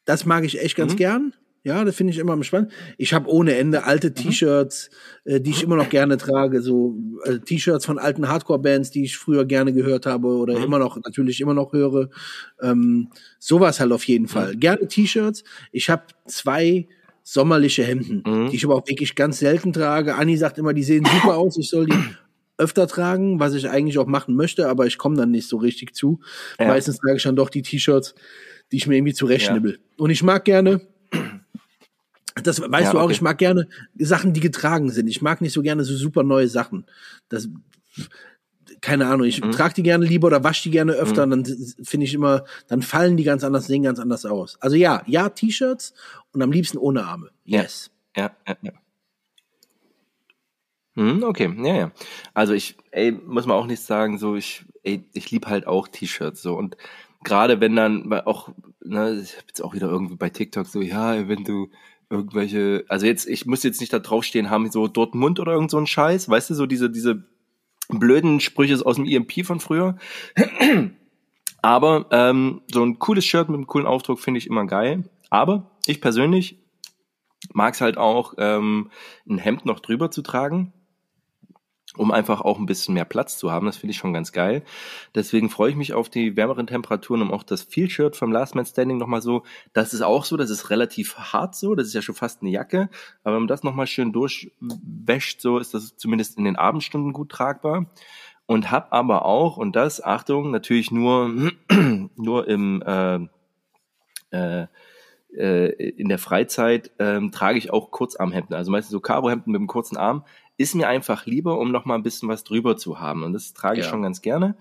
das 0.06 0.26
mag 0.26 0.44
ich 0.44 0.62
echt 0.62 0.76
ganz 0.76 0.94
mhm. 0.94 0.98
gern. 0.98 1.34
Ja, 1.66 1.86
das 1.86 1.96
finde 1.96 2.12
ich 2.12 2.20
immer 2.20 2.42
spannend. 2.44 2.72
Ich 2.98 3.14
habe 3.14 3.30
ohne 3.30 3.56
Ende 3.56 3.86
alte 3.86 4.10
mhm. 4.10 4.16
T-Shirts, 4.16 4.90
äh, 5.24 5.40
die 5.40 5.52
ich 5.52 5.64
immer 5.64 5.78
noch 5.78 5.90
gerne 5.90 6.18
trage, 6.18 6.62
so 6.62 6.98
äh, 7.24 7.40
T-Shirts 7.40 7.86
von 7.86 8.00
alten 8.00 8.28
Hardcore-Bands, 8.28 8.92
die 8.92 9.04
ich 9.04 9.18
früher 9.18 9.46
gerne 9.46 9.72
gehört 9.72 10.06
habe 10.06 10.28
oder 10.28 10.58
mhm. 10.58 10.66
immer 10.66 10.80
noch 10.80 10.98
natürlich 10.98 11.40
immer 11.40 11.54
noch 11.54 11.72
höre. 11.72 12.10
Ähm, 12.62 13.10
sowas 13.40 13.80
halt 13.80 13.94
auf 13.94 14.04
jeden 14.06 14.28
Fall. 14.28 14.56
Mhm. 14.56 14.60
Gerne 14.60 14.88
T-Shirts. 14.88 15.46
Ich 15.72 15.90
habe 15.90 16.04
zwei 16.28 16.88
sommerliche 17.24 17.86
Hemden, 17.86 18.24
mhm. 18.26 18.50
die 18.50 18.58
ich 18.58 18.66
aber 18.66 18.76
auch 18.76 18.88
wirklich 18.88 19.16
ganz 19.16 19.40
selten 19.40 19.72
trage. 19.72 20.16
Anni 20.16 20.36
sagt 20.36 20.58
immer, 20.58 20.74
die 20.74 20.84
sehen 20.84 21.06
super 21.06 21.38
aus. 21.38 21.58
Ich 21.58 21.70
soll 21.70 21.86
die 21.86 21.98
öfter 22.58 22.88
tragen, 22.88 23.40
was 23.40 23.54
ich 23.54 23.70
eigentlich 23.70 23.98
auch 23.98 24.06
machen 24.06 24.36
möchte, 24.36 24.68
aber 24.68 24.86
ich 24.86 24.98
komme 24.98 25.16
dann 25.16 25.32
nicht 25.32 25.48
so 25.48 25.58
richtig 25.58 25.96
zu. 25.96 26.20
Ja. 26.60 26.68
Meistens 26.68 26.98
trage 26.98 27.16
ich 27.16 27.24
dann 27.24 27.38
doch 27.38 27.50
die 27.50 27.62
T-Shirts, 27.62 28.16
die 28.72 28.78
ich 28.78 28.88
mir 28.88 28.98
irgendwie 28.98 29.14
zurechtschnibbel. 29.14 29.72
Ja. 29.72 29.78
Und 29.98 30.10
ich 30.10 30.24
mag 30.24 30.44
gerne 30.44 30.82
das 32.42 32.62
weißt 32.62 32.86
ja, 32.86 32.92
du 32.92 33.00
auch, 33.00 33.04
okay. 33.04 33.14
ich 33.14 33.22
mag 33.22 33.38
gerne 33.38 33.68
Sachen, 33.98 34.34
die 34.34 34.40
getragen 34.40 34.90
sind. 34.90 35.08
Ich 35.08 35.22
mag 35.22 35.42
nicht 35.42 35.54
so 35.54 35.62
gerne 35.62 35.84
so 35.84 35.96
super 35.96 36.24
neue 36.24 36.48
Sachen. 36.48 36.86
Das, 37.30 37.48
keine 38.82 39.08
Ahnung, 39.08 39.28
ich 39.28 39.44
mhm. 39.44 39.52
trage 39.52 39.76
die 39.76 39.84
gerne 39.84 40.06
lieber 40.06 40.28
oder 40.28 40.44
wasche 40.44 40.64
die 40.64 40.72
gerne 40.72 40.94
öfter, 40.94 41.26
mhm. 41.26 41.30
dann 41.32 41.46
finde 41.84 42.06
ich 42.06 42.14
immer, 42.14 42.44
dann 42.68 42.82
fallen 42.82 43.18
die 43.18 43.24
ganz 43.24 43.44
anders, 43.44 43.68
sehen 43.68 43.84
ganz 43.84 44.00
anders 44.00 44.26
aus. 44.26 44.58
Also 44.60 44.76
ja, 44.76 45.04
ja, 45.06 45.30
T-Shirts 45.30 45.94
und 46.32 46.42
am 46.42 46.52
liebsten 46.52 46.78
ohne 46.78 47.06
Arme. 47.06 47.30
Yes. 47.46 47.92
Ja, 48.16 48.32
ja, 48.48 48.58
ja. 48.62 48.72
Hm, 50.96 51.24
okay, 51.24 51.54
ja, 51.64 51.76
ja. 51.76 51.92
Also 52.34 52.54
ich, 52.54 52.78
ey, 52.92 53.12
muss 53.12 53.46
man 53.46 53.58
auch 53.58 53.66
nicht 53.66 53.82
sagen, 53.82 54.18
so 54.18 54.36
ich, 54.36 54.66
ey, 54.84 55.08
ich 55.14 55.32
lieb 55.32 55.48
halt 55.48 55.66
auch 55.66 55.88
T-Shirts 55.88 56.42
so 56.42 56.56
und 56.56 56.78
gerade 57.24 57.60
wenn 57.62 57.76
dann 57.76 58.12
auch, 58.12 58.50
ne, 58.84 59.20
ich 59.22 59.38
hab 59.38 59.48
jetzt 59.48 59.62
auch 59.62 59.74
wieder 59.74 59.88
irgendwie 59.88 60.16
bei 60.16 60.30
TikTok 60.30 60.68
so, 60.68 60.82
ja, 60.82 61.28
wenn 61.28 61.44
du 61.44 61.70
irgendwelche, 62.14 62.86
also 62.88 63.06
jetzt, 63.06 63.28
ich 63.28 63.46
muss 63.46 63.64
jetzt 63.64 63.82
nicht 63.82 63.92
da 63.92 64.00
draufstehen 64.00 64.50
haben, 64.50 64.72
so 64.72 64.88
Dortmund 64.88 65.40
oder 65.40 65.54
irgend 65.54 65.72
so 65.72 65.78
ein 65.78 65.88
Scheiß, 65.88 66.30
weißt 66.30 66.52
du, 66.52 66.54
so 66.54 66.66
diese, 66.66 66.90
diese 66.90 67.24
blöden 67.90 68.40
Sprüche 68.40 68.86
aus 68.86 68.96
dem 68.96 69.06
EMP 69.06 69.46
von 69.46 69.60
früher. 69.60 69.98
Aber 71.62 72.08
ähm, 72.12 72.62
so 72.72 72.84
ein 72.84 73.00
cooles 73.00 73.26
Shirt 73.26 73.50
mit 73.50 73.56
einem 73.56 73.68
coolen 73.68 73.88
Aufdruck 73.88 74.20
finde 74.20 74.38
ich 74.38 74.48
immer 74.48 74.66
geil. 74.66 75.10
Aber 75.30 75.72
ich 75.86 76.02
persönlich 76.02 76.60
mag 77.54 77.74
es 77.74 77.82
halt 77.82 77.98
auch, 77.98 78.34
ähm, 78.38 78.92
ein 79.28 79.38
Hemd 79.38 79.66
noch 79.66 79.80
drüber 79.80 80.12
zu 80.12 80.22
tragen 80.22 80.74
um 81.98 82.12
einfach 82.12 82.42
auch 82.42 82.58
ein 82.58 82.66
bisschen 82.66 82.94
mehr 82.94 83.06
Platz 83.06 83.38
zu 83.38 83.52
haben. 83.52 83.66
Das 83.66 83.78
finde 83.78 83.92
ich 83.92 83.98
schon 83.98 84.14
ganz 84.14 84.32
geil. 84.32 84.64
Deswegen 85.16 85.50
freue 85.50 85.70
ich 85.70 85.76
mich 85.76 85.94
auf 85.94 86.10
die 86.10 86.36
wärmeren 86.36 86.68
Temperaturen, 86.68 87.22
um 87.22 87.32
auch 87.32 87.44
das 87.44 87.64
Field 87.64 87.92
Shirt 87.92 88.16
vom 88.16 88.32
Last 88.32 88.56
Man 88.56 88.66
Standing 88.66 88.98
nochmal 88.98 89.22
so. 89.22 89.44
Das 89.74 89.94
ist 89.94 90.02
auch 90.02 90.26
so, 90.26 90.38
das 90.38 90.50
ist 90.50 90.70
relativ 90.70 91.16
hart 91.18 91.56
so, 91.56 91.76
das 91.76 91.88
ist 91.88 91.94
ja 91.94 92.02
schon 92.02 92.16
fast 92.16 92.42
eine 92.42 92.52
Jacke. 92.52 92.90
Aber 93.24 93.36
wenn 93.36 93.44
man 93.44 93.48
das 93.48 93.64
nochmal 93.64 93.88
schön 93.88 94.12
durchwäscht, 94.12 95.42
so 95.42 95.60
ist 95.60 95.74
das 95.74 95.96
zumindest 95.98 96.38
in 96.38 96.46
den 96.46 96.56
Abendstunden 96.56 97.14
gut 97.14 97.30
tragbar. 97.30 97.86
Und 98.46 98.72
hab 98.72 98.92
aber 98.92 99.26
auch, 99.26 99.58
und 99.58 99.76
das, 99.76 100.04
Achtung, 100.04 100.52
natürlich 100.52 100.92
nur, 100.92 101.32
nur 102.16 102.48
im 102.48 102.82
äh, 102.86 103.20
äh, 104.32 104.68
äh, 105.36 105.72
in 105.90 106.10
der 106.10 106.20
Freizeit 106.20 106.92
ähm, 107.00 107.32
trage 107.32 107.58
ich 107.58 107.72
auch 107.74 107.90
Kurzarmhemden, 107.90 108.56
also 108.56 108.72
meistens 108.72 108.92
so 108.92 109.00
Cargohemden 109.00 109.52
mit 109.52 109.60
einem 109.60 109.68
kurzen 109.68 109.98
Arm, 109.98 110.24
ist 110.58 110.76
mir 110.76 110.88
einfach 110.88 111.26
lieber, 111.26 111.60
um 111.60 111.72
noch 111.72 111.86
mal 111.86 111.96
ein 111.96 112.04
bisschen 112.04 112.30
was 112.30 112.44
drüber 112.44 112.78
zu 112.78 113.00
haben. 113.00 113.24
Und 113.24 113.34
das 113.34 113.54
trage 113.54 113.80
ich 113.80 113.86
ja. 113.86 113.92
schon 113.92 114.02
ganz 114.02 114.22
gerne. 114.22 114.56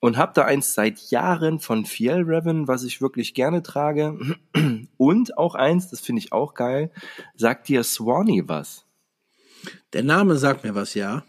Und 0.00 0.16
habe 0.16 0.32
da 0.34 0.44
eins 0.46 0.74
seit 0.74 1.10
Jahren 1.10 1.58
von 1.60 1.84
Fiel 1.84 2.24
Raven, 2.26 2.66
was 2.66 2.84
ich 2.84 3.02
wirklich 3.02 3.34
gerne 3.34 3.62
trage. 3.62 4.18
Und 4.96 5.36
auch 5.36 5.54
eins, 5.54 5.90
das 5.90 6.00
finde 6.00 6.20
ich 6.20 6.32
auch 6.32 6.54
geil, 6.54 6.90
sagt 7.36 7.68
dir 7.68 7.84
Swanee 7.84 8.44
was? 8.46 8.86
Der 9.92 10.02
Name 10.02 10.36
sagt 10.36 10.64
mir 10.64 10.74
was, 10.74 10.94
ja. 10.94 11.22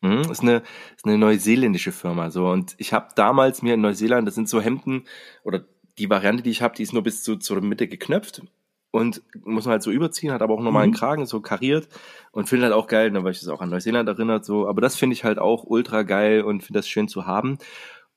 Mhm, 0.00 0.30
ist 0.30 0.40
eine, 0.40 0.62
ist 0.96 1.04
eine 1.04 1.18
neuseeländische 1.18 1.92
Firma 1.92 2.30
so 2.30 2.48
und 2.48 2.74
ich 2.78 2.94
habe 2.94 3.08
damals 3.16 3.60
mir 3.60 3.74
in 3.74 3.82
Neuseeland, 3.82 4.26
das 4.26 4.34
sind 4.34 4.48
so 4.48 4.62
Hemden 4.62 5.04
oder 5.44 5.66
die 5.98 6.08
Variante, 6.08 6.42
die 6.42 6.48
ich 6.48 6.62
habe, 6.62 6.74
die 6.74 6.82
ist 6.82 6.94
nur 6.94 7.02
bis 7.02 7.22
zu, 7.22 7.36
zur 7.36 7.60
Mitte 7.60 7.86
geknöpft 7.86 8.42
und 8.90 9.22
muss 9.44 9.64
man 9.64 9.72
halt 9.72 9.82
so 9.82 9.90
überziehen, 9.90 10.32
hat 10.32 10.42
aber 10.42 10.54
auch 10.54 10.62
nochmal 10.62 10.82
einen 10.82 10.92
mhm. 10.92 10.96
Kragen, 10.96 11.26
so 11.26 11.40
kariert 11.40 11.88
und 12.32 12.48
finde 12.48 12.66
halt 12.66 12.74
auch 12.74 12.86
geil, 12.86 13.10
ne, 13.10 13.22
weil 13.22 13.32
ich 13.32 13.40
das 13.40 13.48
auch 13.48 13.60
an 13.60 13.70
Neuseeland 13.70 14.08
erinnert, 14.08 14.44
so, 14.44 14.68
aber 14.68 14.80
das 14.80 14.96
finde 14.96 15.14
ich 15.14 15.24
halt 15.24 15.38
auch 15.38 15.64
ultra 15.64 16.02
geil 16.02 16.42
und 16.42 16.62
finde 16.62 16.78
das 16.78 16.88
schön 16.88 17.08
zu 17.08 17.26
haben. 17.26 17.58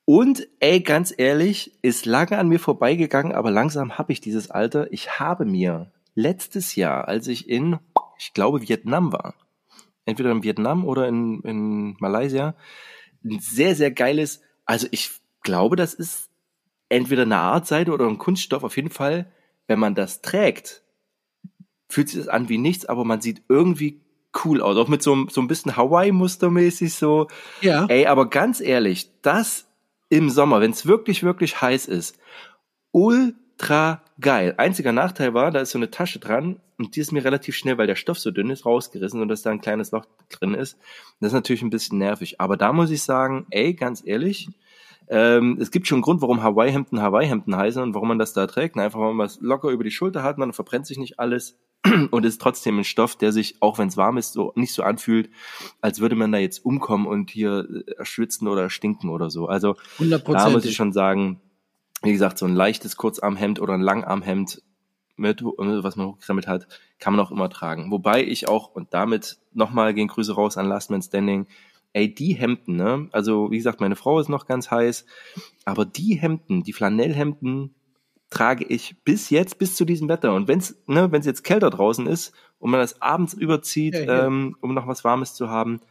Und 0.06 0.48
ey, 0.60 0.82
ganz 0.82 1.14
ehrlich, 1.16 1.78
ist 1.82 2.06
lange 2.06 2.38
an 2.38 2.50
mir 2.50 2.60
vorbeigegangen, 2.60 3.34
aber 3.34 3.52
langsam 3.52 3.98
habe 3.98 4.12
ich 4.12 4.20
dieses 4.20 4.52
Alter. 4.52 4.92
Ich 4.92 5.20
habe 5.20 5.46
mir 5.46 5.92
letztes 6.14 6.76
Jahr, 6.76 7.08
als 7.08 7.28
ich 7.28 7.48
in, 7.48 7.80
ich 8.20 8.34
glaube, 8.34 8.68
Vietnam 8.68 9.14
war, 9.14 9.36
entweder 10.06 10.32
in 10.32 10.44
Vietnam 10.44 10.84
oder 10.84 11.08
in, 11.08 11.42
in 11.42 11.96
Malaysia, 12.00 12.56
ein 13.24 13.40
sehr, 13.40 13.76
sehr 13.76 13.92
geiles, 13.92 14.42
also 14.66 14.88
ich 14.92 15.12
glaube, 15.42 15.78
das 15.78 15.94
ist 15.94 16.30
entweder 16.90 17.22
eine 17.24 17.38
Artseite 17.38 17.92
oder 17.92 18.08
ein 18.08 18.18
Kunststoff, 18.18 18.64
auf 18.64 18.76
jeden 18.76 18.90
Fall 18.90 19.32
wenn 19.67 19.80
man 19.80 19.95
das 19.95 20.21
trägt, 20.21 20.84
fühlt 21.89 22.10
sich 22.10 22.19
das 22.19 22.28
an 22.28 22.49
wie 22.49 22.58
nichts, 22.58 22.86
aber 22.86 23.06
man 23.06 23.21
sieht 23.21 23.43
irgendwie 23.49 24.02
cool 24.43 24.62
aus. 24.62 24.78
Auch 24.78 24.88
mit 24.88 25.04
so, 25.04 25.28
so 25.30 25.41
ein 25.41 25.47
bisschen 25.47 25.78
Hawaii-Mustermäßig 25.78 26.93
so. 26.93 27.28
Ja. 27.62 27.86
Ey, 27.86 28.08
aber 28.08 28.30
ganz 28.30 28.60
ehrlich, 28.60 29.12
das 29.21 29.67
im 30.10 30.30
Sommer, 30.30 30.62
wenn 30.62 30.71
es 30.71 30.86
wirklich, 30.86 31.23
wirklich 31.23 31.62
heiß 31.62 31.88
ist, 31.88 32.17
ultra 32.91 34.02
geil. 34.19 34.56
Einziger 34.58 34.91
Nachteil 34.91 35.34
war, 35.34 35.52
da 35.52 35.62
ist 35.62 35.71
so 35.71 35.80
eine 35.80 35.91
Tasche 35.91 36.19
dran 36.19 36.60
und 36.78 36.95
die 36.95 36.99
ist 36.99 37.12
mir 37.12 37.23
relativ 37.23 37.56
schnell, 37.56 37.78
weil 37.78 37.88
der 37.88 37.95
Stoff 37.95 38.19
so 38.19 38.32
dünn 38.32 38.49
ist, 38.49 38.65
rausgerissen 38.65 39.21
und 39.21 39.28
dass 39.28 39.41
da 39.41 39.52
ein 39.52 39.62
kleines 39.62 39.91
Loch 39.91 40.06
drin 40.30 40.54
ist. 40.54 40.78
Das 41.19 41.28
ist 41.28 41.34
natürlich 41.34 41.62
ein 41.62 41.69
bisschen 41.69 41.97
nervig. 41.97 42.41
Aber 42.41 42.58
da 42.58 42.73
muss 42.73 42.91
ich 42.91 43.04
sagen, 43.04 43.45
ey, 43.49 43.73
ganz 43.73 44.04
ehrlich, 44.06 44.49
ähm, 45.08 45.58
es 45.60 45.72
gibt 45.72 45.88
schon 45.88 45.98
einen 45.98 46.04
Grund, 46.04 46.22
warum 46.22 46.44
Hawaii-Hemden 46.44 47.02
Hawaii-Hemden 47.02 47.56
heißen 47.56 47.82
und 47.82 47.94
warum 47.94 48.08
man 48.08 48.20
das 48.20 48.34
da 48.34 48.48
trägt. 48.48 48.78
Einfach, 48.78 49.00
weil 49.00 49.13
man 49.13 49.26
es 49.26 49.39
locker 49.42 49.70
über 49.70 49.84
die 49.84 49.92
Schulter 49.92 50.24
hat, 50.24 50.38
man 50.38 50.54
verbrennt 50.54 50.88
sich 50.88 50.98
nicht 50.98 51.20
alles 51.20 51.58
und 52.12 52.26
ist 52.26 52.42
trotzdem 52.42 52.80
ein 52.80 52.84
Stoff, 52.84 53.16
der 53.16 53.32
sich, 53.32 53.58
auch 53.62 53.78
wenn 53.78 53.89
es 53.89 53.98
warm 53.98 54.18
ist, 54.18 54.34
so 54.34 54.54
nicht 54.56 54.74
so 54.74 54.84
anfühlt, 54.84 55.30
als 55.82 56.00
würde 56.00 56.16
man 56.16 56.32
da 56.32 56.38
jetzt 56.38 56.63
umkommen 56.66 57.06
und 57.06 57.32
hier 57.32 57.68
äh, 57.88 58.06
schwitzen 58.06 58.48
oder 58.48 58.70
stinken 58.70 59.10
oder 59.10 59.30
so. 59.30 59.48
Also 59.48 59.76
da 60.00 60.50
muss 60.50 60.66
ich 60.66 60.76
schon 60.76 60.94
sagen, 60.94 61.42
wie 62.02 62.12
gesagt, 62.12 62.38
so 62.38 62.46
ein 62.46 62.56
leichtes 62.56 62.98
Kurzarmhemd 62.98 63.60
oder 63.60 63.74
ein 63.74 63.82
Langarmhemd 63.82 64.62
mit, 65.16 65.44
was 65.44 65.96
man 65.96 66.08
hochgekrempelt 66.08 66.48
hat, 66.48 66.68
kann 67.00 67.16
man 67.16 67.26
auch 67.26 67.32
immer 67.32 67.50
tragen. 67.50 67.92
Wobei 67.92 68.24
ich 68.24 68.48
auch, 68.48 68.74
und 68.74 68.94
damit 68.94 69.38
nochmal 69.54 69.94
gehen 69.94 70.08
Grüße 70.08 70.34
raus 70.34 70.58
an 70.58 70.68
Last 70.68 70.89
Man 70.89 71.02
Standing, 71.02 71.48
ey, 71.93 72.13
die 72.13 72.34
Hemden, 72.34 72.75
ne? 72.75 73.08
Also, 73.12 73.51
wie 73.51 73.58
gesagt, 73.58 73.79
meine 73.79 73.95
Frau 73.95 74.19
ist 74.19 74.29
noch 74.29 74.45
ganz 74.45 74.71
heiß, 74.71 75.06
aber 75.65 75.86
die 75.86 76.15
Hemden, 76.15 76.63
die 76.63 76.73
Flanellhemden 76.73 77.73
trage 78.29 78.65
ich 78.65 78.95
bis 79.03 79.29
jetzt, 79.29 79.60
bis 79.60 79.75
zu 79.75 79.86
diesem 79.86 80.10
Wetter. 80.10 80.34
Und 80.34 80.47
wenn's, 80.47 80.75
ne, 80.88 81.12
wenn's 81.12 81.27
jetzt 81.27 81.43
kälter 81.43 81.69
draußen 81.69 82.08
ist 82.08 82.33
und 82.58 82.71
man 82.71 82.79
das 82.79 83.02
abends 83.02 83.33
überzieht, 83.33 83.94
ja, 83.94 84.02
ja. 84.02 84.25
Ähm, 84.25 84.58
um 84.60 84.73
noch 84.73 84.87
was 84.87 85.04
Warmes 85.04 85.35
zu 85.35 85.50
haben, 85.50 85.81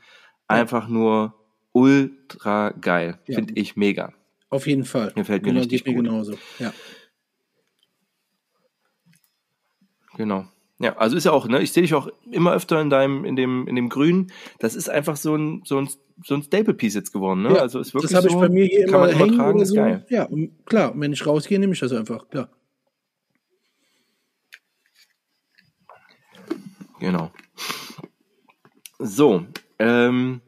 einfach 0.48 0.88
nur 0.88 1.34
ultra 1.72 2.70
geil. 2.70 3.18
Ja. 3.26 3.36
Finde 3.36 3.54
ich 3.54 3.76
mega. 3.76 4.12
Auf 4.50 4.66
jeden 4.66 4.84
Fall. 4.84 5.12
Mir 5.14 5.24
fällt 5.24 5.42
mir 5.42 5.50
genau, 5.50 5.60
richtig 5.60 5.84
gut. 5.84 5.94
genauso. 5.94 6.34
Ja. 6.58 6.74
Genau. 10.16 10.46
Ja, 10.78 10.96
also 10.96 11.16
ist 11.16 11.24
ja 11.24 11.32
auch, 11.32 11.46
ne, 11.46 11.62
ich 11.62 11.72
sehe 11.72 11.82
dich 11.82 11.94
auch 11.94 12.08
immer 12.30 12.52
öfter 12.52 12.80
in 12.80 12.90
deinem, 12.90 13.24
in 13.24 13.36
dem, 13.36 13.68
in 13.68 13.76
dem 13.76 13.88
Grün. 13.88 14.32
Das 14.58 14.74
ist 14.74 14.88
einfach 14.88 15.16
so 15.16 15.36
ein, 15.36 15.62
so 15.64 15.78
ein, 15.78 15.88
so 16.24 16.34
ein 16.34 16.42
Staple-Piece 16.42 16.94
jetzt 16.94 17.12
geworden, 17.12 17.42
ne? 17.42 17.54
Ja, 17.54 17.60
also 17.60 17.78
ist 17.78 17.94
wirklich 17.94 18.10
das 18.10 18.18
habe 18.18 18.30
so, 18.30 18.34
ich 18.34 18.40
bei 18.40 18.48
mir 18.48 18.64
hier 18.64 18.88
immer 18.88 19.08
hängen 19.08 19.40
oder 19.40 19.58
so. 19.58 19.62
Ist 19.62 19.74
geil. 19.74 20.06
Ja, 20.08 20.28
klar, 20.66 20.92
wenn 20.96 21.12
ich 21.12 21.24
rausgehe, 21.24 21.58
nehme 21.58 21.72
ich 21.72 21.80
das 21.80 21.92
einfach, 21.92 22.28
klar. 22.28 22.48
Genau. 26.98 27.30
So, 28.98 29.44
ähm, 29.78 30.40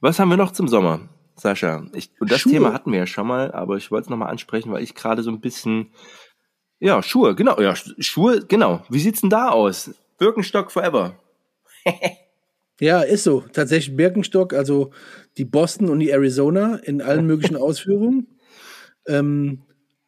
was 0.00 0.18
haben 0.18 0.30
wir 0.30 0.38
noch 0.38 0.52
zum 0.52 0.68
Sommer, 0.68 1.00
Sascha? 1.36 1.86
Ich, 1.94 2.10
und 2.18 2.30
das 2.30 2.40
Schuhe. 2.40 2.52
Thema 2.52 2.72
hatten 2.72 2.92
wir 2.92 3.00
ja 3.00 3.06
schon 3.06 3.26
mal, 3.26 3.52
aber 3.52 3.76
ich 3.76 3.90
wollte 3.90 4.04
es 4.04 4.10
nochmal 4.10 4.30
ansprechen, 4.30 4.72
weil 4.72 4.82
ich 4.82 4.94
gerade 4.94 5.22
so 5.22 5.30
ein 5.30 5.40
bisschen 5.40 5.90
Ja, 6.80 7.02
Schuhe, 7.02 7.34
genau. 7.34 7.60
Ja, 7.60 7.74
Schuhe, 7.76 8.40
genau. 8.46 8.82
Wie 8.88 8.98
sieht's 8.98 9.20
denn 9.20 9.30
da 9.30 9.50
aus? 9.50 9.90
Birkenstock 10.18 10.72
Forever. 10.72 11.14
ja, 12.80 13.02
ist 13.02 13.24
so. 13.24 13.44
Tatsächlich 13.52 13.96
Birkenstock, 13.96 14.54
also 14.54 14.90
die 15.36 15.44
Boston 15.44 15.90
und 15.90 16.00
die 16.00 16.10
Arizona 16.10 16.76
in 16.76 17.02
allen 17.02 17.26
möglichen 17.26 17.56
Ausführungen. 17.58 18.26
Ähm, 19.06 19.62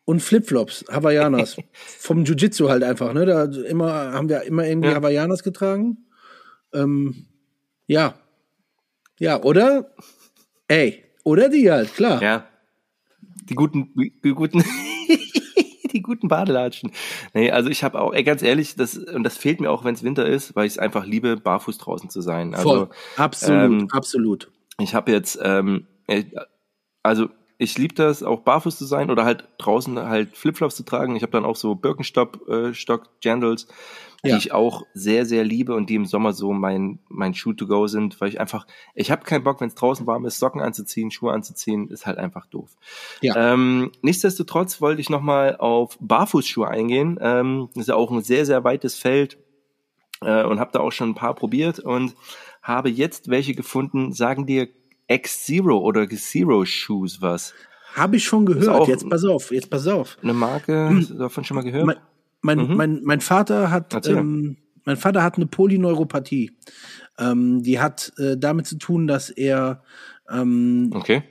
und 0.04 0.20
Flipflops, 0.20 0.86
Hawaiianas. 0.90 1.56
Vom 1.72 2.24
Jiu-Jitsu 2.24 2.70
halt 2.70 2.82
einfach, 2.82 3.12
ne? 3.12 3.26
Da 3.26 3.44
immer, 3.44 4.12
haben 4.12 4.30
wir 4.30 4.42
immer 4.42 4.66
irgendwie 4.66 4.88
ja. 4.88 4.94
Hawaiianas 4.96 5.42
getragen. 5.42 5.98
Ähm, 6.72 7.26
ja. 7.86 8.14
Ja, 9.18 9.42
oder? 9.42 9.92
Ey, 10.68 11.04
oder 11.22 11.50
die 11.50 11.70
halt, 11.70 11.94
klar. 11.94 12.22
Ja. 12.22 12.48
Die 13.48 13.54
guten, 13.54 13.92
die 13.94 14.30
guten, 14.30 14.64
die 15.92 16.02
guten 16.02 16.28
Badelatschen. 16.28 16.90
Nee, 17.34 17.50
also 17.50 17.70
ich 17.70 17.84
habe 17.84 18.00
auch, 18.00 18.12
ey, 18.12 18.24
ganz 18.24 18.42
ehrlich, 18.42 18.76
das, 18.76 18.96
und 18.96 19.24
das 19.24 19.36
fehlt 19.36 19.60
mir 19.60 19.70
auch, 19.70 19.84
wenn 19.84 19.94
es 19.94 20.02
Winter 20.02 20.26
ist, 20.26 20.56
weil 20.56 20.66
ich 20.66 20.72
es 20.72 20.78
einfach 20.78 21.04
liebe, 21.04 21.36
barfuß 21.36 21.78
draußen 21.78 22.10
zu 22.10 22.20
sein. 22.20 22.54
Also, 22.54 22.68
Voll. 22.68 22.88
Absolut, 23.16 23.64
ähm, 23.64 23.88
absolut. 23.92 24.50
Ich 24.80 24.94
habe 24.94 25.12
jetzt, 25.12 25.38
ähm, 25.42 25.86
also 27.02 27.28
ich 27.62 27.78
liebe 27.78 27.94
das, 27.94 28.22
auch 28.22 28.40
barfuß 28.40 28.76
zu 28.76 28.84
sein 28.84 29.10
oder 29.10 29.24
halt 29.24 29.48
draußen 29.58 29.98
halt 29.98 30.36
Flipflops 30.36 30.76
zu 30.76 30.82
tragen. 30.82 31.16
Ich 31.16 31.22
habe 31.22 31.32
dann 31.32 31.44
auch 31.44 31.56
so 31.56 31.74
Birkenstock, 31.74 32.48
äh, 32.48 32.74
Stock 32.74 33.10
Jandals, 33.22 33.68
die 34.24 34.30
ja. 34.30 34.36
ich 34.36 34.52
auch 34.52 34.84
sehr, 34.94 35.24
sehr 35.24 35.44
liebe 35.44 35.74
und 35.74 35.88
die 35.88 35.94
im 35.94 36.04
Sommer 36.04 36.32
so 36.32 36.52
mein, 36.52 36.98
mein 37.08 37.34
Shoe 37.34 37.54
to 37.54 37.66
go 37.66 37.86
sind, 37.86 38.20
weil 38.20 38.28
ich 38.28 38.40
einfach, 38.40 38.66
ich 38.94 39.10
habe 39.10 39.24
keinen 39.24 39.44
Bock, 39.44 39.60
wenn 39.60 39.68
es 39.68 39.74
draußen 39.74 40.06
warm 40.06 40.24
ist, 40.26 40.38
Socken 40.38 40.60
anzuziehen, 40.60 41.10
Schuhe 41.10 41.32
anzuziehen, 41.32 41.88
ist 41.88 42.06
halt 42.06 42.18
einfach 42.18 42.46
doof. 42.46 42.76
Ja. 43.20 43.52
Ähm, 43.52 43.92
nichtsdestotrotz 44.02 44.80
wollte 44.80 45.00
ich 45.00 45.10
nochmal 45.10 45.56
auf 45.56 45.96
Barfußschuhe 46.00 46.68
eingehen. 46.68 47.18
Ähm, 47.20 47.68
das 47.74 47.82
ist 47.82 47.88
ja 47.88 47.94
auch 47.94 48.10
ein 48.10 48.22
sehr, 48.22 48.44
sehr 48.44 48.64
weites 48.64 48.96
Feld 48.96 49.38
äh, 50.20 50.44
und 50.44 50.58
habe 50.58 50.72
da 50.72 50.80
auch 50.80 50.92
schon 50.92 51.10
ein 51.10 51.14
paar 51.14 51.34
probiert 51.34 51.78
und 51.78 52.14
habe 52.60 52.90
jetzt 52.90 53.28
welche 53.28 53.54
gefunden, 53.54 54.12
sagen 54.12 54.46
dir 54.46 54.68
X-Zero 55.08 55.78
oder 55.78 56.08
Zero 56.08 56.64
Shoes 56.64 57.20
was? 57.20 57.54
Habe 57.94 58.16
ich 58.16 58.24
schon 58.24 58.46
gehört. 58.46 58.88
Jetzt 58.88 59.08
pass 59.08 59.24
auf, 59.24 59.50
jetzt 59.50 59.68
pass 59.68 59.86
auf. 59.86 60.16
Eine 60.22 60.32
Marke, 60.32 60.88
hm. 60.88 61.18
davon 61.18 61.44
schon 61.44 61.56
mal 61.56 61.62
gehört? 61.62 61.86
Mein, 61.86 61.96
mein, 62.40 62.58
mhm. 62.58 62.76
mein, 62.76 63.00
mein 63.04 63.20
Vater 63.20 63.70
hat, 63.70 64.06
ähm, 64.06 64.56
mein 64.84 64.96
Vater 64.96 65.22
hat 65.22 65.36
eine 65.36 65.46
Polyneuropathie. 65.46 66.52
Ähm, 67.18 67.62
die 67.62 67.78
hat 67.78 68.12
äh, 68.18 68.36
damit 68.36 68.66
zu 68.66 68.78
tun, 68.78 69.06
dass 69.06 69.30
er 69.30 69.82
ähm, 70.30 70.90
okay. 70.94 71.22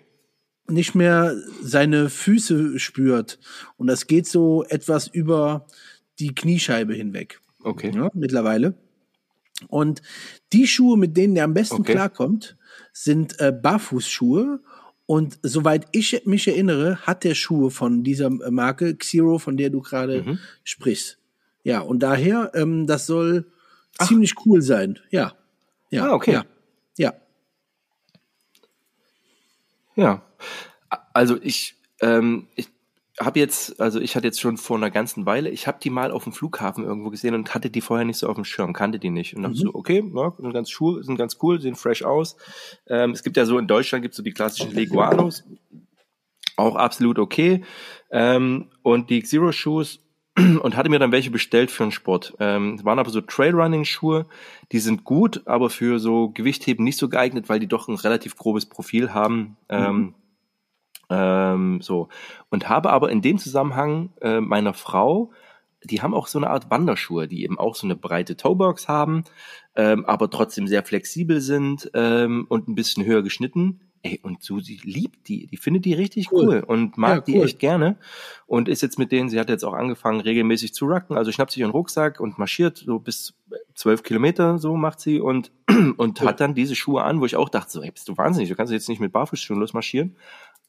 nicht 0.68 0.96
mehr 0.96 1.36
seine 1.62 2.10
Füße 2.10 2.80
spürt. 2.80 3.40
Und 3.78 3.88
das 3.88 4.08
geht 4.08 4.28
so 4.28 4.64
etwas 4.70 5.08
über 5.08 5.66
die 6.20 6.34
Kniescheibe 6.34 6.94
hinweg. 6.94 7.42
Okay. 7.64 7.92
Ja, 7.94 8.10
mittlerweile. 8.14 8.76
Und 9.68 10.02
die 10.54 10.68
Schuhe, 10.68 10.98
mit 10.98 11.18
denen 11.18 11.36
er 11.36 11.46
am 11.46 11.54
besten 11.54 11.82
okay. 11.82 11.94
klarkommt, 11.94 12.58
sind 12.94 13.40
äh, 13.40 13.52
Barfußschuhe. 13.52 14.60
Und 15.06 15.40
soweit 15.44 15.88
ich 15.92 16.26
mich 16.26 16.48
erinnere, 16.48 16.98
hat 16.98 17.24
der 17.24 17.36
Schuhe 17.36 17.70
von 17.70 18.04
dieser 18.04 18.30
Marke 18.30 18.96
Xero, 18.96 19.40
von 19.40 19.58
der 19.58 19.70
du 19.70 19.82
gerade 19.82 20.24
mhm. 20.24 20.40
sprichst. 20.64 21.18
Ja, 21.64 21.82
und 21.82 22.00
daher, 22.00 22.52
ähm, 22.56 22.88
das 22.88 23.06
soll 23.06 23.52
Ach. 23.98 24.08
ziemlich 24.08 24.34
cool 24.46 24.62
sein. 24.62 25.00
Ja. 25.10 25.34
Ja, 25.90 26.08
ah, 26.08 26.14
okay. 26.14 26.32
Ja. 26.32 26.46
ja. 26.98 27.14
Ja. 29.96 30.22
Also 31.14 31.38
ich, 31.42 31.76
ähm, 32.00 32.48
ich 32.56 32.70
habe 33.26 33.40
jetzt, 33.40 33.80
also 33.80 34.00
ich 34.00 34.16
hatte 34.16 34.28
jetzt 34.28 34.40
schon 34.40 34.58
vor 34.58 34.78
einer 34.78 34.92
ganzen 34.92 35.26
Weile, 35.26 35.50
ich 35.50 35.68
habe 35.68 35.80
die 35.82 35.90
mal 35.90 36.12
auf 36.12 36.24
dem 36.24 36.34
Flughafen 36.34 36.84
irgendwo 36.84 37.10
gesehen 37.10 37.36
und 37.36 37.54
hatte 37.54 37.70
die 37.70 37.82
vorher 37.82 38.06
nicht 38.06 38.18
so 38.18 38.28
auf 38.28 38.36
dem 38.36 38.46
Schirm, 38.46 38.74
kannte 38.74 39.00
die 39.00 39.10
nicht. 39.10 39.36
Und 39.36 39.44
dachte 39.44 39.56
mhm. 39.56 39.62
so, 39.62 39.76
okay, 39.76 40.04
ja, 40.14 40.34
sind 40.38 40.54
ganz, 40.54 40.70
Schuhe, 40.70 41.04
sind 41.04 41.18
ganz 41.18 41.38
cool, 41.42 41.60
sehen 41.62 41.76
fresh 41.76 42.04
aus. 42.04 42.36
Ähm, 42.88 43.12
es 43.12 43.24
gibt 43.24 43.38
ja 43.38 43.46
so 43.46 43.58
in 43.58 43.68
Deutschland 43.68 44.04
gibt 44.04 44.16
so 44.16 44.24
die 44.24 44.34
klassischen 44.34 44.72
Leguanos, 44.74 45.44
auch 46.58 46.76
absolut 46.76 47.20
okay. 47.20 47.64
Ähm, 48.12 48.70
und 48.82 49.10
die 49.10 49.24
Zero 49.24 49.52
Shoes 49.52 50.00
und 50.38 50.78
hatte 50.78 50.90
mir 50.90 51.00
dann 51.00 51.12
welche 51.12 51.32
bestellt 51.32 51.72
für 51.72 51.84
den 51.84 51.92
Sport. 51.92 52.36
Ähm, 52.40 52.84
waren 52.84 53.00
aber 53.00 53.10
so 53.10 53.22
Trailrunning-Schuhe, 53.22 54.26
die 54.72 54.80
sind 54.80 55.04
gut, 55.04 55.42
aber 55.46 55.70
für 55.70 56.00
so 56.00 56.30
Gewichtheben 56.30 56.86
nicht 56.86 56.98
so 56.98 57.10
geeignet, 57.10 57.50
weil 57.50 57.60
die 57.60 57.68
doch 57.68 57.88
ein 57.88 57.96
relativ 57.96 58.38
grobes 58.38 58.66
Profil 58.66 59.14
haben. 59.14 59.58
Ähm, 59.70 59.96
mhm. 59.96 60.16
Ähm, 61.12 61.82
so. 61.82 62.08
Und 62.50 62.70
habe 62.70 62.90
aber 62.90 63.12
in 63.12 63.22
dem 63.22 63.38
Zusammenhang 63.38 64.12
äh, 64.22 64.40
meiner 64.40 64.74
Frau, 64.74 65.32
die 65.84 66.02
haben 66.02 66.14
auch 66.14 66.28
so 66.28 66.40
eine 66.40 66.50
Art 66.50 66.72
Wanderschuhe, 66.72 67.28
die 67.28 67.44
eben 67.44 67.60
auch 67.60 67.76
so 67.76 67.86
eine 67.86 67.96
breite 67.96 68.38
Toebox 68.38 68.88
haben, 68.88 69.26
ähm, 69.76 70.06
aber 70.06 70.30
trotzdem 70.30 70.68
sehr 70.68 70.84
flexibel 70.84 71.42
sind 71.42 71.92
ähm, 71.94 72.46
und 72.50 72.68
ein 72.70 72.76
bisschen 72.76 73.06
höher 73.06 73.24
geschnitten. 73.24 73.82
Ey, 74.04 74.20
und 74.24 74.42
Susi 74.42 74.80
liebt 74.84 75.28
die, 75.28 75.46
die 75.46 75.58
findet 75.58 75.86
die 75.86 75.94
richtig 75.94 76.32
cool, 76.32 76.48
cool 76.48 76.64
und 76.66 76.98
mag 76.98 77.10
ja, 77.10 77.18
cool. 77.18 77.24
die 77.26 77.42
echt 77.46 77.60
gerne 77.60 77.98
und 78.48 78.68
ist 78.68 78.82
jetzt 78.82 78.98
mit 78.98 79.12
denen, 79.12 79.30
sie 79.30 79.40
hat 79.40 79.50
jetzt 79.50 79.64
auch 79.64 79.74
angefangen 79.74 80.22
regelmäßig 80.22 80.74
zu 80.74 80.86
rucken, 80.86 81.18
also 81.18 81.32
schnappt 81.32 81.52
sich 81.52 81.60
ihren 81.60 81.70
Rucksack 81.70 82.20
und 82.20 82.40
marschiert 82.40 82.78
so 82.78 82.98
bis 82.98 83.36
zwölf 83.76 84.02
Kilometer, 84.02 84.58
so 84.58 84.76
macht 84.76 85.00
sie 85.02 85.20
und, 85.20 85.52
und 85.98 86.20
cool. 86.20 86.28
hat 86.28 86.40
dann 86.40 86.56
diese 86.56 86.76
Schuhe 86.76 87.04
an, 87.04 87.22
wo 87.22 87.26
ich 87.26 87.36
auch 87.36 87.50
dachte, 87.50 87.72
so, 87.72 87.84
ey, 87.84 87.92
bist 87.92 88.10
du 88.10 88.18
wahnsinnig, 88.18 88.50
du 88.50 88.56
kannst 88.56 88.74
jetzt 88.74 88.90
nicht 88.90 89.02
mit 89.02 89.12
Barfußschuhen 89.12 89.60
losmarschieren, 89.60 90.16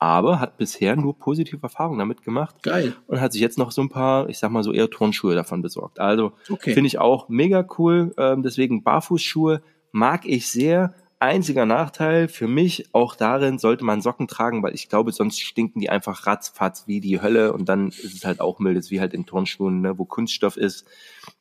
aber 0.03 0.40
hat 0.40 0.57
bisher 0.57 0.96
nur 0.96 1.16
positive 1.16 1.62
Erfahrungen 1.62 2.00
damit 2.00 2.24
gemacht. 2.24 2.57
Geil. 2.64 2.96
Und 3.07 3.20
hat 3.20 3.32
sich 3.32 3.40
jetzt 3.40 3.57
noch 3.57 3.70
so 3.70 3.82
ein 3.82 3.88
paar, 3.88 4.28
ich 4.28 4.36
sag 4.36 4.50
mal 4.50 4.64
so 4.64 4.72
eher 4.72 4.90
Turnschuhe 4.90 5.36
davon 5.36 5.62
besorgt. 5.62 6.00
Also 6.00 6.32
okay. 6.50 6.74
finde 6.74 6.88
ich 6.88 6.98
auch 6.98 7.28
mega 7.28 7.64
cool. 7.78 8.12
Ähm, 8.18 8.42
deswegen 8.42 8.82
Barfußschuhe 8.82 9.62
mag 9.92 10.26
ich 10.26 10.48
sehr. 10.48 10.92
Einziger 11.20 11.66
Nachteil 11.66 12.26
für 12.26 12.48
mich 12.48 12.92
auch 12.92 13.14
darin, 13.14 13.61
sollte 13.61 13.84
man 13.84 14.00
Socken 14.00 14.26
tragen, 14.26 14.64
weil 14.64 14.74
ich 14.74 14.88
glaube, 14.88 15.12
sonst 15.12 15.40
stinken 15.40 15.78
die 15.78 15.88
einfach 15.88 16.26
ratzfatz 16.26 16.88
wie 16.88 17.00
die 17.00 17.22
Hölle 17.22 17.53
und 17.53 17.68
dann 17.68 17.90
ist 17.90 18.16
es 18.16 18.24
halt 18.24 18.40
auch 18.40 18.59
mildes, 18.59 18.90
wie 18.90 18.98
halt 18.98 19.14
in 19.14 19.24
Turnschuhen, 19.24 19.82
ne, 19.82 19.98
wo 19.98 20.05
Kunststoff 20.05 20.57
ist. 20.57 20.84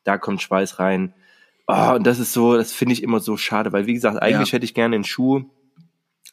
Da 0.03 0.19
kommt 0.19 0.39
Schweiß 0.39 0.77
rein. 0.77 1.15
Oh, 1.65 1.93
und 1.95 2.05
das 2.05 2.19
ist 2.19 2.31
so, 2.31 2.57
das 2.57 2.73
finde 2.73 2.93
ich 2.93 3.01
immer 3.01 3.21
so 3.21 3.37
schade, 3.37 3.73
weil 3.73 3.87
wie 3.87 3.95
gesagt, 3.95 4.21
eigentlich 4.21 4.49
ja. 4.49 4.53
hätte 4.53 4.65
ich 4.65 4.75
gerne 4.75 4.93
einen 4.93 5.03
Schuh, 5.03 5.45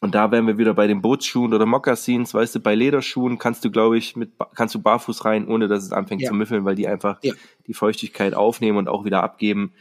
und 0.01 0.15
da 0.15 0.31
wären 0.31 0.47
wir 0.47 0.57
wieder 0.57 0.73
bei 0.73 0.87
den 0.87 1.01
Bootsschuhen 1.01 1.53
oder 1.53 1.65
Mokassins, 1.65 2.33
weißt 2.33 2.55
du, 2.55 2.59
bei 2.61 2.73
Lederschuhen 2.73 3.37
kannst 3.37 3.65
du, 3.65 3.71
glaube 3.71 3.97
ich, 3.97 4.15
mit 4.15 4.31
kannst 4.55 4.73
du 4.75 4.79
barfuß 4.79 5.25
rein, 5.25 5.47
ohne 5.47 5.67
dass 5.67 5.83
es 5.83 5.91
anfängt 5.91 6.21
ja. 6.21 6.29
zu 6.29 6.35
müffeln, 6.35 6.63
weil 6.63 6.75
die 6.75 6.87
einfach 6.87 7.19
ja. 7.21 7.33
die 7.67 7.73
Feuchtigkeit 7.73 8.33
aufnehmen 8.33 8.77
und 8.77 8.87
auch 8.87 9.03
wieder 9.03 9.23
abgeben 9.23 9.73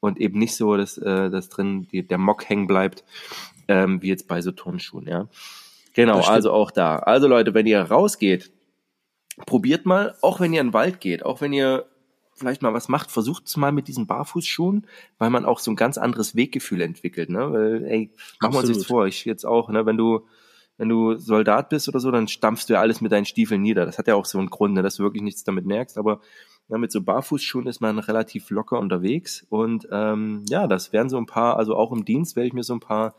und 0.00 0.18
eben 0.18 0.38
nicht 0.38 0.56
so, 0.56 0.76
dass, 0.76 0.96
äh, 0.96 1.28
dass 1.28 1.50
drin 1.50 1.86
die, 1.92 2.06
der 2.06 2.18
Mock 2.18 2.48
hängen 2.48 2.66
bleibt, 2.66 3.04
ähm, 3.68 4.00
wie 4.00 4.08
jetzt 4.08 4.26
bei 4.26 4.40
so 4.40 4.52
Turnschuhen, 4.52 5.06
ja. 5.06 5.28
Genau, 5.94 6.20
also 6.20 6.52
auch 6.52 6.70
da. 6.70 6.96
Also 6.96 7.26
Leute, 7.26 7.54
wenn 7.54 7.66
ihr 7.66 7.82
rausgeht, 7.82 8.52
probiert 9.46 9.84
mal, 9.84 10.14
auch 10.22 10.40
wenn 10.40 10.52
ihr 10.52 10.60
in 10.60 10.68
den 10.68 10.72
Wald 10.72 11.00
geht, 11.00 11.24
auch 11.24 11.40
wenn 11.40 11.52
ihr 11.52 11.86
vielleicht 12.38 12.62
mal 12.62 12.74
was 12.74 12.88
macht, 12.88 13.10
versucht 13.10 13.46
es 13.46 13.56
mal 13.56 13.72
mit 13.72 13.88
diesen 13.88 14.06
Barfußschuhen, 14.06 14.86
weil 15.18 15.30
man 15.30 15.44
auch 15.44 15.58
so 15.58 15.70
ein 15.70 15.76
ganz 15.76 15.98
anderes 15.98 16.36
Weggefühl 16.36 16.80
entwickelt, 16.80 17.30
ne? 17.30 17.52
Weil, 17.52 17.84
ey, 17.84 18.10
machen 18.40 18.54
wir 18.54 18.60
uns 18.60 18.68
jetzt 18.68 18.86
vor, 18.86 19.06
ich 19.06 19.24
jetzt 19.24 19.44
auch, 19.44 19.68
ne, 19.68 19.86
wenn 19.86 19.96
du, 19.96 20.26
wenn 20.76 20.88
du 20.88 21.16
Soldat 21.16 21.68
bist 21.68 21.88
oder 21.88 22.00
so, 22.00 22.10
dann 22.10 22.28
stampfst 22.28 22.66
du 22.68 22.74
ja 22.74 22.80
alles 22.80 23.00
mit 23.00 23.12
deinen 23.12 23.24
Stiefeln 23.24 23.62
nieder. 23.62 23.84
Das 23.84 23.98
hat 23.98 24.06
ja 24.06 24.14
auch 24.14 24.26
so 24.26 24.38
einen 24.38 24.50
Grund, 24.50 24.74
ne, 24.74 24.82
dass 24.82 24.96
du 24.96 25.02
wirklich 25.02 25.22
nichts 25.22 25.44
damit 25.44 25.66
merkst, 25.66 25.98
aber 25.98 26.20
ja, 26.68 26.78
mit 26.78 26.92
so 26.92 27.02
Barfußschuhen 27.02 27.66
ist 27.66 27.80
man 27.80 27.98
relativ 27.98 28.50
locker 28.50 28.78
unterwegs 28.78 29.46
und 29.48 29.88
ähm, 29.90 30.44
ja, 30.48 30.66
das 30.66 30.92
wären 30.92 31.08
so 31.08 31.16
ein 31.16 31.26
paar, 31.26 31.56
also 31.56 31.74
auch 31.74 31.92
im 31.92 32.04
Dienst 32.04 32.36
werde 32.36 32.46
ich 32.46 32.52
mir 32.52 32.62
so 32.62 32.74
ein 32.74 32.80
paar 32.80 33.14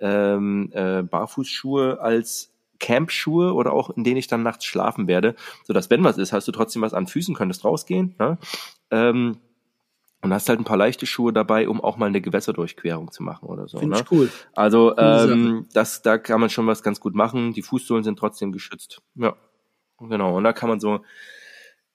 ähm, 0.00 0.70
äh, 0.72 1.02
Barfußschuhe 1.02 2.00
als 2.00 2.53
Campschuhe 2.80 3.54
oder 3.54 3.72
auch 3.72 3.90
in 3.90 4.04
denen 4.04 4.16
ich 4.16 4.26
dann 4.26 4.42
nachts 4.42 4.64
schlafen 4.64 5.06
werde, 5.06 5.34
so 5.64 5.72
dass 5.72 5.90
wenn 5.90 6.04
was 6.04 6.18
ist, 6.18 6.32
hast 6.32 6.48
du 6.48 6.52
trotzdem 6.52 6.82
was 6.82 6.94
an 6.94 7.06
Füßen, 7.06 7.34
könntest 7.34 7.64
rausgehen. 7.64 8.14
Ne? 8.18 8.38
Ähm, 8.90 9.38
und 10.24 10.32
hast 10.32 10.48
halt 10.48 10.58
ein 10.58 10.64
paar 10.64 10.78
leichte 10.78 11.04
Schuhe 11.04 11.34
dabei, 11.34 11.68
um 11.68 11.82
auch 11.82 11.98
mal 11.98 12.06
eine 12.06 12.22
Gewässerdurchquerung 12.22 13.12
zu 13.12 13.22
machen 13.22 13.46
oder 13.46 13.68
so. 13.68 13.78
Finde 13.78 13.96
ne? 13.96 14.02
ich 14.02 14.10
cool. 14.10 14.32
Also 14.54 14.96
ähm, 14.96 15.66
das, 15.74 16.00
da 16.00 16.16
kann 16.16 16.40
man 16.40 16.48
schon 16.48 16.66
was 16.66 16.82
ganz 16.82 16.98
gut 16.98 17.14
machen. 17.14 17.52
Die 17.52 17.60
Fußsohlen 17.60 18.02
sind 18.02 18.18
trotzdem 18.18 18.50
geschützt. 18.50 19.02
Ja, 19.16 19.36
genau. 20.00 20.34
Und 20.38 20.44
da 20.44 20.54
kann 20.54 20.70
man 20.70 20.80
so 20.80 21.00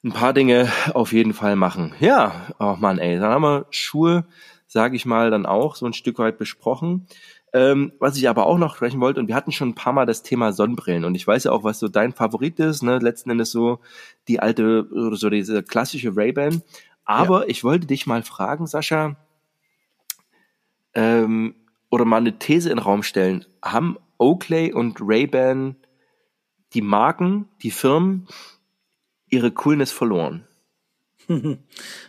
ein 0.03 0.11
paar 0.13 0.33
Dinge 0.33 0.71
auf 0.93 1.11
jeden 1.11 1.33
Fall 1.33 1.55
machen. 1.55 1.95
Ja, 1.99 2.53
oh 2.59 2.75
Mann, 2.77 2.99
ey, 2.99 3.19
dann 3.19 3.31
haben 3.31 3.41
wir 3.41 3.65
Schuhe, 3.71 4.25
sage 4.67 4.95
ich 4.95 5.07
mal, 5.07 5.31
dann 5.31 5.47
auch 5.47 5.75
so 5.75 5.87
ein 5.87 5.93
Stück 5.93 6.19
weit 6.19 6.37
besprochen. 6.37 7.07
Ähm, 7.51 7.93
was 7.99 8.15
ich 8.17 8.29
aber 8.29 8.45
auch 8.45 8.57
noch 8.57 8.75
sprechen 8.75 9.01
wollte, 9.01 9.19
und 9.19 9.27
wir 9.27 9.35
hatten 9.35 9.51
schon 9.51 9.69
ein 9.69 9.75
paar 9.75 9.93
Mal 9.93 10.05
das 10.05 10.21
Thema 10.21 10.51
Sonnenbrillen, 10.53 11.05
und 11.05 11.15
ich 11.15 11.25
weiß 11.25 11.45
ja 11.45 11.51
auch, 11.51 11.63
was 11.63 11.79
so 11.79 11.87
dein 11.87 12.13
Favorit 12.13 12.59
ist, 12.59 12.83
ne? 12.83 12.99
letzten 12.99 13.31
Endes 13.31 13.51
so 13.51 13.79
die 14.27 14.39
alte, 14.39 14.87
oder 14.91 15.15
so 15.15 15.29
diese 15.29 15.63
klassische 15.63 16.15
Ray-Ban. 16.15 16.61
Aber 17.05 17.41
ja. 17.41 17.49
ich 17.49 17.63
wollte 17.63 17.87
dich 17.87 18.05
mal 18.05 18.21
fragen, 18.21 18.67
Sascha, 18.67 19.15
ähm, 20.93 21.55
oder 21.89 22.05
mal 22.05 22.17
eine 22.17 22.37
These 22.37 22.69
in 22.69 22.77
den 22.77 22.83
Raum 22.83 23.03
stellen. 23.03 23.45
Haben 23.63 23.97
Oakley 24.17 24.71
und 24.73 24.97
Ray-Ban 25.01 25.75
die 26.73 26.81
Marken, 26.81 27.49
die 27.63 27.71
Firmen, 27.71 28.27
ihre 29.29 29.51
Coolness 29.51 29.91
verloren? 29.91 30.45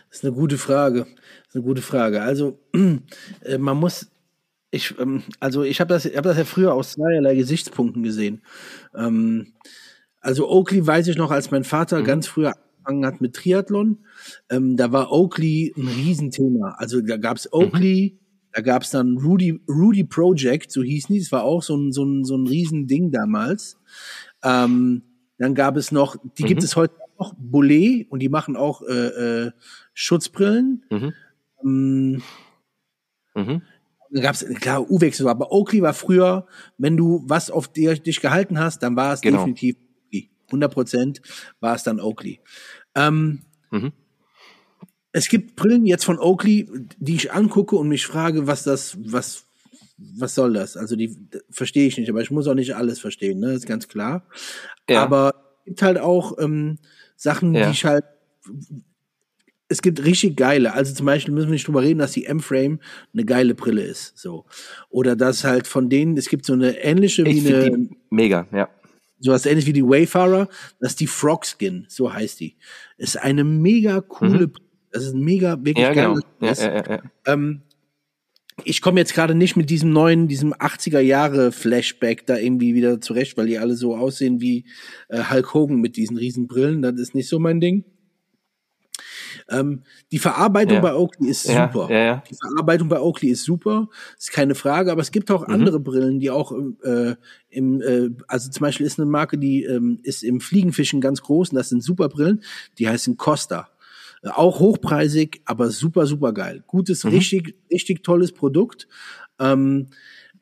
Das 0.09 0.17
ist 0.17 0.25
eine 0.25 0.33
gute 0.33 0.57
Frage. 0.57 1.05
Das 1.05 1.47
ist 1.49 1.55
eine 1.55 1.63
gute 1.63 1.81
Frage. 1.81 2.21
Also 2.21 2.59
äh, 3.43 3.57
man 3.57 3.77
muss, 3.77 4.11
ich, 4.71 4.97
ähm, 4.99 5.23
also 5.39 5.63
ich 5.63 5.79
habe 5.79 5.93
das, 5.93 6.05
ich 6.05 6.15
hab 6.17 6.23
das 6.23 6.37
ja 6.37 6.45
früher 6.45 6.73
aus 6.73 6.93
zweierlei 6.93 7.35
Gesichtspunkten 7.35 8.03
gesehen. 8.03 8.41
Ähm, 8.95 9.53
also 10.21 10.49
Oakley 10.49 10.85
weiß 10.85 11.07
ich 11.07 11.17
noch, 11.17 11.31
als 11.31 11.51
mein 11.51 11.63
Vater 11.63 11.99
mhm. 11.99 12.05
ganz 12.05 12.27
früher 12.27 12.53
angefangen 12.83 13.05
hat 13.05 13.21
mit 13.21 13.35
Triathlon, 13.35 13.99
ähm, 14.49 14.77
da 14.77 14.91
war 14.91 15.11
Oakley 15.11 15.73
ein 15.77 15.87
Riesenthema. 15.87 16.75
Also 16.77 17.01
da 17.01 17.17
gab's 17.17 17.45
mhm. 17.45 17.59
Oakley, 17.59 18.13
mhm. 18.13 18.19
da 18.53 18.61
gab's 18.61 18.91
dann 18.91 19.17
Rudy, 19.17 19.61
Rudy 19.67 20.03
Project, 20.03 20.71
so 20.71 20.81
hießen 20.81 21.13
die. 21.13 21.19
Das 21.19 21.31
war 21.31 21.43
auch 21.43 21.63
so 21.63 21.75
ein, 21.75 21.91
so 21.91 22.03
ein, 22.03 22.23
so 22.23 22.35
ein 22.37 22.47
Riesending 22.47 23.11
damals. 23.11 23.77
Ähm, 24.43 25.03
dann 25.37 25.55
gab 25.55 25.75
es 25.75 25.91
noch, 25.91 26.15
die 26.37 26.43
mhm. 26.43 26.47
gibt 26.47 26.63
es 26.63 26.75
heute 26.75 26.95
noch, 27.19 27.33
Boulet, 27.37 28.07
und 28.09 28.19
die 28.19 28.29
machen 28.29 28.55
auch 28.55 28.81
äh, 28.83 29.45
äh, 29.45 29.51
Schutzbrillen. 29.93 30.85
Mhm. 30.89 31.13
Ähm, 31.63 32.21
mhm. 34.11 34.15
Dann 34.15 34.23
gab 34.23 34.35
es, 34.35 34.45
klar, 34.45 34.89
U-Wechsel, 34.89 35.27
aber 35.27 35.51
Oakley 35.51 35.81
war 35.81 35.93
früher, 35.93 36.45
wenn 36.77 36.97
du 36.97 37.23
was 37.25 37.49
auf 37.49 37.71
dich 37.71 38.21
gehalten 38.21 38.59
hast, 38.59 38.83
dann 38.83 38.95
war 38.95 39.13
es 39.13 39.21
genau. 39.21 39.39
definitiv 39.39 39.77
100 40.51 40.73
Prozent 40.73 41.21
war 41.59 41.75
es 41.75 41.83
dann 41.83 41.99
Oakley. 41.99 42.41
Ähm, 42.95 43.39
mhm. 43.71 43.93
Es 45.13 45.27
gibt 45.27 45.55
Brillen 45.55 45.85
jetzt 45.85 46.05
von 46.05 46.19
Oakley, 46.19 46.69
die 46.97 47.15
ich 47.15 47.33
angucke 47.33 47.75
und 47.75 47.89
mich 47.89 48.05
frage, 48.05 48.47
was 48.47 48.63
das, 48.63 48.97
was, 49.01 49.45
was 49.97 50.35
soll 50.35 50.53
das? 50.53 50.77
Also 50.77 50.95
die 50.95 51.17
verstehe 51.49 51.87
ich 51.87 51.97
nicht, 51.97 52.09
aber 52.09 52.21
ich 52.21 52.31
muss 52.31 52.47
auch 52.47 52.53
nicht 52.53 52.75
alles 52.75 52.99
verstehen, 52.99 53.39
ne? 53.39 53.53
ist 53.53 53.65
ganz 53.65 53.87
klar. 53.87 54.25
Ja. 54.89 55.03
Aber 55.03 55.33
es 55.59 55.65
gibt 55.65 55.81
halt 55.81 55.99
auch 55.99 56.37
ähm, 56.39 56.79
Sachen, 57.15 57.53
ja. 57.53 57.65
die 57.65 57.71
ich 57.71 57.85
halt 57.85 58.05
es 59.71 59.81
gibt 59.81 60.03
richtig 60.05 60.37
geile. 60.37 60.73
Also 60.73 60.93
zum 60.93 61.05
Beispiel 61.05 61.33
müssen 61.33 61.47
wir 61.47 61.53
nicht 61.53 61.67
drüber 61.67 61.81
reden, 61.81 61.99
dass 61.99 62.11
die 62.11 62.25
M-Frame 62.25 62.79
eine 63.13 63.25
geile 63.25 63.55
Brille 63.55 63.83
ist. 63.83 64.17
So. 64.17 64.45
Oder 64.89 65.15
dass 65.15 65.43
halt 65.43 65.67
von 65.67 65.89
denen, 65.89 66.17
es 66.17 66.29
gibt 66.29 66.45
so 66.45 66.53
eine 66.53 66.77
ähnliche 66.77 67.23
ich 67.23 67.45
wie 67.45 67.53
eine. 67.53 67.89
mega, 68.09 68.47
ja 68.51 68.69
sowas 69.21 69.45
ähnlich 69.45 69.67
wie 69.67 69.73
die 69.73 69.83
Wayfarer, 69.83 70.49
das 70.79 70.91
ist 70.91 70.99
die 70.99 71.07
Frog 71.07 71.45
Skin, 71.45 71.85
so 71.87 72.11
heißt 72.11 72.39
die. 72.39 72.57
Ist 72.97 73.17
eine 73.17 73.43
mega 73.43 74.01
coole, 74.01 74.47
mhm. 74.47 74.53
das 74.91 75.03
ist 75.05 75.13
ein 75.13 75.21
mega, 75.21 75.57
wirklich 75.63 75.85
ja, 75.85 75.93
genau. 75.93 76.19
Ja, 76.41 76.53
ja, 76.53 76.83
ja. 76.89 77.01
Ähm, 77.27 77.61
ich 78.63 78.81
komme 78.81 78.99
jetzt 78.99 79.13
gerade 79.13 79.33
nicht 79.33 79.55
mit 79.55 79.69
diesem 79.69 79.91
neuen, 79.91 80.27
diesem 80.27 80.53
80er 80.53 80.99
Jahre 80.99 81.51
Flashback 81.51 82.25
da 82.25 82.37
irgendwie 82.37 82.75
wieder 82.75 82.99
zurecht, 83.01 83.37
weil 83.37 83.47
die 83.47 83.57
alle 83.57 83.75
so 83.75 83.95
aussehen 83.95 84.41
wie 84.41 84.65
äh, 85.09 85.23
Hulk 85.29 85.53
Hogan 85.53 85.77
mit 85.77 85.95
diesen 85.95 86.17
riesen 86.17 86.47
Brillen. 86.47 86.81
Das 86.81 86.99
ist 86.99 87.15
nicht 87.15 87.29
so 87.29 87.39
mein 87.39 87.61
Ding. 87.61 87.85
Ähm, 89.49 89.81
die 90.11 90.19
Verarbeitung 90.19 90.75
ja. 90.75 90.81
bei 90.81 90.95
Oakley 90.95 91.29
ist 91.29 91.43
super. 91.43 91.87
Ja, 91.89 91.97
ja, 91.97 92.23
die 92.29 92.35
Verarbeitung 92.35 92.89
bei 92.89 92.99
Oakley 92.99 93.29
ist 93.29 93.43
super, 93.43 93.89
ist 94.17 94.31
keine 94.31 94.55
Frage, 94.55 94.91
aber 94.91 95.01
es 95.01 95.11
gibt 95.11 95.31
auch 95.31 95.47
mhm. 95.47 95.53
andere 95.53 95.79
Brillen, 95.79 96.19
die 96.19 96.31
auch 96.31 96.53
äh, 96.83 97.15
im, 97.49 97.81
äh, 97.81 98.09
also 98.27 98.49
zum 98.49 98.61
Beispiel 98.61 98.85
ist 98.85 98.99
eine 98.99 99.09
Marke, 99.09 99.37
die 99.37 99.63
ähm, 99.63 99.99
ist 100.03 100.23
im 100.23 100.41
Fliegenfischen 100.41 101.01
ganz 101.01 101.21
groß 101.21 101.49
und 101.49 101.55
das 101.55 101.69
sind 101.69 101.83
super 101.83 102.09
Brillen, 102.09 102.43
die 102.79 102.87
heißen 102.87 103.17
Costa. 103.17 103.69
Äh, 104.23 104.29
auch 104.29 104.59
hochpreisig, 104.59 105.41
aber 105.45 105.69
super, 105.69 106.05
super 106.05 106.33
geil. 106.33 106.63
Gutes, 106.67 107.03
mhm. 107.03 107.11
richtig, 107.11 107.55
richtig 107.71 108.03
tolles 108.03 108.31
Produkt. 108.31 108.87
Ähm, 109.39 109.87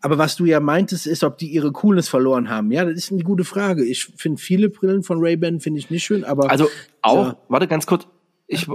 aber 0.01 0.17
was 0.17 0.35
du 0.35 0.45
ja 0.45 0.59
meintest, 0.59 1.07
ist, 1.07 1.23
ob 1.23 1.37
die 1.37 1.47
ihre 1.47 1.71
Coolness 1.71 2.07
verloren 2.07 2.49
haben. 2.49 2.71
Ja, 2.71 2.85
das 2.85 2.93
ist 2.95 3.11
eine 3.11 3.23
gute 3.23 3.43
Frage. 3.43 3.83
Ich 3.83 4.05
finde 4.15 4.41
viele 4.41 4.69
Brillen 4.69 5.03
von 5.03 5.19
Ray-Ban 5.19 5.59
finde 5.59 5.79
ich 5.79 5.89
nicht 5.89 6.05
schön, 6.05 6.23
aber 6.23 6.49
also 6.49 6.69
auch. 7.01 7.27
Ja. 7.27 7.37
Warte 7.49 7.67
ganz 7.67 7.85
kurz. 7.85 8.07
Ich 8.47 8.67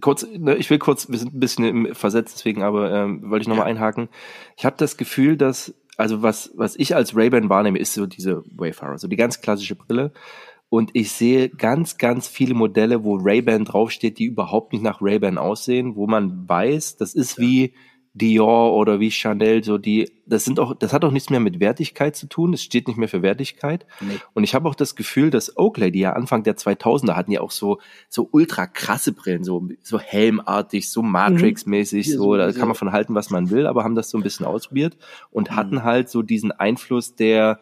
kurz, 0.00 0.26
ne, 0.26 0.56
ich 0.56 0.70
will 0.70 0.78
kurz, 0.78 1.08
wir 1.08 1.18
sind 1.18 1.34
ein 1.34 1.40
bisschen 1.40 1.64
im 1.64 1.94
Versetzt, 1.94 2.36
deswegen 2.36 2.62
aber 2.62 2.92
ähm, 2.92 3.30
wollte 3.30 3.42
ich 3.42 3.48
nochmal 3.48 3.66
ja. 3.66 3.70
einhaken. 3.70 4.08
Ich 4.56 4.64
habe 4.64 4.76
das 4.78 4.96
Gefühl, 4.96 5.36
dass, 5.36 5.74
also 5.96 6.22
was, 6.22 6.52
was 6.56 6.76
ich 6.76 6.94
als 6.94 7.16
Ray-Ban 7.16 7.48
wahrnehme, 7.48 7.78
ist 7.78 7.94
so 7.94 8.06
diese 8.06 8.42
Wayfarer, 8.54 8.98
so 8.98 9.08
die 9.08 9.16
ganz 9.16 9.40
klassische 9.40 9.76
Brille. 9.76 10.12
Und 10.68 10.90
ich 10.94 11.12
sehe 11.12 11.50
ganz, 11.50 11.98
ganz 11.98 12.26
viele 12.26 12.54
Modelle, 12.54 13.04
wo 13.04 13.16
Ray-Ban 13.16 13.64
draufsteht, 13.64 14.18
die 14.18 14.24
überhaupt 14.24 14.72
nicht 14.72 14.82
nach 14.82 15.00
Ray-Ban 15.00 15.38
aussehen, 15.38 15.94
wo 15.94 16.06
man 16.06 16.48
weiß, 16.48 16.96
das 16.96 17.14
ist 17.14 17.38
ja. 17.38 17.44
wie 17.44 17.74
Dior 18.16 18.74
oder 18.74 19.00
wie 19.00 19.10
Chanel, 19.10 19.64
so 19.64 19.76
die, 19.76 20.12
das 20.24 20.44
sind 20.44 20.60
auch, 20.60 20.74
das 20.74 20.92
hat 20.92 21.04
auch 21.04 21.10
nichts 21.10 21.30
mehr 21.30 21.40
mit 21.40 21.58
Wertigkeit 21.58 22.14
zu 22.14 22.28
tun, 22.28 22.54
es 22.54 22.62
steht 22.62 22.86
nicht 22.86 22.96
mehr 22.96 23.08
für 23.08 23.22
Wertigkeit. 23.22 23.86
Nee. 24.00 24.20
Und 24.34 24.44
ich 24.44 24.54
habe 24.54 24.68
auch 24.68 24.76
das 24.76 24.94
Gefühl, 24.94 25.30
dass 25.30 25.56
Oakley, 25.56 25.90
die 25.90 25.98
ja 25.98 26.12
Anfang 26.12 26.44
der 26.44 26.56
2000er 26.56 27.16
hatten 27.16 27.32
ja 27.32 27.40
auch 27.40 27.50
so, 27.50 27.80
so 28.08 28.28
ultra 28.30 28.68
krasse 28.68 29.10
Brillen, 29.10 29.42
so, 29.42 29.68
so 29.82 29.98
helmartig, 29.98 30.90
so 30.90 31.02
Matrix-mäßig, 31.02 32.06
mhm. 32.06 32.12
so, 32.12 32.36
da 32.36 32.52
kann 32.52 32.68
man 32.68 32.76
von 32.76 32.92
halten, 32.92 33.16
was 33.16 33.30
man 33.30 33.50
will, 33.50 33.66
aber 33.66 33.82
haben 33.82 33.96
das 33.96 34.10
so 34.10 34.18
ein 34.18 34.22
bisschen 34.22 34.46
ausprobiert 34.46 34.96
und 35.32 35.50
mhm. 35.50 35.56
hatten 35.56 35.82
halt 35.82 36.08
so 36.08 36.22
diesen 36.22 36.52
Einfluss 36.52 37.16
der, 37.16 37.58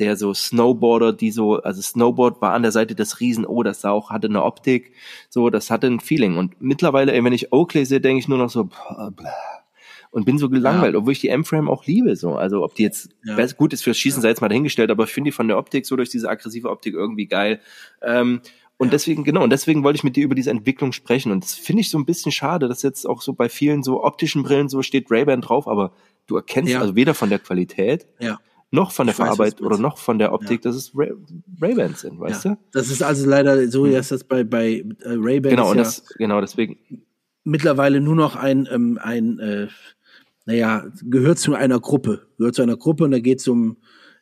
der 0.00 0.16
so 0.16 0.34
Snowboarder, 0.34 1.12
die 1.12 1.30
so, 1.30 1.62
also 1.62 1.80
Snowboard 1.80 2.42
war 2.42 2.54
an 2.54 2.62
der 2.62 2.72
Seite 2.72 2.96
des 2.96 3.20
Riesen, 3.20 3.46
oh, 3.46 3.62
das 3.62 3.82
sah 3.82 3.92
auch, 3.92 4.10
hatte 4.10 4.26
eine 4.26 4.42
Optik, 4.42 4.94
so, 5.28 5.48
das 5.48 5.70
hatte 5.70 5.86
ein 5.86 6.00
Feeling. 6.00 6.38
Und 6.38 6.60
mittlerweile, 6.60 7.12
ey, 7.12 7.22
wenn 7.22 7.32
ich 7.32 7.52
Oakley 7.52 7.84
sehe, 7.84 8.00
denke 8.00 8.18
ich 8.18 8.26
nur 8.26 8.38
noch 8.38 8.50
so, 8.50 8.64
blah, 8.64 9.10
blah 9.14 9.30
und 10.12 10.24
bin 10.24 10.38
so 10.38 10.48
gelangweilt, 10.48 10.92
ja. 10.92 11.00
obwohl 11.00 11.12
ich 11.12 11.20
die 11.20 11.28
M-Frame 11.28 11.68
auch 11.68 11.86
liebe. 11.86 12.14
So. 12.14 12.36
Also 12.36 12.62
ob 12.62 12.74
die 12.74 12.84
jetzt 12.84 13.08
ja. 13.24 13.44
gut 13.56 13.72
ist 13.72 13.82
fürs 13.82 13.98
Schießen, 13.98 14.22
sei 14.22 14.28
jetzt 14.28 14.40
mal 14.40 14.48
dahingestellt, 14.48 14.90
aber 14.90 15.04
ich 15.04 15.10
finde 15.10 15.28
die 15.28 15.32
von 15.32 15.48
der 15.48 15.58
Optik 15.58 15.86
so 15.86 15.96
durch 15.96 16.10
diese 16.10 16.28
aggressive 16.28 16.70
Optik 16.70 16.94
irgendwie 16.94 17.26
geil. 17.26 17.60
Ähm, 18.02 18.42
und 18.76 18.88
ja. 18.88 18.92
deswegen, 18.92 19.24
genau, 19.24 19.42
und 19.42 19.50
deswegen 19.50 19.82
wollte 19.82 19.96
ich 19.96 20.04
mit 20.04 20.14
dir 20.16 20.24
über 20.24 20.34
diese 20.34 20.50
Entwicklung 20.50 20.92
sprechen. 20.92 21.32
Und 21.32 21.42
das 21.42 21.54
finde 21.54 21.80
ich 21.80 21.90
so 21.90 21.98
ein 21.98 22.04
bisschen 22.04 22.30
schade, 22.30 22.68
dass 22.68 22.82
jetzt 22.82 23.08
auch 23.08 23.22
so 23.22 23.32
bei 23.32 23.48
vielen 23.48 23.82
so 23.82 24.04
optischen 24.04 24.42
Brillen 24.42 24.68
so 24.68 24.82
steht 24.82 25.10
Ray-Ban 25.10 25.40
drauf, 25.40 25.66
aber 25.66 25.92
du 26.26 26.36
erkennst 26.36 26.74
also 26.76 26.94
weder 26.94 27.14
von 27.14 27.30
der 27.30 27.38
Qualität 27.38 28.06
ja 28.20 28.38
noch 28.72 28.90
von 28.90 29.06
der 29.06 29.14
Verarbeitung 29.14 29.66
oder 29.66 29.76
noch 29.76 29.98
von 29.98 30.18
der 30.18 30.32
Optik, 30.32 30.64
ja. 30.64 30.70
dass 30.70 30.76
es 30.76 30.92
Ray 30.96 31.12
Ray-Bans 31.60 32.00
sind, 32.00 32.18
weißt 32.18 32.46
ja. 32.46 32.52
du? 32.52 32.58
Das 32.72 32.88
ist 32.88 33.02
also 33.02 33.28
leider 33.28 33.68
so, 33.68 33.86
dass 33.86 34.08
das 34.08 34.24
bei, 34.24 34.44
bei 34.44 34.82
äh, 35.00 35.10
Ray-Bans 35.10 35.54
genau, 35.54 35.70
und 35.70 35.76
das, 35.76 36.06
genau, 36.16 36.40
deswegen 36.40 36.78
mittlerweile 37.44 38.00
nur 38.00 38.14
noch 38.14 38.34
ein, 38.34 38.66
ähm, 38.72 38.98
ein 39.00 39.38
äh, 39.38 39.68
naja, 40.44 40.84
gehört 41.02 41.38
zu 41.38 41.54
einer 41.54 41.80
Gruppe, 41.80 42.26
gehört 42.38 42.54
zu 42.54 42.62
einer 42.62 42.76
Gruppe 42.76 43.04
und 43.04 43.12
da 43.12 43.18
geht 43.18 43.40
es 43.40 43.48
um 43.48 43.76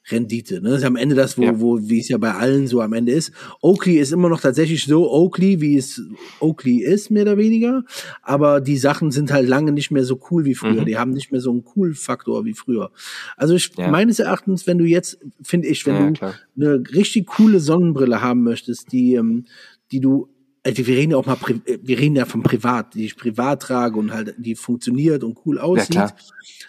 Rendite. 0.08 0.60
Ne? 0.62 0.70
Das 0.70 0.78
ist 0.78 0.84
am 0.84 0.96
Ende 0.96 1.14
das, 1.14 1.36
wo, 1.36 1.42
ja. 1.42 1.60
wo, 1.60 1.78
wie 1.88 2.00
es 2.00 2.08
ja 2.08 2.18
bei 2.18 2.32
allen 2.32 2.66
so 2.66 2.80
am 2.80 2.92
Ende 2.92 3.12
ist. 3.12 3.32
Oakley 3.60 3.98
ist 3.98 4.12
immer 4.12 4.28
noch 4.28 4.40
tatsächlich 4.40 4.84
so 4.84 5.10
Oakley, 5.10 5.60
wie 5.60 5.76
es 5.76 6.02
Oakley 6.40 6.82
ist, 6.82 7.10
mehr 7.10 7.22
oder 7.22 7.36
weniger. 7.36 7.84
Aber 8.22 8.60
die 8.60 8.78
Sachen 8.78 9.10
sind 9.10 9.30
halt 9.30 9.46
lange 9.46 9.72
nicht 9.72 9.90
mehr 9.90 10.04
so 10.04 10.20
cool 10.30 10.44
wie 10.44 10.54
früher. 10.54 10.82
Mhm. 10.82 10.86
Die 10.86 10.98
haben 10.98 11.12
nicht 11.12 11.32
mehr 11.32 11.40
so 11.40 11.50
einen 11.50 11.64
Cool-Faktor 11.76 12.44
wie 12.44 12.54
früher. 12.54 12.90
Also 13.36 13.54
ich, 13.54 13.72
ja. 13.76 13.90
meines 13.90 14.18
Erachtens, 14.18 14.66
wenn 14.66 14.78
du 14.78 14.84
jetzt, 14.84 15.18
finde 15.42 15.68
ich, 15.68 15.86
wenn 15.86 15.94
ja, 15.94 16.06
du 16.06 16.12
klar. 16.14 16.34
eine 16.56 16.82
richtig 16.94 17.26
coole 17.26 17.60
Sonnenbrille 17.60 18.22
haben 18.22 18.42
möchtest, 18.42 18.92
die, 18.92 19.14
ähm, 19.14 19.44
die 19.92 20.00
du 20.00 20.28
also 20.62 20.86
wir 20.86 20.96
reden 20.96 21.12
ja 21.12 21.16
auch 21.16 21.26
mal, 21.26 21.38
wir 21.38 21.98
reden 21.98 22.16
ja 22.16 22.24
vom 22.26 22.42
Privat, 22.42 22.94
die 22.94 23.06
ich 23.06 23.16
privat 23.16 23.62
trage 23.62 23.98
und 23.98 24.12
halt, 24.12 24.34
die 24.38 24.54
funktioniert 24.54 25.24
und 25.24 25.38
cool 25.46 25.58
aussieht. 25.58 25.94
Ja, 25.94 26.14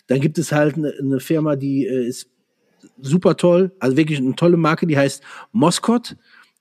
Dann 0.08 0.22
gibt 0.22 0.38
es 0.38 0.52
halt 0.52 0.76
eine, 0.76 0.94
eine 0.98 1.20
Firma, 1.20 1.56
die 1.56 1.86
äh, 1.86 2.08
ist 2.08 2.30
super 3.02 3.38
toll, 3.38 3.72
also 3.80 3.98
wirklich 3.98 4.20
eine 4.20 4.36
tolle 4.36 4.58
Marke, 4.58 4.88
die 4.88 4.98
heißt 4.98 5.22
Moscot, 5.52 6.16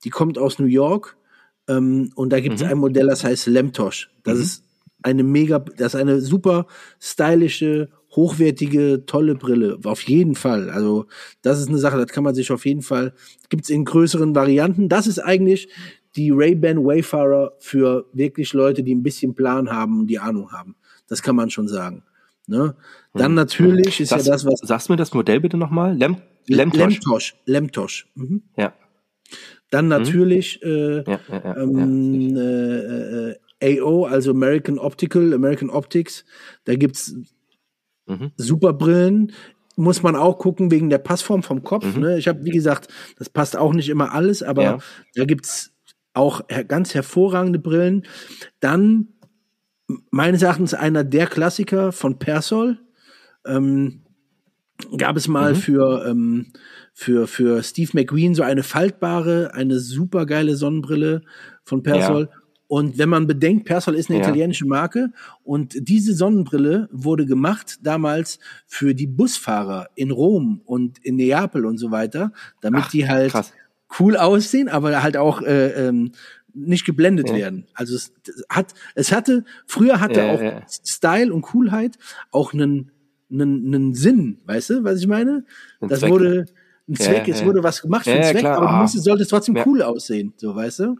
die 0.04 0.10
kommt 0.10 0.38
aus 0.38 0.58
New 0.58 0.66
York 0.66 1.16
ähm, 1.68 2.12
und 2.14 2.30
da 2.30 2.40
gibt 2.40 2.56
es 2.56 2.62
mhm. 2.62 2.70
ein 2.70 2.78
Modell, 2.78 3.06
das 3.06 3.24
heißt 3.24 3.46
Lemtosh. 3.46 4.10
Das 4.24 4.36
mhm. 4.36 4.42
ist 4.42 4.64
eine 5.02 5.22
mega, 5.22 5.58
das 5.60 5.94
ist 5.94 6.00
eine 6.00 6.20
super 6.20 6.66
stylische, 6.98 7.88
hochwertige, 8.10 9.04
tolle 9.06 9.34
Brille. 9.34 9.78
Auf 9.84 10.02
jeden 10.02 10.34
Fall. 10.34 10.68
Also 10.68 11.06
das 11.42 11.60
ist 11.60 11.68
eine 11.68 11.78
Sache, 11.78 11.96
das 11.96 12.08
kann 12.08 12.24
man 12.24 12.34
sich 12.34 12.50
auf 12.50 12.66
jeden 12.66 12.82
Fall, 12.82 13.14
gibt's 13.48 13.70
in 13.70 13.84
größeren 13.84 14.34
Varianten. 14.34 14.88
Das 14.88 15.06
ist 15.06 15.20
eigentlich 15.20 15.68
die 16.16 16.30
Ray-Ban 16.30 16.84
Wayfarer 16.84 17.52
für 17.58 18.06
wirklich 18.12 18.52
Leute, 18.52 18.82
die 18.82 18.94
ein 18.94 19.02
bisschen 19.02 19.34
Plan 19.34 19.70
haben 19.70 20.00
und 20.00 20.06
die 20.08 20.18
Ahnung 20.18 20.52
haben. 20.52 20.76
Das 21.08 21.22
kann 21.22 21.36
man 21.36 21.50
schon 21.50 21.68
sagen. 21.68 22.02
Ne? 22.46 22.74
Dann 23.14 23.26
hm. 23.26 23.34
natürlich 23.34 24.00
ist 24.00 24.12
das, 24.12 24.26
ja 24.26 24.32
das, 24.32 24.44
was. 24.44 24.60
Sagst 24.60 24.88
du 24.88 24.92
mir 24.92 24.96
das 24.96 25.14
Modell 25.14 25.40
bitte 25.40 25.56
nochmal? 25.56 25.96
Lem 25.96 26.16
Lemtosh. 26.46 26.80
Lemtosh. 26.80 27.36
Lemtosh. 27.46 28.08
Mhm. 28.14 28.42
Ja. 28.56 28.74
Dann 29.70 29.84
mhm. 29.84 29.90
natürlich 29.90 30.62
äh, 30.62 31.04
ja, 31.04 31.20
ja, 31.28 31.56
ähm, 31.56 32.36
äh, 32.36 33.30
äh, 33.30 33.80
AO, 33.80 34.04
also 34.04 34.32
American 34.32 34.78
Optical, 34.78 35.32
American 35.32 35.70
Optics. 35.70 36.24
Da 36.64 36.74
gibt's 36.74 37.14
mhm. 38.06 38.32
super 38.36 38.72
Brillen 38.72 39.32
muss 39.76 40.02
man 40.02 40.14
auch 40.14 40.38
gucken 40.38 40.70
wegen 40.70 40.90
der 40.90 40.98
Passform 40.98 41.42
vom 41.42 41.62
Kopf. 41.62 41.96
Mhm. 41.96 42.02
Ne? 42.02 42.18
Ich 42.18 42.28
habe, 42.28 42.44
wie 42.44 42.50
gesagt, 42.50 42.88
das 43.16 43.30
passt 43.30 43.56
auch 43.56 43.72
nicht 43.72 43.88
immer 43.88 44.12
alles, 44.12 44.42
aber 44.42 44.80
da 45.14 45.24
gibt's 45.24 45.72
auch 46.12 46.42
ganz 46.68 46.94
hervorragende 46.94 47.58
Brillen. 47.58 48.04
Dann 48.60 49.08
meines 50.10 50.42
Erachtens 50.42 50.74
einer 50.74 51.04
der 51.04 51.26
Klassiker 51.26 51.92
von 51.92 52.18
Persol. 52.18 52.78
Ähm, 53.46 54.02
gab 54.96 55.16
es 55.16 55.28
mal 55.28 55.52
mhm. 55.52 55.56
für, 55.56 56.06
ähm, 56.06 56.46
für, 56.92 57.26
für 57.26 57.62
Steve 57.62 57.90
McQueen 57.94 58.34
so 58.34 58.42
eine 58.42 58.62
faltbare, 58.62 59.54
eine 59.54 59.78
super 59.78 60.26
geile 60.26 60.56
Sonnenbrille 60.56 61.22
von 61.64 61.82
Persol. 61.82 62.28
Ja. 62.30 62.36
Und 62.66 62.98
wenn 62.98 63.08
man 63.08 63.26
bedenkt, 63.26 63.64
Persol 63.64 63.96
ist 63.96 64.10
eine 64.10 64.20
ja. 64.20 64.24
italienische 64.24 64.64
Marke 64.64 65.10
und 65.42 65.74
diese 65.76 66.14
Sonnenbrille 66.14 66.88
wurde 66.92 67.26
gemacht 67.26 67.78
damals 67.82 68.38
für 68.66 68.94
die 68.94 69.08
Busfahrer 69.08 69.88
in 69.96 70.12
Rom 70.12 70.62
und 70.64 70.98
in 70.98 71.16
Neapel 71.16 71.66
und 71.66 71.78
so 71.78 71.90
weiter, 71.90 72.32
damit 72.60 72.84
Ach, 72.84 72.90
die 72.90 73.08
halt 73.08 73.32
krass. 73.32 73.52
Cool 73.98 74.16
aussehen, 74.16 74.68
aber 74.68 75.02
halt 75.02 75.16
auch 75.16 75.42
äh, 75.42 75.88
ähm, 75.88 76.12
nicht 76.54 76.84
geblendet 76.84 77.28
ja. 77.28 77.36
werden. 77.36 77.66
Also 77.74 77.94
es 77.94 78.12
hat, 78.48 78.74
es 78.94 79.12
hatte, 79.12 79.44
früher 79.66 80.00
hatte 80.00 80.20
ja, 80.20 80.32
auch 80.32 80.40
ja. 80.40 80.62
Style 80.68 81.32
und 81.32 81.42
Coolheit 81.42 81.98
auch 82.30 82.52
einen, 82.52 82.90
einen, 83.30 83.66
einen 83.66 83.94
Sinn, 83.94 84.40
weißt 84.44 84.70
du, 84.70 84.84
was 84.84 85.00
ich 85.00 85.06
meine? 85.06 85.44
Ein 85.80 85.88
das 85.88 86.00
Zweck. 86.00 86.10
wurde 86.10 86.46
ein 86.88 86.96
Zweck, 86.96 87.28
es 87.28 87.44
wurde 87.44 87.62
was 87.62 87.82
gemacht 87.82 88.04
für 88.04 88.12
einen 88.12 88.24
Zweck, 88.24 88.40
klar. 88.40 88.56
aber 88.56 88.66
du 88.66 88.72
musst, 88.74 89.02
sollte 89.02 89.22
es 89.22 89.28
trotzdem 89.28 89.56
cool 89.64 89.82
aussehen, 89.82 90.34
so, 90.36 90.54
weißt 90.54 90.80
du? 90.80 90.96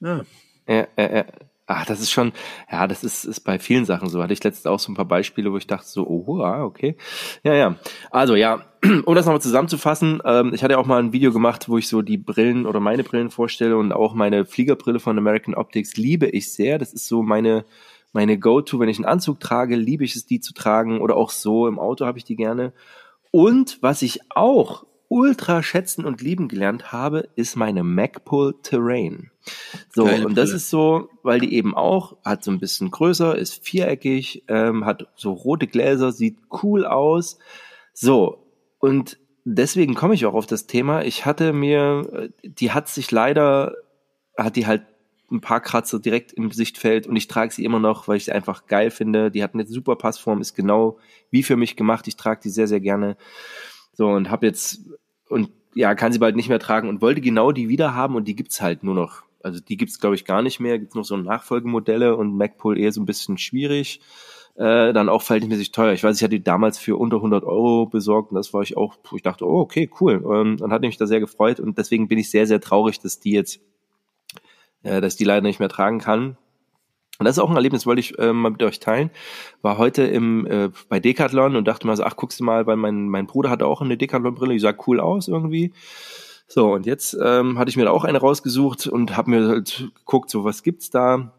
Ja. 0.00 0.24
Ja, 0.66 0.88
ja, 0.96 1.16
ja. 1.16 1.24
Ah, 1.66 1.84
das 1.86 2.00
ist 2.00 2.10
schon, 2.10 2.32
ja, 2.70 2.86
das 2.86 3.02
ist, 3.04 3.24
ist 3.24 3.40
bei 3.40 3.58
vielen 3.58 3.86
Sachen 3.86 4.10
so. 4.10 4.22
Hatte 4.22 4.34
ich 4.34 4.44
letztens 4.44 4.66
auch 4.66 4.78
so 4.78 4.92
ein 4.92 4.94
paar 4.94 5.06
Beispiele, 5.06 5.50
wo 5.50 5.56
ich 5.56 5.66
dachte 5.66 5.88
so, 5.88 6.06
oh, 6.06 6.40
okay. 6.40 6.96
Ja, 7.42 7.54
ja. 7.54 7.76
Also 8.10 8.34
ja, 8.34 8.66
um 9.06 9.14
das 9.14 9.24
nochmal 9.24 9.40
zusammenzufassen, 9.40 10.20
ähm, 10.26 10.52
ich 10.52 10.62
hatte 10.62 10.78
auch 10.78 10.84
mal 10.84 11.02
ein 11.02 11.14
Video 11.14 11.32
gemacht, 11.32 11.70
wo 11.70 11.78
ich 11.78 11.88
so 11.88 12.02
die 12.02 12.18
Brillen 12.18 12.66
oder 12.66 12.80
meine 12.80 13.02
Brillen 13.02 13.30
vorstelle 13.30 13.78
und 13.78 13.92
auch 13.92 14.12
meine 14.12 14.44
Fliegerbrille 14.44 15.00
von 15.00 15.16
American 15.16 15.54
Optics 15.54 15.96
liebe 15.96 16.26
ich 16.26 16.52
sehr. 16.52 16.78
Das 16.78 16.92
ist 16.92 17.08
so 17.08 17.22
meine, 17.22 17.64
meine 18.12 18.38
Go-To, 18.38 18.78
wenn 18.78 18.90
ich 18.90 18.98
einen 18.98 19.06
Anzug 19.06 19.40
trage, 19.40 19.74
liebe 19.74 20.04
ich 20.04 20.16
es, 20.16 20.26
die 20.26 20.40
zu 20.40 20.52
tragen 20.52 21.00
oder 21.00 21.16
auch 21.16 21.30
so 21.30 21.66
im 21.66 21.78
Auto 21.78 22.04
habe 22.04 22.18
ich 22.18 22.24
die 22.24 22.36
gerne. 22.36 22.74
Und 23.30 23.78
was 23.80 24.02
ich 24.02 24.20
auch 24.34 24.84
ultra 25.14 25.62
schätzen 25.62 26.04
und 26.04 26.22
lieben 26.22 26.48
gelernt 26.48 26.90
habe, 26.90 27.28
ist 27.36 27.54
meine 27.54 27.84
MacPull 27.84 28.56
Terrain. 28.62 29.30
So, 29.94 30.06
Geile 30.06 30.26
und 30.26 30.34
das 30.34 30.46
Brille. 30.46 30.56
ist 30.56 30.70
so, 30.70 31.08
weil 31.22 31.38
die 31.38 31.54
eben 31.54 31.72
auch, 31.76 32.16
hat 32.24 32.42
so 32.42 32.50
ein 32.50 32.58
bisschen 32.58 32.90
größer, 32.90 33.38
ist 33.38 33.64
viereckig, 33.64 34.42
ähm, 34.48 34.84
hat 34.84 35.06
so 35.14 35.32
rote 35.32 35.68
Gläser, 35.68 36.10
sieht 36.10 36.38
cool 36.64 36.84
aus. 36.84 37.38
So, 37.92 38.44
und 38.80 39.18
deswegen 39.44 39.94
komme 39.94 40.14
ich 40.14 40.26
auch 40.26 40.34
auf 40.34 40.46
das 40.46 40.66
Thema. 40.66 41.04
Ich 41.04 41.24
hatte 41.24 41.52
mir, 41.52 42.30
die 42.42 42.72
hat 42.72 42.88
sich 42.88 43.12
leider, 43.12 43.76
hat 44.36 44.56
die 44.56 44.66
halt 44.66 44.82
ein 45.30 45.40
paar 45.40 45.60
Kratzer 45.60 46.00
direkt 46.00 46.32
im 46.32 46.50
Sichtfeld 46.50 47.06
und 47.06 47.14
ich 47.14 47.28
trage 47.28 47.54
sie 47.54 47.64
immer 47.64 47.78
noch, 47.78 48.08
weil 48.08 48.16
ich 48.16 48.24
sie 48.24 48.32
einfach 48.32 48.66
geil 48.66 48.90
finde. 48.90 49.30
Die 49.30 49.44
hat 49.44 49.54
eine 49.54 49.64
super 49.64 49.94
Passform, 49.94 50.40
ist 50.40 50.54
genau 50.54 50.98
wie 51.30 51.44
für 51.44 51.56
mich 51.56 51.76
gemacht. 51.76 52.08
Ich 52.08 52.16
trage 52.16 52.40
die 52.42 52.50
sehr, 52.50 52.66
sehr 52.66 52.80
gerne. 52.80 53.16
So, 53.92 54.08
und 54.08 54.28
habe 54.28 54.46
jetzt 54.46 54.80
und 55.34 55.50
ja, 55.74 55.94
kann 55.96 56.12
sie 56.12 56.20
bald 56.20 56.36
nicht 56.36 56.48
mehr 56.48 56.60
tragen 56.60 56.88
und 56.88 57.02
wollte 57.02 57.20
genau 57.20 57.50
die 57.50 57.68
wieder 57.68 57.94
haben 57.94 58.14
und 58.14 58.28
die 58.28 58.36
gibt's 58.36 58.62
halt 58.62 58.84
nur 58.84 58.94
noch. 58.94 59.24
Also 59.42 59.60
die 59.60 59.76
gibt's 59.76 59.98
glaube 59.98 60.14
ich 60.14 60.24
gar 60.24 60.40
nicht 60.40 60.60
mehr. 60.60 60.78
Gibt's 60.78 60.94
noch 60.94 61.04
so 61.04 61.16
Nachfolgemodelle 61.16 62.16
und 62.16 62.36
MacPool 62.36 62.78
eher 62.78 62.92
so 62.92 63.02
ein 63.02 63.06
bisschen 63.06 63.36
schwierig. 63.36 64.00
Äh, 64.54 64.92
dann 64.92 65.08
auch 65.08 65.22
verhältnismäßig 65.22 65.72
teuer. 65.72 65.92
Ich 65.92 66.04
weiß, 66.04 66.16
ich 66.16 66.22
hatte 66.22 66.36
die 66.36 66.44
damals 66.44 66.78
für 66.78 66.96
unter 66.96 67.16
100 67.16 67.42
Euro 67.42 67.86
besorgt 67.86 68.30
und 68.30 68.36
das 68.36 68.54
war 68.54 68.62
ich 68.62 68.76
auch, 68.76 68.96
ich 69.12 69.22
dachte, 69.22 69.44
oh, 69.44 69.58
okay, 69.58 69.90
cool. 70.00 70.18
Und 70.18 70.58
dann 70.58 70.72
hat 70.72 70.82
mich 70.82 70.96
da 70.96 71.08
sehr 71.08 71.18
gefreut 71.18 71.58
und 71.58 71.76
deswegen 71.76 72.06
bin 72.06 72.18
ich 72.18 72.30
sehr, 72.30 72.46
sehr 72.46 72.60
traurig, 72.60 73.00
dass 73.00 73.18
die 73.18 73.32
jetzt, 73.32 73.60
äh, 74.84 75.00
dass 75.00 75.16
die 75.16 75.24
leider 75.24 75.42
nicht 75.42 75.58
mehr 75.58 75.68
tragen 75.68 75.98
kann. 75.98 76.38
Und 77.18 77.26
das 77.26 77.36
ist 77.36 77.42
auch 77.42 77.50
ein 77.50 77.56
Erlebnis, 77.56 77.86
wollte 77.86 78.00
ich 78.00 78.18
äh, 78.18 78.32
mal 78.32 78.50
mit 78.50 78.62
euch 78.62 78.80
teilen. 78.80 79.10
War 79.62 79.78
heute 79.78 80.02
im 80.02 80.46
äh, 80.46 80.70
bei 80.88 80.98
Decathlon 80.98 81.54
und 81.54 81.68
dachte 81.68 81.86
mal 81.86 81.96
so, 81.96 82.02
ach, 82.02 82.16
guckst 82.16 82.40
du 82.40 82.44
mal, 82.44 82.66
weil 82.66 82.76
mein, 82.76 83.08
mein 83.08 83.26
Bruder 83.26 83.50
hatte 83.50 83.66
auch 83.66 83.80
eine 83.80 83.96
Decathlon-Brille, 83.96 84.54
die 84.54 84.58
sah 84.58 84.74
cool 84.86 84.98
aus 84.98 85.28
irgendwie. 85.28 85.72
So, 86.48 86.72
und 86.72 86.86
jetzt 86.86 87.16
ähm, 87.22 87.58
hatte 87.58 87.70
ich 87.70 87.76
mir 87.76 87.84
da 87.84 87.90
auch 87.90 88.04
eine 88.04 88.18
rausgesucht 88.18 88.86
und 88.86 89.16
habe 89.16 89.30
mir 89.30 89.48
halt 89.48 89.90
geguckt, 89.94 90.28
so 90.28 90.44
was 90.44 90.62
gibt's 90.62 90.90
da. 90.90 91.32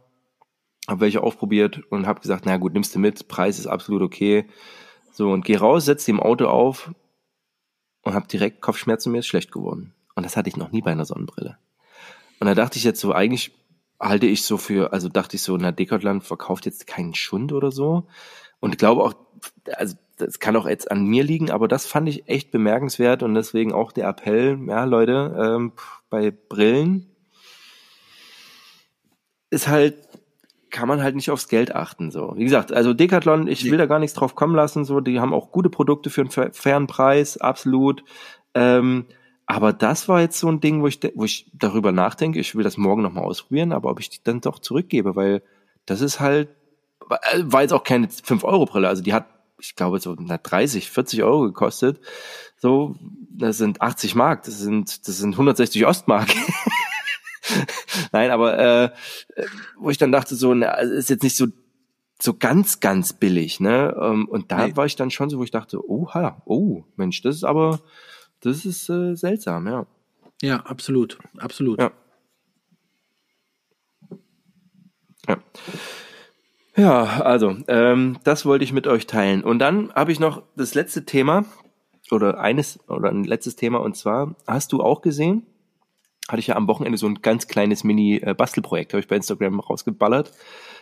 Habe 0.88 1.02
welche 1.02 1.22
aufprobiert 1.22 1.82
und 1.90 2.06
habe 2.06 2.22
gesagt, 2.22 2.46
na 2.46 2.58
gut, 2.58 2.74
nimmst 2.74 2.94
du 2.96 3.00
mit, 3.00 3.28
Preis 3.28 3.60
ist 3.60 3.68
absolut 3.68 4.02
okay. 4.02 4.48
So, 5.12 5.32
und 5.32 5.44
geh 5.44 5.56
raus, 5.56 5.86
setz 5.86 6.06
die 6.06 6.12
im 6.12 6.20
Auto 6.20 6.46
auf 6.46 6.92
und 8.04 8.14
habe 8.14 8.28
direkt 8.28 8.62
Kopfschmerzen, 8.62 9.12
mir 9.12 9.20
ist 9.20 9.28
schlecht 9.28 9.52
geworden. 9.52 9.94
Und 10.16 10.26
das 10.26 10.38
hatte 10.38 10.48
ich 10.48 10.58
noch 10.58 10.72
nie 10.72 10.82
bei 10.82 10.92
einer 10.92 11.06
Sonnenbrille. 11.06 11.58
Und 12.40 12.48
da 12.48 12.54
dachte 12.54 12.78
ich 12.78 12.84
jetzt 12.84 13.00
so, 13.00 13.14
eigentlich 13.14 13.52
halte 14.00 14.26
ich 14.26 14.44
so 14.44 14.58
für, 14.58 14.94
also 14.94 15.10
dachte 15.10 15.36
ich 15.36 15.44
so, 15.44 15.58
na, 15.58 15.72
Decathlon 15.72 16.22
verkauft 16.22 16.66
jetzt 16.66 16.88
keinen 16.88 17.16
Schund 17.16 17.54
oder 17.54 17.72
so. 17.72 18.08
Und 18.60 18.78
glaube 18.78 19.04
auch, 19.04 19.14
also 19.74 19.96
das 20.18 20.40
kann 20.40 20.56
auch 20.56 20.68
jetzt 20.68 20.92
an 20.92 21.06
mir 21.06 21.24
liegen, 21.24 21.52
aber 21.52 21.68
das 21.68 21.86
fand 21.86 22.08
ich 22.10 22.28
echt 22.28 22.52
bemerkenswert 22.52 23.24
und 23.24 23.34
deswegen 23.34 23.74
auch 23.74 23.92
der 23.92 24.08
Appell, 24.08 24.58
ja, 24.68 24.86
Leute, 24.86 25.36
ähm, 25.38 25.74
bei 26.10 26.32
Brillen 26.32 27.12
ist 29.50 29.68
halt, 29.68 29.96
kann 30.70 30.88
man 30.88 31.02
halt 31.02 31.16
nicht 31.16 31.32
aufs 31.32 31.48
Geld 31.48 31.76
achten, 31.76 32.12
so. 32.12 32.34
Wie 32.36 32.44
gesagt, 32.44 32.74
also 32.74 32.94
Decathlon, 32.94 33.48
ich 33.48 33.70
will 33.70 33.78
da 33.78 33.86
gar 33.86 34.00
nichts 34.00 34.16
drauf 34.16 34.36
kommen 34.36 34.56
lassen, 34.56 34.86
so, 34.86 35.00
die 35.00 35.20
haben 35.20 35.34
auch 35.34 35.52
gute 35.52 35.70
Produkte 35.70 36.10
für 36.10 36.22
einen 36.22 36.54
fairen 36.54 36.88
Preis, 36.88 37.38
absolut. 37.38 38.04
Ähm, 38.54 39.06
aber 39.46 39.74
das 39.74 40.08
war 40.08 40.22
jetzt 40.22 40.40
so 40.40 40.50
ein 40.50 40.60
Ding, 40.60 40.82
wo 40.82 40.88
ich, 40.88 41.00
wo 41.16 41.24
ich 41.24 41.50
darüber 41.54 41.92
nachdenke, 41.92 42.40
ich 42.40 42.56
will 42.56 42.64
das 42.64 42.78
morgen 42.78 43.02
nochmal 43.02 43.26
ausprobieren, 43.26 43.74
aber 43.74 43.92
ob 43.92 44.00
ich 44.00 44.10
die 44.10 44.24
dann 44.24 44.42
doch 44.42 44.60
zurückgebe, 44.60 45.16
weil 45.16 45.44
das 45.86 46.02
ist 46.02 46.20
halt, 46.20 46.50
äh, 47.10 47.42
war 47.44 47.62
jetzt 47.62 47.74
auch 47.74 47.84
keine 47.84 48.08
5-Euro-Brille, 48.08 48.88
also 48.88 49.04
die 49.04 49.14
hat, 49.14 49.28
ich 49.60 49.76
glaube, 49.76 50.00
so 50.00 50.16
30, 50.16 50.90
40 50.90 51.24
Euro 51.24 51.44
gekostet. 51.44 52.02
So, 52.58 52.96
das 53.30 53.58
sind 53.58 53.82
80 53.82 54.16
Mark, 54.16 54.44
das 54.44 54.60
sind, 54.60 55.08
das 55.08 55.18
sind 55.18 55.34
160 55.34 55.86
Ostmark. 55.86 56.28
Nein, 58.12 58.32
aber 58.32 58.58
äh, 58.58 58.90
wo 59.78 59.90
ich 59.92 59.98
dann 59.98 60.12
dachte, 60.12 60.36
so, 60.36 60.54
na, 60.54 60.74
ist 60.74 61.10
jetzt 61.10 61.24
nicht 61.24 61.38
so 61.38 61.48
so 62.22 62.34
ganz, 62.34 62.80
ganz 62.80 63.14
billig, 63.14 63.60
ne? 63.60 63.96
Ähm, 64.02 64.28
und 64.28 64.52
da 64.52 64.68
nee. 64.68 64.76
war 64.78 64.86
ich 64.86 64.96
dann 64.96 65.12
schon 65.12 65.30
so, 65.30 65.38
wo 65.38 65.44
ich 65.44 65.52
dachte, 65.52 65.86
oha, 65.88 66.42
oh, 66.46 66.84
Mensch, 66.96 67.22
das 67.22 67.36
ist 67.36 67.44
aber, 67.44 67.82
das 68.42 68.66
ist 68.66 68.90
äh, 68.90 69.16
seltsam, 69.16 69.68
ja. 69.68 69.86
Ja, 70.42 70.58
absolut, 70.58 71.18
absolut. 71.38 71.80
Ja. 71.80 71.92
Ja. 75.28 75.38
Ja, 76.78 77.04
also, 77.22 77.56
ähm, 77.70 78.18
das 78.26 78.46
wollte 78.46 78.66
ich 78.66 78.74
mit 78.74 78.86
euch 78.86 79.08
teilen. 79.08 79.44
Und 79.44 79.60
dann 79.60 79.94
habe 79.94 80.12
ich 80.12 80.20
noch 80.20 80.44
das 80.58 80.76
letzte 80.76 81.06
Thema 81.06 81.46
oder 82.12 82.40
eines 82.40 82.80
oder 82.90 83.10
ein 83.10 83.24
letztes 83.24 83.56
Thema 83.56 83.80
und 83.80 83.96
zwar 83.96 84.36
hast 84.46 84.74
du 84.74 84.84
auch 84.84 85.02
gesehen, 85.02 85.44
hatte 86.28 86.40
ich 86.40 86.48
ja 86.48 86.56
am 86.56 86.68
Wochenende 86.68 86.98
so 86.98 87.08
ein 87.08 87.22
ganz 87.22 87.48
kleines 87.48 87.84
Mini-Bastelprojekt, 87.84 88.94
habe 88.94 89.00
ich 89.00 89.08
bei 89.08 89.16
Instagram 89.16 89.60
rausgeballert. 89.60 90.32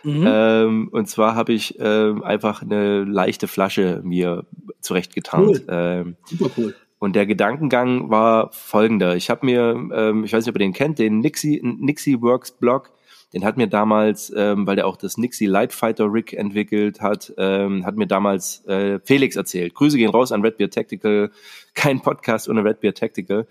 Mhm. 0.02 0.24
Ähm, 0.26 0.88
und 0.90 1.08
zwar 1.08 1.34
habe 1.34 1.52
ich 1.52 1.76
ähm, 1.78 2.22
einfach 2.22 2.62
eine 2.62 3.04
leichte 3.04 3.46
Flasche 3.46 4.00
mir 4.04 4.46
zurechtgetan. 4.80 5.46
Cool. 5.46 5.64
Ähm, 5.68 6.16
Super 6.24 6.50
cool. 6.56 6.74
Und 6.98 7.16
der 7.16 7.26
Gedankengang 7.26 8.10
war 8.10 8.50
folgender. 8.52 9.16
Ich 9.16 9.28
habe 9.28 9.44
mir, 9.44 9.88
ähm, 9.94 10.24
ich 10.24 10.32
weiß 10.32 10.44
nicht, 10.44 10.54
ob 10.54 10.56
ihr 10.56 10.66
den 10.66 10.72
kennt, 10.72 10.98
den 10.98 11.20
Nixie, 11.20 11.60
Nixie 11.62 12.20
Works 12.22 12.52
Blog, 12.52 12.92
den 13.34 13.44
hat 13.44 13.56
mir 13.56 13.66
damals, 13.66 14.32
ähm, 14.34 14.66
weil 14.66 14.76
der 14.76 14.86
auch 14.86 14.96
das 14.96 15.18
Nixie 15.18 15.46
Lightfighter 15.46 16.10
Rig 16.10 16.34
entwickelt 16.34 17.00
hat, 17.00 17.34
ähm, 17.36 17.84
hat 17.84 17.96
mir 17.96 18.06
damals 18.06 18.64
äh, 18.66 19.00
Felix 19.04 19.34
erzählt. 19.34 19.74
Grüße 19.74 19.98
gehen 19.98 20.10
raus 20.10 20.30
an 20.30 20.42
Red 20.42 20.56
Beer 20.56 20.70
Tactical. 20.70 21.30
Kein 21.74 22.00
Podcast 22.00 22.48
ohne 22.48 22.64
Red 22.64 22.80
Beer 22.80 22.94
Tactical. 22.94 23.48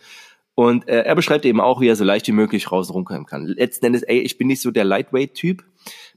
Und 0.56 0.88
äh, 0.88 1.02
er 1.02 1.16
beschreibt 1.16 1.46
eben 1.46 1.60
auch, 1.60 1.82
wie 1.82 1.88
er 1.88 1.96
so 1.96 2.04
leicht 2.04 2.28
wie 2.28 2.32
möglich 2.32 2.72
raus 2.72 2.94
rumkommen 2.94 3.26
kann. 3.26 3.46
Letzten 3.46 3.88
Endes, 3.88 4.04
ey, 4.04 4.20
ich 4.20 4.38
bin 4.38 4.48
nicht 4.48 4.62
so 4.62 4.72
der 4.72 4.86
Lightweight-Typ 4.86 5.64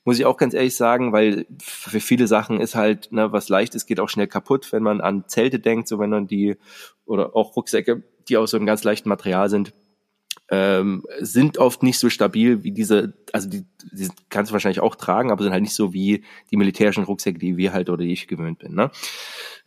muss 0.07 0.21
ich 0.21 0.25
auch 0.25 0.37
ganz 0.37 0.55
ehrlich 0.55 0.77
sagen, 0.77 1.13
weil 1.13 1.47
für 1.61 1.99
viele 1.99 2.29
Sachen 2.29 2.61
ist 2.61 2.77
halt, 2.77 3.11
ne, 3.11 3.33
was 3.33 3.49
leicht 3.49 3.75
ist, 3.75 3.87
geht 3.87 3.99
auch 3.99 4.09
schnell 4.09 4.29
kaputt, 4.29 4.73
wenn 4.73 4.85
man 4.85 5.01
an 5.01 5.25
Zelte 5.27 5.59
denkt, 5.59 5.89
so 5.89 5.99
wenn 5.99 6.11
man 6.11 6.29
die, 6.29 6.57
oder 7.05 7.35
auch 7.35 7.57
Rucksäcke, 7.57 8.05
die 8.29 8.37
aus 8.37 8.53
so 8.53 8.57
einem 8.57 8.67
ganz 8.67 8.85
leichten 8.85 9.09
Material 9.09 9.51
sind, 9.51 9.75
ähm, 10.49 11.03
sind 11.19 11.59
oft 11.59 11.83
nicht 11.83 11.99
so 11.99 12.09
stabil 12.09 12.63
wie 12.63 12.71
diese, 12.71 13.15
also 13.33 13.49
die, 13.49 13.65
die 13.93 14.09
kannst 14.29 14.51
du 14.51 14.53
wahrscheinlich 14.53 14.79
auch 14.79 14.95
tragen, 14.95 15.33
aber 15.33 15.43
sind 15.43 15.53
halt 15.53 15.65
nicht 15.65 15.75
so 15.75 15.93
wie 15.93 16.23
die 16.53 16.57
militärischen 16.57 17.03
Rucksäcke, 17.03 17.41
die 17.41 17.57
wir 17.57 17.73
halt 17.73 17.91
oder 17.91 18.05
die 18.05 18.13
ich 18.13 18.29
gewöhnt 18.29 18.61
bin. 18.61 18.77
Ne? 18.77 18.93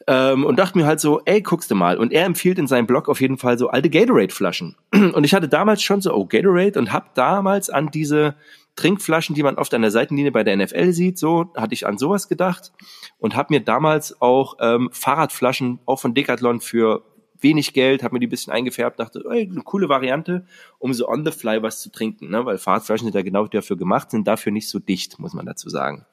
Ähm, 0.08 0.46
und 0.46 0.58
dachte 0.58 0.78
mir 0.78 0.86
halt 0.86 1.02
so, 1.02 1.22
ey, 1.26 1.42
guckst 1.42 1.70
du 1.70 1.76
mal. 1.76 1.98
Und 1.98 2.14
er 2.14 2.24
empfiehlt 2.24 2.60
in 2.60 2.68
seinem 2.68 2.88
Blog 2.88 3.10
auf 3.10 3.20
jeden 3.20 3.38
Fall 3.38 3.58
so 3.58 3.68
alte 3.68 3.90
Gatorade-Flaschen. 3.90 4.78
Und 4.94 5.26
ich 5.26 5.34
hatte 5.34 5.50
damals 5.50 5.82
schon 5.82 6.00
so, 6.00 6.14
oh, 6.14 6.26
Gatorade 6.26 6.80
und 6.80 6.94
hab 6.94 7.14
damals 7.16 7.70
an 7.70 7.92
diese 7.92 8.36
Trinkflaschen, 8.80 9.36
die 9.36 9.44
man 9.44 9.58
oft 9.58 9.74
an 9.74 9.82
der 9.82 9.92
Seitenlinie 9.92 10.32
bei 10.32 10.46
der 10.46 10.56
NFL 10.56 10.94
sieht, 10.94 11.18
so 11.18 11.52
hatte 11.58 11.74
ich 11.74 11.86
an 11.86 11.98
sowas 11.98 12.30
gedacht 12.30 12.72
und 13.18 13.36
habe 13.36 13.54
mir 13.54 13.60
damals 13.60 14.22
auch 14.22 14.56
ähm, 14.62 14.90
Fahrradflaschen 14.94 15.80
auch 15.86 16.00
von 16.00 16.14
Decathlon 16.14 16.62
für 16.62 17.04
wenig 17.42 17.74
Geld, 17.74 18.04
habe 18.04 18.16
mir 18.16 18.20
die 18.20 18.28
ein 18.28 18.30
bisschen 18.30 18.54
eingefärbt, 18.54 18.98
dachte, 18.98 19.22
ey, 19.30 19.50
eine 19.50 19.64
coole 19.64 19.90
Variante, 19.90 20.46
um 20.78 20.94
so 20.94 21.10
on 21.10 21.26
the 21.26 21.32
fly 21.32 21.62
was 21.62 21.82
zu 21.82 21.92
trinken, 21.92 22.30
ne? 22.30 22.46
weil 22.46 22.58
Fahrradflaschen 22.58 23.06
sind 23.06 23.16
ja 23.16 23.22
genau 23.22 23.48
dafür 23.48 23.76
gemacht, 23.76 24.12
sind 24.12 24.26
dafür 24.26 24.54
nicht 24.54 24.70
so 24.70 24.80
dicht, 24.80 25.20
muss 25.20 25.34
man 25.34 25.46
dazu 25.46 25.70
sagen. 25.70 26.06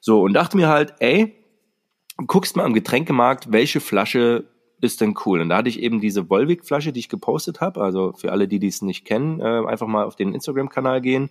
So, 0.00 0.22
und 0.22 0.34
dachte 0.34 0.56
mir 0.56 0.68
halt, 0.68 0.94
ey, 1.00 1.34
guckst 2.28 2.54
mal 2.54 2.64
am 2.64 2.74
Getränkemarkt, 2.74 3.50
welche 3.50 3.80
Flasche 3.80 4.44
ist 4.80 5.00
denn 5.00 5.14
cool. 5.24 5.40
Und 5.40 5.48
da 5.48 5.58
hatte 5.58 5.68
ich 5.68 5.80
eben 5.80 6.00
diese 6.00 6.28
Volvic-Flasche, 6.28 6.92
die 6.92 7.00
ich 7.00 7.08
gepostet 7.08 7.60
habe. 7.60 7.80
Also 7.80 8.12
für 8.12 8.32
alle, 8.32 8.48
die 8.48 8.58
dies 8.58 8.82
nicht 8.82 9.04
kennen, 9.04 9.40
äh, 9.40 9.66
einfach 9.66 9.86
mal 9.86 10.04
auf 10.04 10.16
den 10.16 10.34
Instagram-Kanal 10.34 11.00
gehen. 11.00 11.30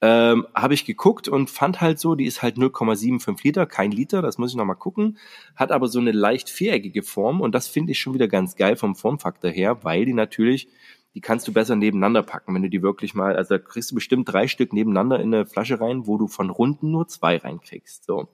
Ähm, 0.00 0.46
habe 0.54 0.74
ich 0.74 0.84
geguckt 0.84 1.28
und 1.28 1.48
fand 1.48 1.80
halt 1.80 1.98
so, 1.98 2.14
die 2.14 2.26
ist 2.26 2.42
halt 2.42 2.56
0,75 2.56 3.44
Liter, 3.44 3.66
kein 3.66 3.92
Liter, 3.92 4.20
das 4.20 4.36
muss 4.36 4.50
ich 4.50 4.56
nochmal 4.56 4.76
gucken. 4.76 5.18
Hat 5.54 5.70
aber 5.70 5.86
so 5.86 6.00
eine 6.00 6.12
leicht 6.12 6.50
viereckige 6.50 7.02
Form 7.02 7.40
und 7.40 7.54
das 7.54 7.68
finde 7.68 7.92
ich 7.92 8.00
schon 8.00 8.14
wieder 8.14 8.26
ganz 8.26 8.56
geil 8.56 8.76
vom 8.76 8.96
Formfaktor 8.96 9.50
her, 9.50 9.84
weil 9.84 10.04
die 10.04 10.14
natürlich 10.14 10.68
die 11.14 11.20
kannst 11.20 11.46
du 11.46 11.52
besser 11.52 11.76
nebeneinander 11.76 12.22
packen, 12.22 12.54
wenn 12.54 12.62
du 12.62 12.70
die 12.70 12.82
wirklich 12.82 13.14
mal, 13.14 13.36
also 13.36 13.56
da 13.56 13.58
kriegst 13.58 13.90
du 13.90 13.94
bestimmt 13.94 14.32
drei 14.32 14.48
Stück 14.48 14.72
nebeneinander 14.72 15.20
in 15.20 15.34
eine 15.34 15.46
Flasche 15.46 15.80
rein, 15.80 16.06
wo 16.06 16.16
du 16.16 16.26
von 16.26 16.50
runden 16.50 16.90
nur 16.90 17.06
zwei 17.08 17.36
reinkriegst. 17.36 18.04
So. 18.04 18.28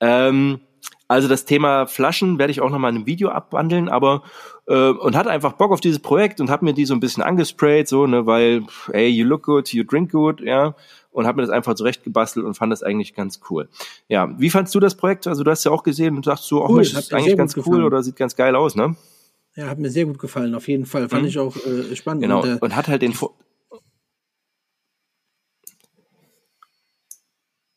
Ähm, 0.00 0.60
also 1.06 1.28
das 1.28 1.44
Thema 1.44 1.86
Flaschen 1.86 2.38
werde 2.38 2.50
ich 2.50 2.60
auch 2.60 2.70
nochmal 2.70 2.90
in 2.90 2.96
einem 2.96 3.06
Video 3.06 3.28
abwandeln, 3.28 3.88
aber 3.88 4.22
äh, 4.66 4.90
und 4.90 5.16
hatte 5.16 5.30
einfach 5.30 5.52
Bock 5.52 5.70
auf 5.70 5.80
dieses 5.80 5.98
Projekt 5.98 6.40
und 6.40 6.50
habe 6.50 6.64
mir 6.64 6.72
die 6.72 6.86
so 6.86 6.94
ein 6.94 7.00
bisschen 7.00 7.22
angesprayt, 7.22 7.88
so, 7.88 8.06
ne, 8.06 8.26
weil, 8.26 8.62
hey, 8.90 9.08
you 9.08 9.26
look 9.26 9.42
good, 9.42 9.72
you 9.72 9.84
drink 9.84 10.12
good, 10.12 10.40
ja, 10.40 10.74
und 11.10 11.26
habe 11.26 11.36
mir 11.36 11.42
das 11.42 11.50
einfach 11.50 11.74
zurechtgebastelt 11.74 12.44
und 12.44 12.54
fand 12.54 12.72
das 12.72 12.82
eigentlich 12.82 13.14
ganz 13.14 13.40
cool. 13.50 13.68
Ja, 14.08 14.34
wie 14.38 14.50
fandst 14.50 14.74
du 14.74 14.80
das 14.80 14.94
Projekt? 14.96 15.26
Also 15.26 15.44
du 15.44 15.50
hast 15.50 15.64
ja 15.64 15.70
auch 15.70 15.82
gesehen 15.82 16.16
und 16.16 16.24
sagst 16.24 16.44
so, 16.44 16.64
ach 16.64 16.70
cool, 16.70 16.76
Mensch, 16.76 16.92
das 16.92 17.04
ist 17.04 17.14
eigentlich 17.14 17.36
ganz 17.36 17.56
cool 17.56 17.84
oder 17.84 18.02
sieht 18.02 18.16
ganz 18.16 18.34
geil 18.34 18.56
aus, 18.56 18.74
ne? 18.74 18.96
Ja, 19.56 19.68
hat 19.68 19.78
mir 19.78 19.90
sehr 19.90 20.06
gut 20.06 20.18
gefallen, 20.18 20.54
auf 20.54 20.66
jeden 20.66 20.86
Fall. 20.86 21.08
Fand 21.08 21.22
mhm. 21.22 21.28
ich 21.28 21.38
auch 21.38 21.54
äh, 21.56 21.94
spannend. 21.94 22.22
Genau, 22.22 22.42
und, 22.42 22.56
äh, 22.56 22.58
und 22.60 22.74
hat 22.74 22.88
halt 22.88 23.02
den... 23.02 23.12
Vor 23.12 23.34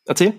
Erzähl. 0.05 0.33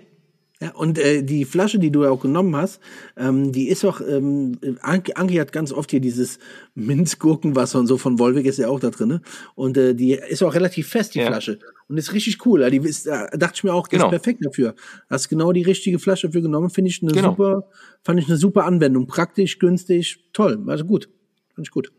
Ja, 0.61 0.71
und 0.71 0.97
äh, 0.97 1.23
die 1.23 1.45
Flasche, 1.45 1.79
die 1.79 1.89
du 1.89 2.03
ja 2.03 2.09
auch 2.09 2.19
genommen 2.19 2.53
hast, 2.53 2.81
ähm, 3.15 3.53
die 3.53 3.69
ist 3.69 3.85
auch, 3.85 4.01
ähm, 4.01 4.57
Anki, 4.81 5.13
Anki 5.13 5.35
hat 5.35 5.53
ganz 5.53 5.71
oft 5.71 5.89
hier 5.89 6.01
dieses 6.01 6.37
Minzgurkenwasser 6.75 7.79
und 7.79 7.87
so 7.87 7.97
von 7.97 8.19
Wolwig 8.19 8.45
ist 8.45 8.59
ja 8.59 8.67
auch 8.67 8.81
da 8.81 8.89
drin. 8.89 9.21
Und 9.55 9.77
äh, 9.77 9.95
die 9.95 10.13
ist 10.15 10.43
auch 10.43 10.53
relativ 10.53 10.89
fest, 10.89 11.15
die 11.15 11.19
ja. 11.19 11.27
Flasche. 11.27 11.59
Und 11.87 11.97
ist 11.97 12.11
richtig 12.11 12.45
cool. 12.45 12.69
Die 12.71 12.77
ist, 12.77 13.07
da 13.07 13.27
dachte 13.27 13.53
ich 13.55 13.63
mir 13.63 13.73
auch, 13.73 13.87
das 13.87 13.91
genau. 13.91 14.05
ist 14.07 14.09
perfekt 14.09 14.45
dafür. 14.45 14.75
Hast 15.09 15.29
genau 15.29 15.53
die 15.53 15.63
richtige 15.63 15.97
Flasche 15.97 16.27
dafür 16.27 16.41
genommen, 16.41 16.69
finde 16.69 16.89
ich 16.89 17.01
eine 17.01 17.13
genau. 17.13 17.29
super, 17.29 17.69
fand 18.03 18.19
ich 18.19 18.27
eine 18.27 18.35
super 18.35 18.65
Anwendung. 18.65 19.07
Praktisch, 19.07 19.59
günstig, 19.59 20.29
toll, 20.33 20.61
also 20.67 20.83
gut. 20.83 21.09
Fand 21.55 21.67
ich 21.67 21.71
gut. 21.71 21.93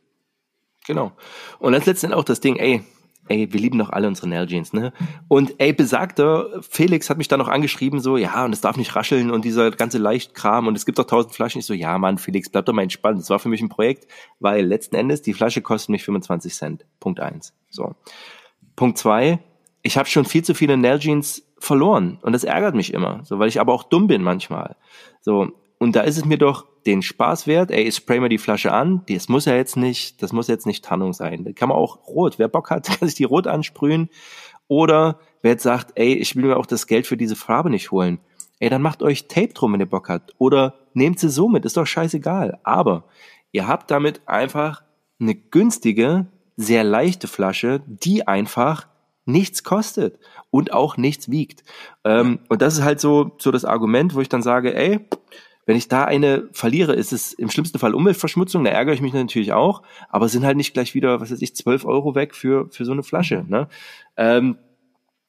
Genau. 0.87 1.13
Und 1.61 1.73
das 1.73 1.87
letztendlich 1.87 2.19
auch 2.19 2.25
das 2.25 2.41
Ding, 2.41 2.57
ey, 2.57 2.83
ey, 3.31 3.53
wir 3.53 3.61
lieben 3.61 3.79
doch 3.79 3.91
alle 3.91 4.09
unsere 4.09 4.29
Naljeans, 4.29 4.73
ne? 4.73 4.93
Und 5.29 5.55
ey, 5.59 5.73
besagter 5.73 6.63
Felix 6.69 7.09
hat 7.09 7.17
mich 7.17 7.29
dann 7.29 7.39
noch 7.39 7.49
angeschrieben, 7.49 8.01
so, 8.01 8.17
ja, 8.17 8.45
und 8.45 8.53
es 8.53 8.61
darf 8.61 8.77
nicht 8.77 8.95
rascheln 8.97 9.31
und 9.31 9.45
dieser 9.45 9.71
ganze 9.71 9.99
Leichtkram 9.99 10.67
und 10.67 10.77
es 10.77 10.85
gibt 10.85 10.99
doch 10.99 11.05
tausend 11.05 11.33
Flaschen. 11.33 11.61
Ich 11.61 11.67
so, 11.67 11.73
ja, 11.73 11.97
Mann, 11.97 12.19
Felix, 12.19 12.51
bleib 12.51 12.67
doch 12.67 12.73
mal 12.73 12.83
entspannt. 12.83 13.21
Das 13.21 13.31
war 13.31 13.39
für 13.39 13.49
mich 13.49 13.63
ein 13.63 13.69
Projekt, 13.69 14.09
weil 14.41 14.67
letzten 14.67 14.97
Endes 14.97 15.23
die 15.23 15.33
Flasche 15.33 15.63
kostet 15.63 15.91
mich 15.91 16.05
25 16.05 16.53
Cent. 16.53 16.85
Punkt 16.99 17.21
eins. 17.21 17.55
So. 17.71 17.95
Punkt 18.75 18.99
zwei, 18.99 19.39
ich 19.83 19.97
habe 19.97 20.09
schon 20.09 20.25
viel 20.25 20.43
zu 20.43 20.55
viele 20.55 20.77
Naljeans 20.77 21.45
verloren 21.59 22.19
und 22.23 22.33
das 22.33 22.43
ärgert 22.43 22.75
mich 22.75 22.93
immer, 22.93 23.21
so, 23.25 23.39
weil 23.39 23.49
ich 23.49 23.61
aber 23.61 23.73
auch 23.73 23.85
dumm 23.85 24.09
bin 24.09 24.23
manchmal. 24.23 24.77
So, 25.21 25.53
und 25.81 25.97
da 25.97 26.03
ist 26.03 26.19
es 26.19 26.27
mir 26.27 26.37
doch 26.37 26.67
den 26.85 27.01
Spaß 27.01 27.47
wert, 27.47 27.71
ey, 27.71 27.91
spray 27.91 28.21
mir 28.21 28.29
die 28.29 28.37
Flasche 28.37 28.71
an, 28.71 29.03
das 29.09 29.31
muss 29.31 29.47
ja 29.47 29.55
jetzt 29.55 29.79
nicht, 29.79 30.23
das 30.23 30.31
muss 30.31 30.47
jetzt 30.47 30.67
nicht 30.67 30.85
Tarnung 30.85 31.15
sein. 31.15 31.43
Da 31.43 31.53
kann 31.53 31.71
man 31.71 31.79
auch 31.79 32.07
rot. 32.07 32.39
Wer 32.39 32.49
Bock 32.49 32.71
hat, 32.71 32.87
kann 32.99 33.09
sich 33.09 33.17
die 33.17 33.25
rot 33.25 33.47
ansprühen. 33.47 34.11
Oder 34.69 35.19
wer 35.41 35.53
jetzt 35.53 35.63
sagt, 35.63 35.93
ey, 35.95 36.13
ich 36.13 36.37
will 36.37 36.45
mir 36.45 36.59
auch 36.59 36.67
das 36.67 36.87
Geld 36.87 37.07
für 37.07 37.17
diese 37.17 37.35
Farbe 37.35 37.71
nicht 37.71 37.91
holen. 37.91 38.21
Ey, 38.59 38.69
dann 38.69 38.83
macht 38.83 39.03
euch 39.03 39.27
Tape 39.27 39.55
drum, 39.55 39.73
wenn 39.73 39.81
ihr 39.81 39.87
Bock 39.87 40.11
habt. 40.11 40.35
Oder 40.37 40.75
nehmt 40.93 41.19
sie 41.19 41.31
so 41.31 41.49
mit, 41.49 41.65
ist 41.65 41.79
doch 41.79 41.87
scheißegal. 41.87 42.61
Aber 42.63 43.05
ihr 43.51 43.67
habt 43.67 43.91
damit 43.91 44.21
einfach 44.29 44.83
eine 45.19 45.35
günstige, 45.35 46.27
sehr 46.59 46.85
leichte 46.85 47.27
Flasche, 47.27 47.81
die 47.87 48.29
einfach 48.29 48.87
nichts 49.25 49.65
kostet 49.65 50.19
und 50.51 50.75
auch 50.75 50.99
nichts 50.99 51.31
wiegt. 51.31 51.65
Ähm, 52.05 52.41
und 52.51 52.61
das 52.61 52.75
ist 52.75 52.85
halt 52.85 53.01
so, 53.01 53.33
so 53.39 53.51
das 53.51 53.65
Argument, 53.65 54.15
wo 54.15 54.21
ich 54.21 54.29
dann 54.29 54.43
sage, 54.43 54.75
ey, 54.75 55.09
wenn 55.67 55.77
ich 55.77 55.89
da 55.89 56.05
eine 56.05 56.49
verliere, 56.53 56.95
ist 56.95 57.13
es 57.13 57.33
im 57.33 57.51
schlimmsten 57.51 57.79
Fall 57.79 57.95
Umweltverschmutzung, 57.95 58.65
da 58.65 58.71
ärgere 58.71 58.95
ich 58.95 59.01
mich 59.01 59.13
natürlich 59.13 59.53
auch, 59.53 59.83
aber 60.09 60.29
sind 60.29 60.45
halt 60.45 60.57
nicht 60.57 60.75
gleich 60.75 60.95
wieder, 60.95 61.21
was 61.21 61.31
weiß 61.31 61.43
ich, 61.43 61.55
12 61.55 61.85
Euro 61.85 62.15
weg 62.15 62.35
für, 62.35 62.69
für 62.71 62.85
so 62.85 62.93
eine 62.93 63.03
Flasche. 63.03 63.45
Ne? 63.47 63.69
Ähm, 64.17 64.57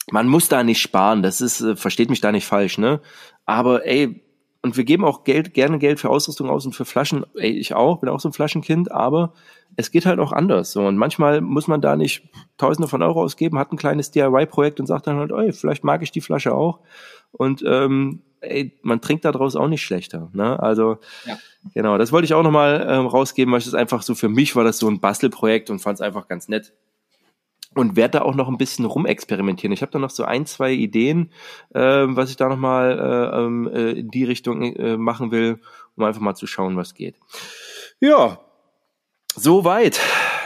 man 0.10 0.28
muss 0.28 0.50
da 0.50 0.64
nicht 0.64 0.82
sparen, 0.82 1.22
das 1.22 1.42
ist, 1.42 1.62
äh, 1.62 1.76
versteht 1.76 2.10
mich 2.10 2.22
da 2.22 2.32
nicht 2.32 2.46
falsch, 2.46 2.78
ne? 2.78 3.02
Aber 3.46 3.86
ey, 3.86 4.24
und 4.64 4.78
wir 4.78 4.84
geben 4.84 5.06
auch 5.06 5.24
Geld, 5.24 5.54
gerne 5.54 5.80
Geld 5.80 6.00
für 6.00 6.10
Ausrüstung 6.10 6.50
aus 6.50 6.66
und 6.66 6.74
für 6.74 6.86
Flaschen. 6.86 7.26
Ey, 7.36 7.52
ich 7.52 7.74
auch, 7.74 8.00
bin 8.00 8.10
auch 8.10 8.20
so 8.20 8.30
ein 8.30 8.34
Flaschenkind, 8.34 8.92
aber 8.92 9.34
es 9.76 9.90
geht 9.90 10.06
halt 10.06 10.20
auch 10.20 10.32
anders. 10.32 10.72
So. 10.72 10.86
Und 10.86 10.98
manchmal 10.98 11.42
muss 11.42 11.68
man 11.68 11.82
da 11.82 11.96
nicht 11.96 12.30
Tausende 12.58 12.88
von 12.88 13.02
Euro 13.02 13.24
ausgeben, 13.24 13.58
hat 13.58 13.72
ein 13.72 13.78
kleines 13.78 14.12
DIY-Projekt 14.12 14.80
und 14.80 14.86
sagt 14.86 15.08
dann 15.08 15.18
halt, 15.18 15.32
ey, 15.32 15.52
vielleicht 15.52 15.84
mag 15.84 16.04
ich 16.04 16.12
die 16.12 16.22
Flasche 16.22 16.54
auch. 16.54 16.80
Und 17.32 17.64
ähm, 17.66 18.22
ey, 18.42 18.78
man 18.82 19.02
trinkt 19.02 19.26
daraus 19.26 19.56
auch 19.56 19.68
nicht 19.68 19.84
schlechter. 19.84 20.30
Ne? 20.34 20.60
Also 20.60 20.98
ja. 21.26 21.38
genau, 21.74 21.98
das 21.98 22.12
wollte 22.12 22.26
ich 22.26 22.34
auch 22.34 22.44
nochmal 22.44 22.86
ähm, 22.90 23.06
rausgeben, 23.06 23.52
weil 23.52 23.60
es 23.60 23.74
einfach 23.74 24.02
so 24.02 24.16
für 24.16 24.30
mich 24.30 24.56
war 24.56 24.64
das 24.64 24.80
so 24.80 24.90
ein 24.90 25.00
Bastelprojekt 25.00 25.70
und 25.70 25.80
fand 25.80 25.96
es 25.96 26.02
einfach 26.02 26.28
ganz 26.28 26.48
nett. 26.48 26.74
Und 27.74 27.96
werde 27.96 28.18
da 28.18 28.22
auch 28.24 28.36
noch 28.36 28.50
ein 28.50 28.58
bisschen 28.58 28.84
rumexperimentieren. 28.84 29.72
Ich 29.72 29.82
habe 29.82 29.94
da 29.94 30.00
noch 30.00 30.10
so 30.10 30.26
ein, 30.26 30.46
zwei 30.46 30.74
Ideen, 30.74 31.32
äh, 31.74 31.80
was 31.80 32.30
ich 32.30 32.36
da 32.36 32.50
nochmal 32.50 33.00
äh, 33.00 33.40
ähm, 33.40 33.70
äh, 33.74 33.92
in 33.92 34.12
die 34.12 34.26
Richtung 34.26 34.76
äh, 34.76 34.98
machen 34.98 35.32
will, 35.32 35.62
um 35.96 36.04
einfach 36.04 36.20
mal 36.20 36.36
zu 36.36 36.48
schauen, 36.48 36.76
was 36.76 36.96
geht. 36.96 37.16
Ja, 38.02 38.42
soweit, 39.36 40.02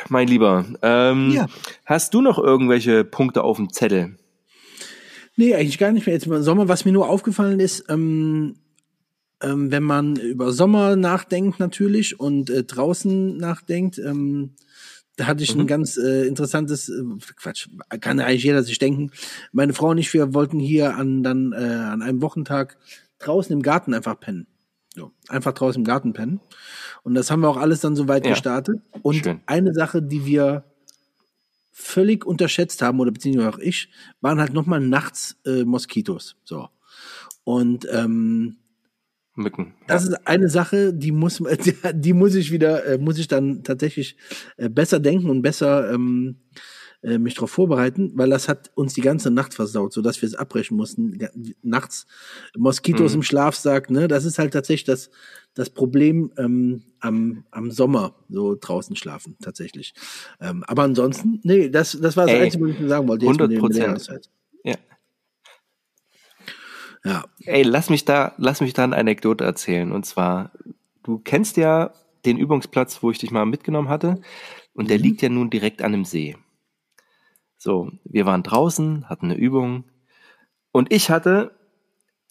mein 0.07 0.27
Lieber. 0.27 0.65
Ähm, 0.83 1.31
ja. 1.31 1.47
Hast 1.83 2.13
du 2.13 2.21
noch 2.21 2.37
irgendwelche 2.37 3.03
Punkte 3.03 3.43
auf 3.43 3.57
dem 3.57 3.73
Zettel? 3.73 4.17
Nee, 5.37 5.55
eigentlich 5.55 5.77
gar 5.77 5.91
nicht 5.91 6.05
mehr. 6.05 6.15
Jetzt 6.15 6.27
im 6.27 6.43
Sommer, 6.43 6.67
was 6.67 6.85
mir 6.85 6.91
nur 6.91 7.09
aufgefallen 7.09 7.59
ist, 7.59 7.85
ähm, 7.89 8.55
ähm, 9.41 9.71
wenn 9.71 9.83
man 9.83 10.15
über 10.15 10.51
Sommer 10.51 10.95
nachdenkt 10.95 11.59
natürlich 11.59 12.19
und 12.19 12.49
äh, 12.49 12.63
draußen 12.63 13.37
nachdenkt, 13.37 13.97
ähm, 13.99 14.55
da 15.17 15.27
hatte 15.27 15.43
ich 15.43 15.55
mhm. 15.55 15.61
ein 15.61 15.67
ganz 15.67 15.97
äh, 15.97 16.25
interessantes, 16.25 16.89
äh, 16.89 17.03
Quatsch, 17.35 17.67
kann 18.01 18.19
eigentlich 18.19 18.43
jeder 18.43 18.63
sich 18.63 18.79
denken. 18.79 19.11
Meine 19.51 19.73
Frau 19.73 19.89
und 19.89 19.97
ich, 19.97 20.13
wir 20.13 20.33
wollten 20.33 20.59
hier 20.59 20.95
an 20.95 21.23
dann 21.23 21.53
äh, 21.53 21.55
an 21.55 22.01
einem 22.01 22.21
Wochentag 22.21 22.77
draußen 23.19 23.53
im 23.53 23.61
Garten 23.61 23.93
einfach 23.93 24.19
pennen. 24.19 24.47
So, 24.93 25.11
einfach 25.27 25.53
draußen 25.53 25.81
im 25.81 25.85
Garten 25.85 26.13
pennen. 26.13 26.39
Und 27.03 27.15
das 27.15 27.29
haben 27.29 27.41
wir 27.41 27.49
auch 27.49 27.57
alles 27.57 27.81
dann 27.81 27.95
soweit 27.95 28.25
ja. 28.25 28.31
gestartet. 28.31 28.79
Und 29.01 29.15
Schön. 29.15 29.41
eine 29.45 29.73
Sache, 29.73 30.01
die 30.01 30.25
wir 30.25 30.63
völlig 31.77 32.25
unterschätzt 32.25 32.81
haben, 32.81 33.01
oder 33.01 33.11
beziehungsweise 33.11 33.49
auch 33.49 33.59
ich, 33.59 33.89
waren 34.21 34.39
halt 34.39 34.53
nochmal 34.53 34.79
nachts 34.79 35.37
äh, 35.45 35.65
Moskitos. 35.65 36.37
So. 36.45 36.69
Und 37.43 37.85
ähm, 37.91 38.55
Mücken. 39.35 39.73
Das 39.85 40.05
ist 40.05 40.25
eine 40.25 40.47
Sache, 40.47 40.93
die 40.93 41.11
muss, 41.11 41.43
die 41.93 42.13
muss 42.13 42.33
ich 42.35 42.53
wieder, 42.53 42.85
äh, 42.85 42.97
muss 42.97 43.19
ich 43.19 43.27
dann 43.27 43.63
tatsächlich 43.63 44.15
äh, 44.55 44.69
besser 44.69 45.01
denken 45.01 45.29
und 45.29 45.41
besser 45.41 45.91
ähm, 45.91 46.37
äh, 47.05 47.19
mich 47.19 47.35
darauf 47.35 47.51
vorbereiten, 47.51 48.11
weil 48.15 48.31
das 48.31 48.49
hat 48.49 48.71
uns 48.73 48.95
die 48.95 49.01
ganze 49.01 49.29
Nacht 49.29 49.53
versaut, 49.53 49.93
so 49.93 50.01
dass 50.01 50.21
wir 50.23 50.27
es 50.27 50.33
abbrechen 50.33 50.75
mussten. 50.75 51.19
Nachts 51.61 52.07
Moskitos 52.57 53.11
mhm. 53.11 53.19
im 53.19 53.23
Schlafsack, 53.23 53.91
ne? 53.91 54.07
Das 54.07 54.25
ist 54.25 54.39
halt 54.39 54.53
tatsächlich 54.53 54.85
das, 54.85 55.11
das 55.53 55.69
Problem 55.69 56.31
ähm, 56.37 56.81
am, 56.99 57.45
am 57.51 57.69
Sommer, 57.69 58.15
so 58.27 58.57
draußen 58.59 58.95
schlafen, 58.95 59.37
tatsächlich. 59.39 59.93
Ähm, 60.41 60.63
aber 60.65 60.81
ansonsten, 60.81 61.41
nee, 61.43 61.69
das, 61.69 61.97
das 62.01 62.17
war 62.17 62.25
das 62.25 62.35
Ey, 62.35 62.41
Einzige, 62.41 62.63
was 62.65 62.75
ich 62.79 62.89
sagen 62.89 63.07
wollte. 63.07 63.25
100 63.27 63.59
Prozent. 63.59 64.09
Ja. 64.63 64.75
Ja. 67.03 67.23
Ey, 67.43 67.61
lass 67.61 67.91
mich 67.91 68.03
da, 68.05 68.33
lass 68.37 68.61
mich 68.61 68.73
da 68.73 68.83
eine 68.83 68.95
Anekdote 68.95 69.43
erzählen. 69.43 69.91
Und 69.91 70.07
zwar, 70.07 70.51
du 71.03 71.19
kennst 71.19 71.55
ja 71.55 71.93
den 72.25 72.37
Übungsplatz, 72.37 73.03
wo 73.03 73.11
ich 73.11 73.19
dich 73.19 73.29
mal 73.29 73.45
mitgenommen 73.45 73.89
hatte. 73.89 74.19
Und 74.73 74.89
der 74.89 74.97
mhm. 74.97 75.03
liegt 75.03 75.21
ja 75.21 75.29
nun 75.29 75.51
direkt 75.51 75.83
an 75.83 75.93
einem 75.93 76.05
See. 76.05 76.35
So, 77.65 77.89
wir 78.03 78.27
waren 78.27 78.43
draußen, 78.43 79.09
hatten 79.09 79.25
eine 79.25 79.39
Übung 79.39 79.85
und 80.71 80.93
ich 80.93 81.09
hatte, 81.09 81.49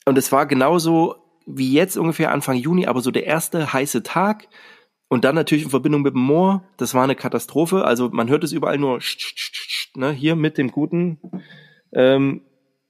und 0.05 0.16
es 0.16 0.30
war 0.30 0.47
genauso 0.47 1.16
wie 1.45 1.72
jetzt 1.72 1.97
ungefähr 1.97 2.30
Anfang 2.30 2.55
Juni, 2.55 2.87
aber 2.87 3.01
so 3.01 3.11
der 3.11 3.26
erste 3.26 3.72
heiße 3.72 4.05
Tag 4.05 4.47
und 5.09 5.24
dann 5.24 5.35
natürlich 5.35 5.64
in 5.64 5.70
Verbindung 5.70 6.03
mit 6.03 6.14
dem 6.14 6.20
Moor, 6.20 6.62
das 6.76 6.95
war 6.95 7.03
eine 7.03 7.16
Katastrophe. 7.16 7.85
Also 7.85 8.11
man 8.11 8.28
hört 8.28 8.45
es 8.45 8.53
überall 8.53 8.78
nur 8.78 9.01
ne, 9.97 10.12
hier 10.12 10.37
mit 10.37 10.57
dem 10.57 10.70
Guten, 10.70 11.18
ähm, 11.93 12.43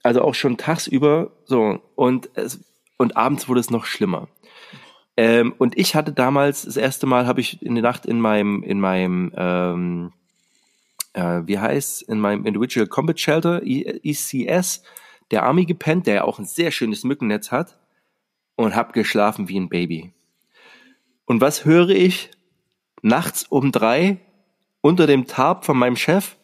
also 0.03 0.21
auch 0.21 0.35
schon 0.35 0.59
tagsüber 0.59 1.31
so 1.47 1.81
und 1.95 2.29
es, 2.35 2.63
und 2.99 3.17
abends 3.17 3.49
wurde 3.49 3.61
es 3.61 3.71
noch 3.71 3.87
schlimmer. 3.87 4.29
Ähm, 5.17 5.55
und 5.57 5.79
ich 5.79 5.95
hatte 5.95 6.13
damals 6.13 6.65
das 6.67 6.77
erste 6.77 7.07
Mal 7.07 7.27
habe 7.27 7.41
ich 7.41 7.63
in 7.63 7.75
der 7.75 7.83
Nacht 7.83 8.05
in 8.05 8.21
meinem 8.21 8.63
in 8.63 8.81
meinem 8.81 9.33
ähm, 9.35 10.13
äh, 11.15 11.43
wie 11.47 11.59
heißt 11.59 12.03
in 12.03 12.21
meinem 12.21 12.45
Individual 12.45 12.87
Combat 12.87 13.19
Shelter, 13.19 13.63
ECS, 13.65 14.83
der 15.31 15.45
Army 15.45 15.65
gepennt, 15.65 16.07
der 16.07 16.15
ja 16.15 16.25
auch 16.25 16.39
ein 16.39 16.45
sehr 16.45 16.71
schönes 16.71 17.05
Mückennetz 17.05 17.51
hat. 17.51 17.79
und 18.57 18.77
hab 18.77 18.93
geschlafen 18.93 19.49
wie 19.49 19.59
ein 19.59 19.69
Baby. 19.69 20.13
Und 21.25 21.41
was 21.41 21.65
höre 21.65 21.91
ich 21.91 22.31
nachts 23.03 23.45
um 23.45 23.73
drei 23.73 24.19
unter 24.81 25.09
dem 25.09 25.27
Tarp 25.27 25.65
von 25.65 25.77
meinem 25.77 25.97
Chef? 25.97 26.37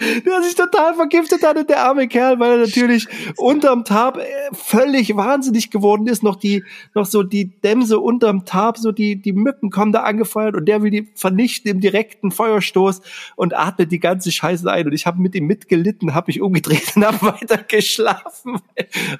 Der 0.00 0.42
sich 0.42 0.54
total 0.54 0.94
vergiftet 0.94 1.42
hatte, 1.42 1.64
der 1.64 1.84
arme 1.84 2.08
Kerl, 2.08 2.38
weil 2.38 2.52
er 2.52 2.58
natürlich 2.58 3.06
unterm 3.36 3.84
Tarp 3.84 4.18
äh, 4.18 4.24
völlig 4.52 5.16
wahnsinnig 5.16 5.70
geworden 5.70 6.06
ist. 6.06 6.22
Noch 6.22 6.36
die, 6.36 6.64
noch 6.94 7.06
so 7.06 7.22
die 7.22 7.50
Dämse 7.60 7.98
unterm 7.98 8.44
Tarp, 8.44 8.78
so 8.78 8.92
die, 8.92 9.16
die 9.16 9.32
Mücken 9.32 9.70
kommen 9.70 9.92
da 9.92 10.02
angefeuert 10.02 10.56
und 10.56 10.66
der 10.66 10.82
will 10.82 10.90
die 10.90 11.08
vernichten 11.14 11.70
im 11.70 11.80
direkten 11.80 12.30
Feuerstoß 12.30 13.00
und 13.36 13.56
atmet 13.56 13.92
die 13.92 14.00
ganze 14.00 14.32
Scheiße 14.32 14.70
ein. 14.70 14.86
Und 14.86 14.92
ich 14.92 15.06
habe 15.06 15.20
mit 15.20 15.34
ihm 15.34 15.46
mitgelitten, 15.46 16.14
habe 16.14 16.30
ich 16.30 16.40
umgedreht 16.40 16.92
und 16.96 17.04
habe 17.04 17.20
weiter 17.40 17.58
geschlafen. 17.58 18.60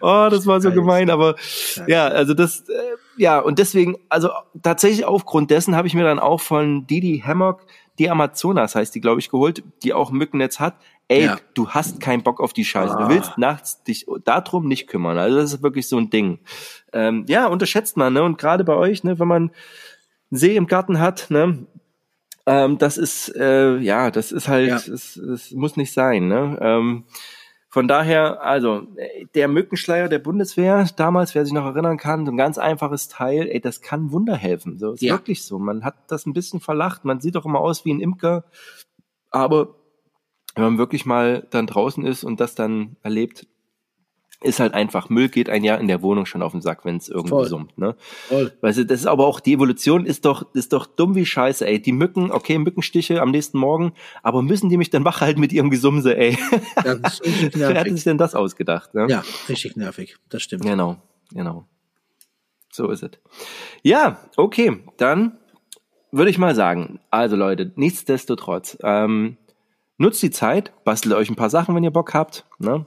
oh, 0.01 0.29
das 0.31 0.47
war 0.47 0.61
so 0.61 0.71
gemein, 0.71 1.11
aber 1.11 1.37
ja, 1.87 2.07
also 2.07 2.35
das, 2.35 2.69
äh, 2.69 2.73
ja, 3.17 3.39
und 3.39 3.59
deswegen, 3.59 3.97
also 4.09 4.31
tatsächlich 4.63 5.05
aufgrund 5.05 5.51
dessen 5.51 5.75
habe 5.75 5.89
ich 5.89 5.95
mir 5.95 6.05
dann 6.05 6.19
auch 6.19 6.41
von 6.41 6.87
Didi 6.87 7.23
Hammock 7.27 7.63
die 7.99 8.11
Amazonas 8.11 8.75
heißt 8.75 8.95
die, 8.95 9.01
glaube 9.01 9.21
ich, 9.21 9.31
geholt, 9.31 9.63
die 9.83 9.93
auch 9.93 10.11
Mückennetz 10.11 10.61
hat. 10.61 10.77
Ey, 11.09 11.25
ja. 11.25 11.39
du 11.55 11.71
hast 11.71 12.01
keinen 12.01 12.23
Bock 12.23 12.41
auf 12.41 12.53
die 12.53 12.65
Scheiße. 12.65 12.97
Ah. 12.97 13.05
Du 13.05 13.15
willst 13.15 13.39
nachts 13.39 13.83
dich 13.85 14.07
darum 14.25 14.67
nicht 14.67 14.89
kümmern. 14.89 15.19
Also 15.19 15.37
das 15.37 15.55
ist 15.55 15.63
wirklich 15.63 15.89
so 15.89 15.97
ein 15.99 16.11
Ding. 16.11 16.41
Ähm, 16.93 17.25
ja, 17.29 17.47
unterschätzt 17.47 17.97
man, 17.97 18.13
ne? 18.13 18.23
Und 18.23 18.39
gerade 18.39 18.65
bei 18.65 18.75
euch, 18.75 19.05
ne, 19.05 19.19
wenn 19.19 19.29
man 19.29 19.43
einen 20.31 20.39
See 20.39 20.57
im 20.57 20.67
Garten 20.67 20.99
hat, 20.99 21.27
ne, 21.31 21.67
ähm, 22.47 22.79
das 22.79 22.97
ist, 22.97 23.35
äh, 23.37 23.77
ja, 23.79 24.11
das 24.11 24.33
ist 24.33 24.49
halt, 24.49 24.69
ja. 24.69 24.77
es, 24.77 25.17
es 25.17 25.51
muss 25.53 25.77
nicht 25.77 25.93
sein, 25.93 26.29
ne? 26.29 26.59
Ähm, 26.61 27.05
von 27.77 27.89
daher, 27.89 28.43
also 28.43 28.87
der 29.35 29.49
Mückenschleier 29.49 30.09
der 30.09 30.19
Bundeswehr, 30.19 30.89
damals, 30.97 31.35
wer 31.35 31.45
sich 31.45 31.53
noch 31.53 31.67
erinnern 31.67 31.99
kann, 31.99 32.25
so 32.25 32.33
ein 32.33 32.39
ganz 32.39 32.57
einfaches 32.57 33.09
Teil, 33.09 33.51
ey, 33.51 33.61
das 33.61 33.83
kann 33.83 34.13
Wunder 34.13 34.35
helfen. 34.35 34.79
So 34.79 34.93
ist 34.93 35.03
ja. 35.03 35.13
wirklich 35.13 35.43
so. 35.43 35.59
Man 35.59 35.85
hat 35.85 35.95
das 36.11 36.25
ein 36.25 36.33
bisschen 36.33 36.61
verlacht. 36.61 37.05
Man 37.05 37.21
sieht 37.21 37.35
doch 37.35 37.45
immer 37.45 37.61
aus 37.61 37.85
wie 37.85 37.93
ein 37.93 38.01
Imker, 38.01 38.45
aber 39.31 39.75
wenn 40.55 40.65
man 40.65 40.79
wirklich 40.79 41.05
mal 41.05 41.47
dann 41.51 41.67
draußen 41.67 42.07
ist 42.07 42.25
und 42.25 42.41
das 42.41 42.55
dann 42.55 42.97
erlebt, 43.03 43.47
ist 44.43 44.61
halt 44.61 44.75
einfach, 44.75 45.09
Müll 45.09 45.29
geht 45.29 45.49
ein 45.49 45.65
Jahr 45.65 45.81
in 45.81 45.89
der 45.89 46.03
Wohnung 46.03 46.27
schon 46.27 46.43
auf 46.43 46.53
den 46.53 46.61
Sack, 46.61 46.85
wenn 46.85 46.97
es 46.97 47.09
irgendwie 47.09 47.31
Voll. 47.31 47.49
summt, 47.49 47.79
ne? 47.79 47.97
Voll. 48.29 48.53
Weißt 48.61 48.79
du, 48.79 48.87
das 48.87 49.01
ist 49.01 49.07
aber 49.07 49.27
auch, 49.27 49.41
die 49.41 49.55
Evolution 49.55 50.05
ist 50.05 50.25
doch, 50.25 50.55
ist 50.55 50.73
doch 50.73 50.87
dumm 50.87 51.15
wie 51.15 51.25
Scheiße, 51.25 51.67
ey. 51.67 51.81
Die 51.81 51.93
Mücken, 51.93 52.31
okay, 52.31 52.59
Mückenstiche 52.59 53.23
am 53.23 53.31
nächsten 53.31 53.59
Morgen, 53.59 53.93
aber 54.23 54.43
müssen 54.43 54.69
die 54.69 54.77
mich 54.77 54.91
dann 54.91 55.05
wach 55.05 55.21
halten 55.21 55.41
mit 55.41 55.53
ihrem 55.53 55.71
Gesumse, 55.71 56.17
ey? 56.17 56.37
Das 56.85 57.21
ist 57.21 57.59
Wer 57.59 57.81
hat 57.81 57.89
sich 57.89 58.05
denn 58.05 58.19
das 58.19 58.35
ausgedacht, 58.35 58.95
ne? 58.95 59.07
Ja, 59.09 59.25
richtig 59.49 59.77
nervig, 59.77 60.17
das 60.29 60.43
stimmt. 60.43 60.63
Genau, 60.63 60.97
genau. 61.33 61.67
So 62.71 62.91
ist 62.91 63.03
es. 63.03 63.13
Ja, 63.83 64.21
okay, 64.37 64.83
dann 64.99 65.39
würde 66.13 66.31
ich 66.31 66.39
mal 66.39 66.55
sagen, 66.55 67.01
also 67.11 67.37
Leute, 67.37 67.73
nichtsdestotrotz, 67.77 68.77
ähm, 68.83 69.39
nutzt 69.99 70.23
die 70.23 70.31
Zeit, 70.31 70.73
bastelt 70.85 71.15
euch 71.15 71.31
ein 71.31 71.37
paar 71.37 71.51
Sachen, 71.51 71.75
wenn 71.75 71.85
ihr 71.85 71.91
Bock 71.91 72.13
habt, 72.15 72.45
ne? 72.59 72.87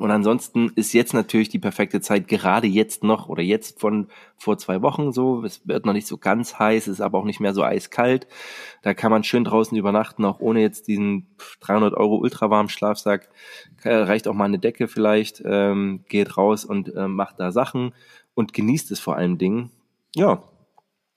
Und 0.00 0.10
ansonsten 0.10 0.72
ist 0.76 0.94
jetzt 0.94 1.12
natürlich 1.12 1.50
die 1.50 1.58
perfekte 1.58 2.00
Zeit, 2.00 2.26
gerade 2.26 2.66
jetzt 2.66 3.04
noch 3.04 3.28
oder 3.28 3.42
jetzt 3.42 3.78
von 3.78 4.06
vor 4.38 4.56
zwei 4.56 4.80
Wochen 4.80 5.12
so. 5.12 5.44
Es 5.44 5.68
wird 5.68 5.84
noch 5.84 5.92
nicht 5.92 6.06
so 6.06 6.16
ganz 6.16 6.58
heiß, 6.58 6.88
ist 6.88 7.02
aber 7.02 7.18
auch 7.18 7.26
nicht 7.26 7.38
mehr 7.38 7.52
so 7.52 7.62
eiskalt. 7.62 8.26
Da 8.80 8.94
kann 8.94 9.10
man 9.10 9.24
schön 9.24 9.44
draußen 9.44 9.76
übernachten, 9.76 10.24
auch 10.24 10.40
ohne 10.40 10.62
jetzt 10.62 10.88
diesen 10.88 11.26
300 11.60 11.92
Euro 11.92 12.16
ultrawarmen 12.16 12.70
Schlafsack. 12.70 13.28
Reicht 13.84 14.26
auch 14.26 14.32
mal 14.32 14.46
eine 14.46 14.58
Decke 14.58 14.88
vielleicht. 14.88 15.42
Ähm, 15.44 16.02
geht 16.08 16.38
raus 16.38 16.64
und 16.64 16.94
äh, 16.94 17.06
macht 17.06 17.38
da 17.38 17.52
Sachen 17.52 17.92
und 18.32 18.54
genießt 18.54 18.90
es 18.92 19.00
vor 19.00 19.16
allen 19.16 19.36
Dingen. 19.36 19.70
Ja. 20.16 20.42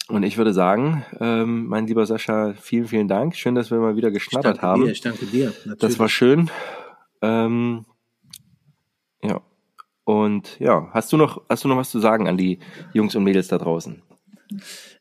Und 0.10 0.24
ich 0.24 0.38
würde 0.38 0.52
sagen, 0.52 1.06
ähm, 1.22 1.68
mein 1.68 1.88
lieber 1.88 2.06
Sascha, 2.06 2.54
vielen, 2.60 2.88
vielen 2.90 3.08
Dank. 3.08 3.38
Schön, 3.38 3.56
dass 3.56 3.72
wir 3.72 3.78
mal 3.78 3.96
wieder 3.96 4.12
geschnattert 4.12 4.62
haben. 4.62 4.84
Dir, 4.84 4.92
ich 4.92 5.00
danke 5.00 5.26
dir. 5.26 5.54
Natürlich. 5.60 5.80
Das 5.80 6.00
war 6.00 6.10
schön. 6.10 6.50
Ähm, 7.22 7.86
ja. 9.24 9.42
Und 10.06 10.60
ja, 10.60 10.90
hast 10.92 11.14
du 11.14 11.18
noch, 11.18 11.42
hast 11.50 11.64
du 11.64 11.68
noch 11.68 11.78
was 11.78 11.90
zu 11.90 12.00
sagen 12.00 12.28
an 12.28 12.38
die 12.38 12.60
Jungs 12.94 13.16
und 13.16 13.24
Mädels 13.24 13.48
da 13.48 13.58
draußen? 13.58 14.02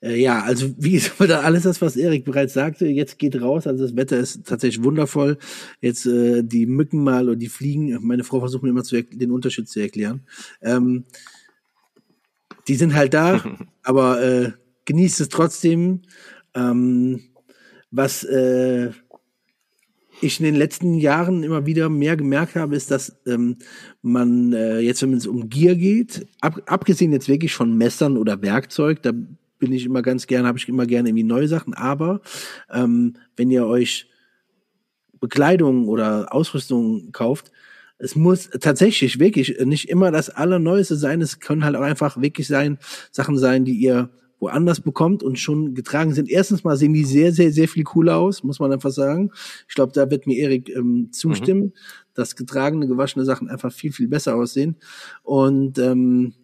Äh, 0.01 0.21
ja, 0.21 0.43
also 0.43 0.71
wie 0.79 0.93
gesagt, 0.93 1.21
alles 1.21 1.65
das, 1.65 1.81
was 1.81 1.97
Erik 1.97 2.25
bereits 2.25 2.55
sagte, 2.55 2.87
jetzt 2.87 3.19
geht 3.19 3.41
raus. 3.41 3.67
Also 3.67 3.85
das 3.85 3.97
Wetter 3.97 4.19
ist 4.19 4.47
tatsächlich 4.47 4.85
wundervoll. 4.85 5.39
Jetzt 5.81 6.07
äh, 6.07 6.43
die 6.43 6.67
Mücken 6.67 7.03
mal 7.03 7.29
und 7.29 7.39
die 7.39 7.49
Fliegen. 7.49 7.99
Meine 8.03 8.25
Frau 8.25 8.41
versucht 8.41 8.63
mir 8.63 8.71
immer 8.71 8.85
zu, 8.85 9.03
den 9.03 9.33
Unterschied 9.33 9.69
zu 9.69 9.81
erklären. 9.81 10.23
Ähm, 10.61 11.05
die 12.69 12.77
sind 12.77 12.95
halt 12.95 13.15
da, 13.15 13.43
aber 13.83 14.23
äh, 14.23 14.53
genießt 14.85 15.21
es 15.21 15.29
trotzdem. 15.29 16.03
Ähm, 16.55 17.23
was 17.91 18.25
äh, 18.25 18.91
ich 20.23 20.41
in 20.41 20.45
den 20.45 20.55
letzten 20.55 20.95
Jahren 20.95 21.43
immer 21.43 21.67
wieder 21.67 21.89
mehr 21.89 22.17
gemerkt 22.17 22.55
habe, 22.55 22.77
ist, 22.77 22.91
dass 22.91 23.21
ähm, 23.27 23.57
man 24.01 24.53
äh, 24.53 24.79
jetzt, 24.79 25.03
wenn 25.03 25.13
es 25.15 25.27
um 25.27 25.49
Gier 25.49 25.75
geht, 25.75 26.27
ab, 26.41 26.63
abgesehen 26.67 27.13
jetzt 27.13 27.29
wirklich 27.29 27.55
von 27.55 27.77
Messern 27.77 28.17
oder 28.17 28.41
Werkzeug, 28.41 29.03
da 29.03 29.13
bin 29.59 29.73
ich 29.73 29.85
immer 29.85 30.03
ganz 30.03 30.27
gerne, 30.27 30.49
habe 30.49 30.59
ich 30.59 30.69
immer 30.69 30.87
gerne 30.87 31.09
irgendwie 31.11 31.25
neue 31.25 31.49
Sachen, 31.49 31.75
aber 31.75 32.21
ähm, 32.73 33.15
wenn 33.37 33.51
ihr 33.51 33.67
euch 33.67 34.09
Bekleidung 35.21 35.89
oder 35.89 36.33
Ausrüstung 36.35 37.13
kauft, 37.13 37.53
es 37.99 38.17
muss 38.17 38.51
tatsächlich 38.51 39.21
wirklich 39.21 39.57
nicht 39.65 39.89
immer 39.89 40.11
das 40.11 40.29
Allerneueste 40.29 40.97
sein. 40.97 41.21
Es 41.21 41.39
können 41.39 41.65
halt 41.65 41.77
auch 41.77 41.83
einfach 41.83 42.21
wirklich 42.21 42.49
sein, 42.49 42.79
Sachen 43.13 43.39
sein, 43.39 43.65
die 43.65 43.75
ihr 43.75 44.11
woanders 44.43 44.81
bekommt 44.81 45.23
und 45.23 45.39
schon 45.39 45.75
getragen 45.75 46.13
sind. 46.13 46.29
Erstens 46.29 46.65
mal 46.65 46.77
sehen 46.77 46.93
die 46.93 47.05
sehr, 47.05 47.33
sehr, 47.33 47.53
sehr 47.53 47.69
viel 47.69 47.85
cooler 47.85 48.17
aus, 48.17 48.43
muss 48.43 48.59
man 48.59 48.73
einfach 48.73 48.91
sagen. 48.91 49.31
Ich 49.69 49.75
glaube, 49.77 49.93
da 49.93 50.11
wird 50.11 50.27
mir 50.27 50.37
Erik 50.37 50.69
ähm, 50.69 51.09
zustimmen, 51.13 51.63
mhm. 51.63 51.73
dass 52.15 52.35
getragene, 52.35 52.89
gewaschene 52.89 53.25
Sachen 53.25 53.49
einfach 53.49 53.73
viel, 53.73 53.93
viel 53.93 54.09
besser 54.09 54.35
aussehen. 54.35 54.77
Und 55.23 55.79
ähm, 55.79 56.35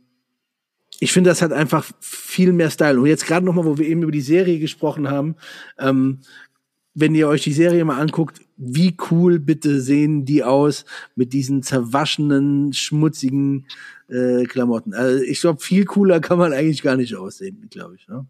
ich 1.00 1.12
finde, 1.12 1.30
das 1.30 1.42
hat 1.42 1.52
einfach 1.52 1.90
viel 2.00 2.52
mehr 2.52 2.70
Style. 2.70 3.00
Und 3.00 3.06
jetzt 3.06 3.26
gerade 3.26 3.44
nochmal, 3.44 3.64
wo 3.64 3.78
wir 3.78 3.86
eben 3.86 4.02
über 4.02 4.12
die 4.12 4.20
Serie 4.20 4.60
gesprochen 4.60 5.10
haben, 5.10 5.34
ähm, 5.78 6.20
wenn 7.00 7.14
ihr 7.14 7.28
euch 7.28 7.42
die 7.42 7.52
Serie 7.52 7.84
mal 7.84 8.00
anguckt, 8.00 8.40
wie 8.56 8.96
cool 9.10 9.38
bitte 9.38 9.80
sehen 9.80 10.24
die 10.24 10.42
aus 10.42 10.84
mit 11.14 11.32
diesen 11.32 11.62
zerwaschenen, 11.62 12.72
schmutzigen 12.72 13.66
äh, 14.08 14.44
Klamotten. 14.44 14.94
Also 14.94 15.22
ich 15.22 15.40
glaube, 15.40 15.60
viel 15.60 15.84
cooler 15.84 16.20
kann 16.20 16.38
man 16.38 16.52
eigentlich 16.52 16.82
gar 16.82 16.96
nicht 16.96 17.14
aussehen, 17.14 17.68
glaube 17.70 17.94
ich. 17.94 18.08
Ne? 18.08 18.26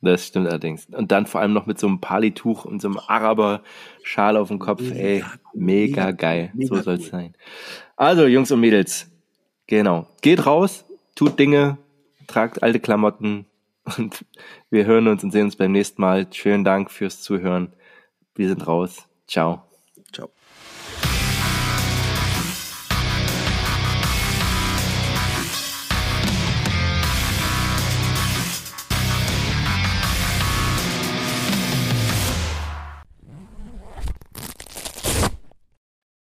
Das 0.00 0.26
stimmt 0.26 0.48
allerdings. 0.48 0.86
Und 0.90 1.12
dann 1.12 1.26
vor 1.26 1.40
allem 1.40 1.52
noch 1.52 1.66
mit 1.66 1.78
so 1.78 1.86
einem 1.86 2.00
Palituch 2.00 2.64
und 2.64 2.82
so 2.82 2.88
einem 2.88 2.98
Araber-Schal 2.98 4.36
auf 4.36 4.48
dem 4.48 4.58
Kopf. 4.58 4.80
Mega 4.80 4.94
Ey, 4.94 5.16
mega, 5.18 5.30
mega 5.54 6.10
geil. 6.12 6.50
Mega 6.54 6.76
so 6.76 6.82
soll's 6.82 7.04
cool. 7.04 7.10
sein. 7.10 7.34
Also, 7.96 8.26
Jungs 8.26 8.50
und 8.50 8.60
Mädels, 8.60 9.10
genau. 9.66 10.06
Geht 10.20 10.46
raus, 10.46 10.84
tut 11.16 11.38
Dinge, 11.38 11.78
tragt 12.28 12.62
alte 12.62 12.78
Klamotten 12.78 13.46
und 13.96 14.24
wir 14.70 14.84
hören 14.86 15.08
uns 15.08 15.22
und 15.24 15.30
sehen 15.30 15.46
uns 15.46 15.56
beim 15.56 15.72
nächsten 15.72 16.02
Mal. 16.02 16.26
Schönen 16.32 16.64
Dank 16.64 16.90
fürs 16.90 17.22
Zuhören. 17.22 17.72
Wir 18.34 18.48
sind 18.48 18.66
raus. 18.66 19.08
Ciao. 19.26 19.67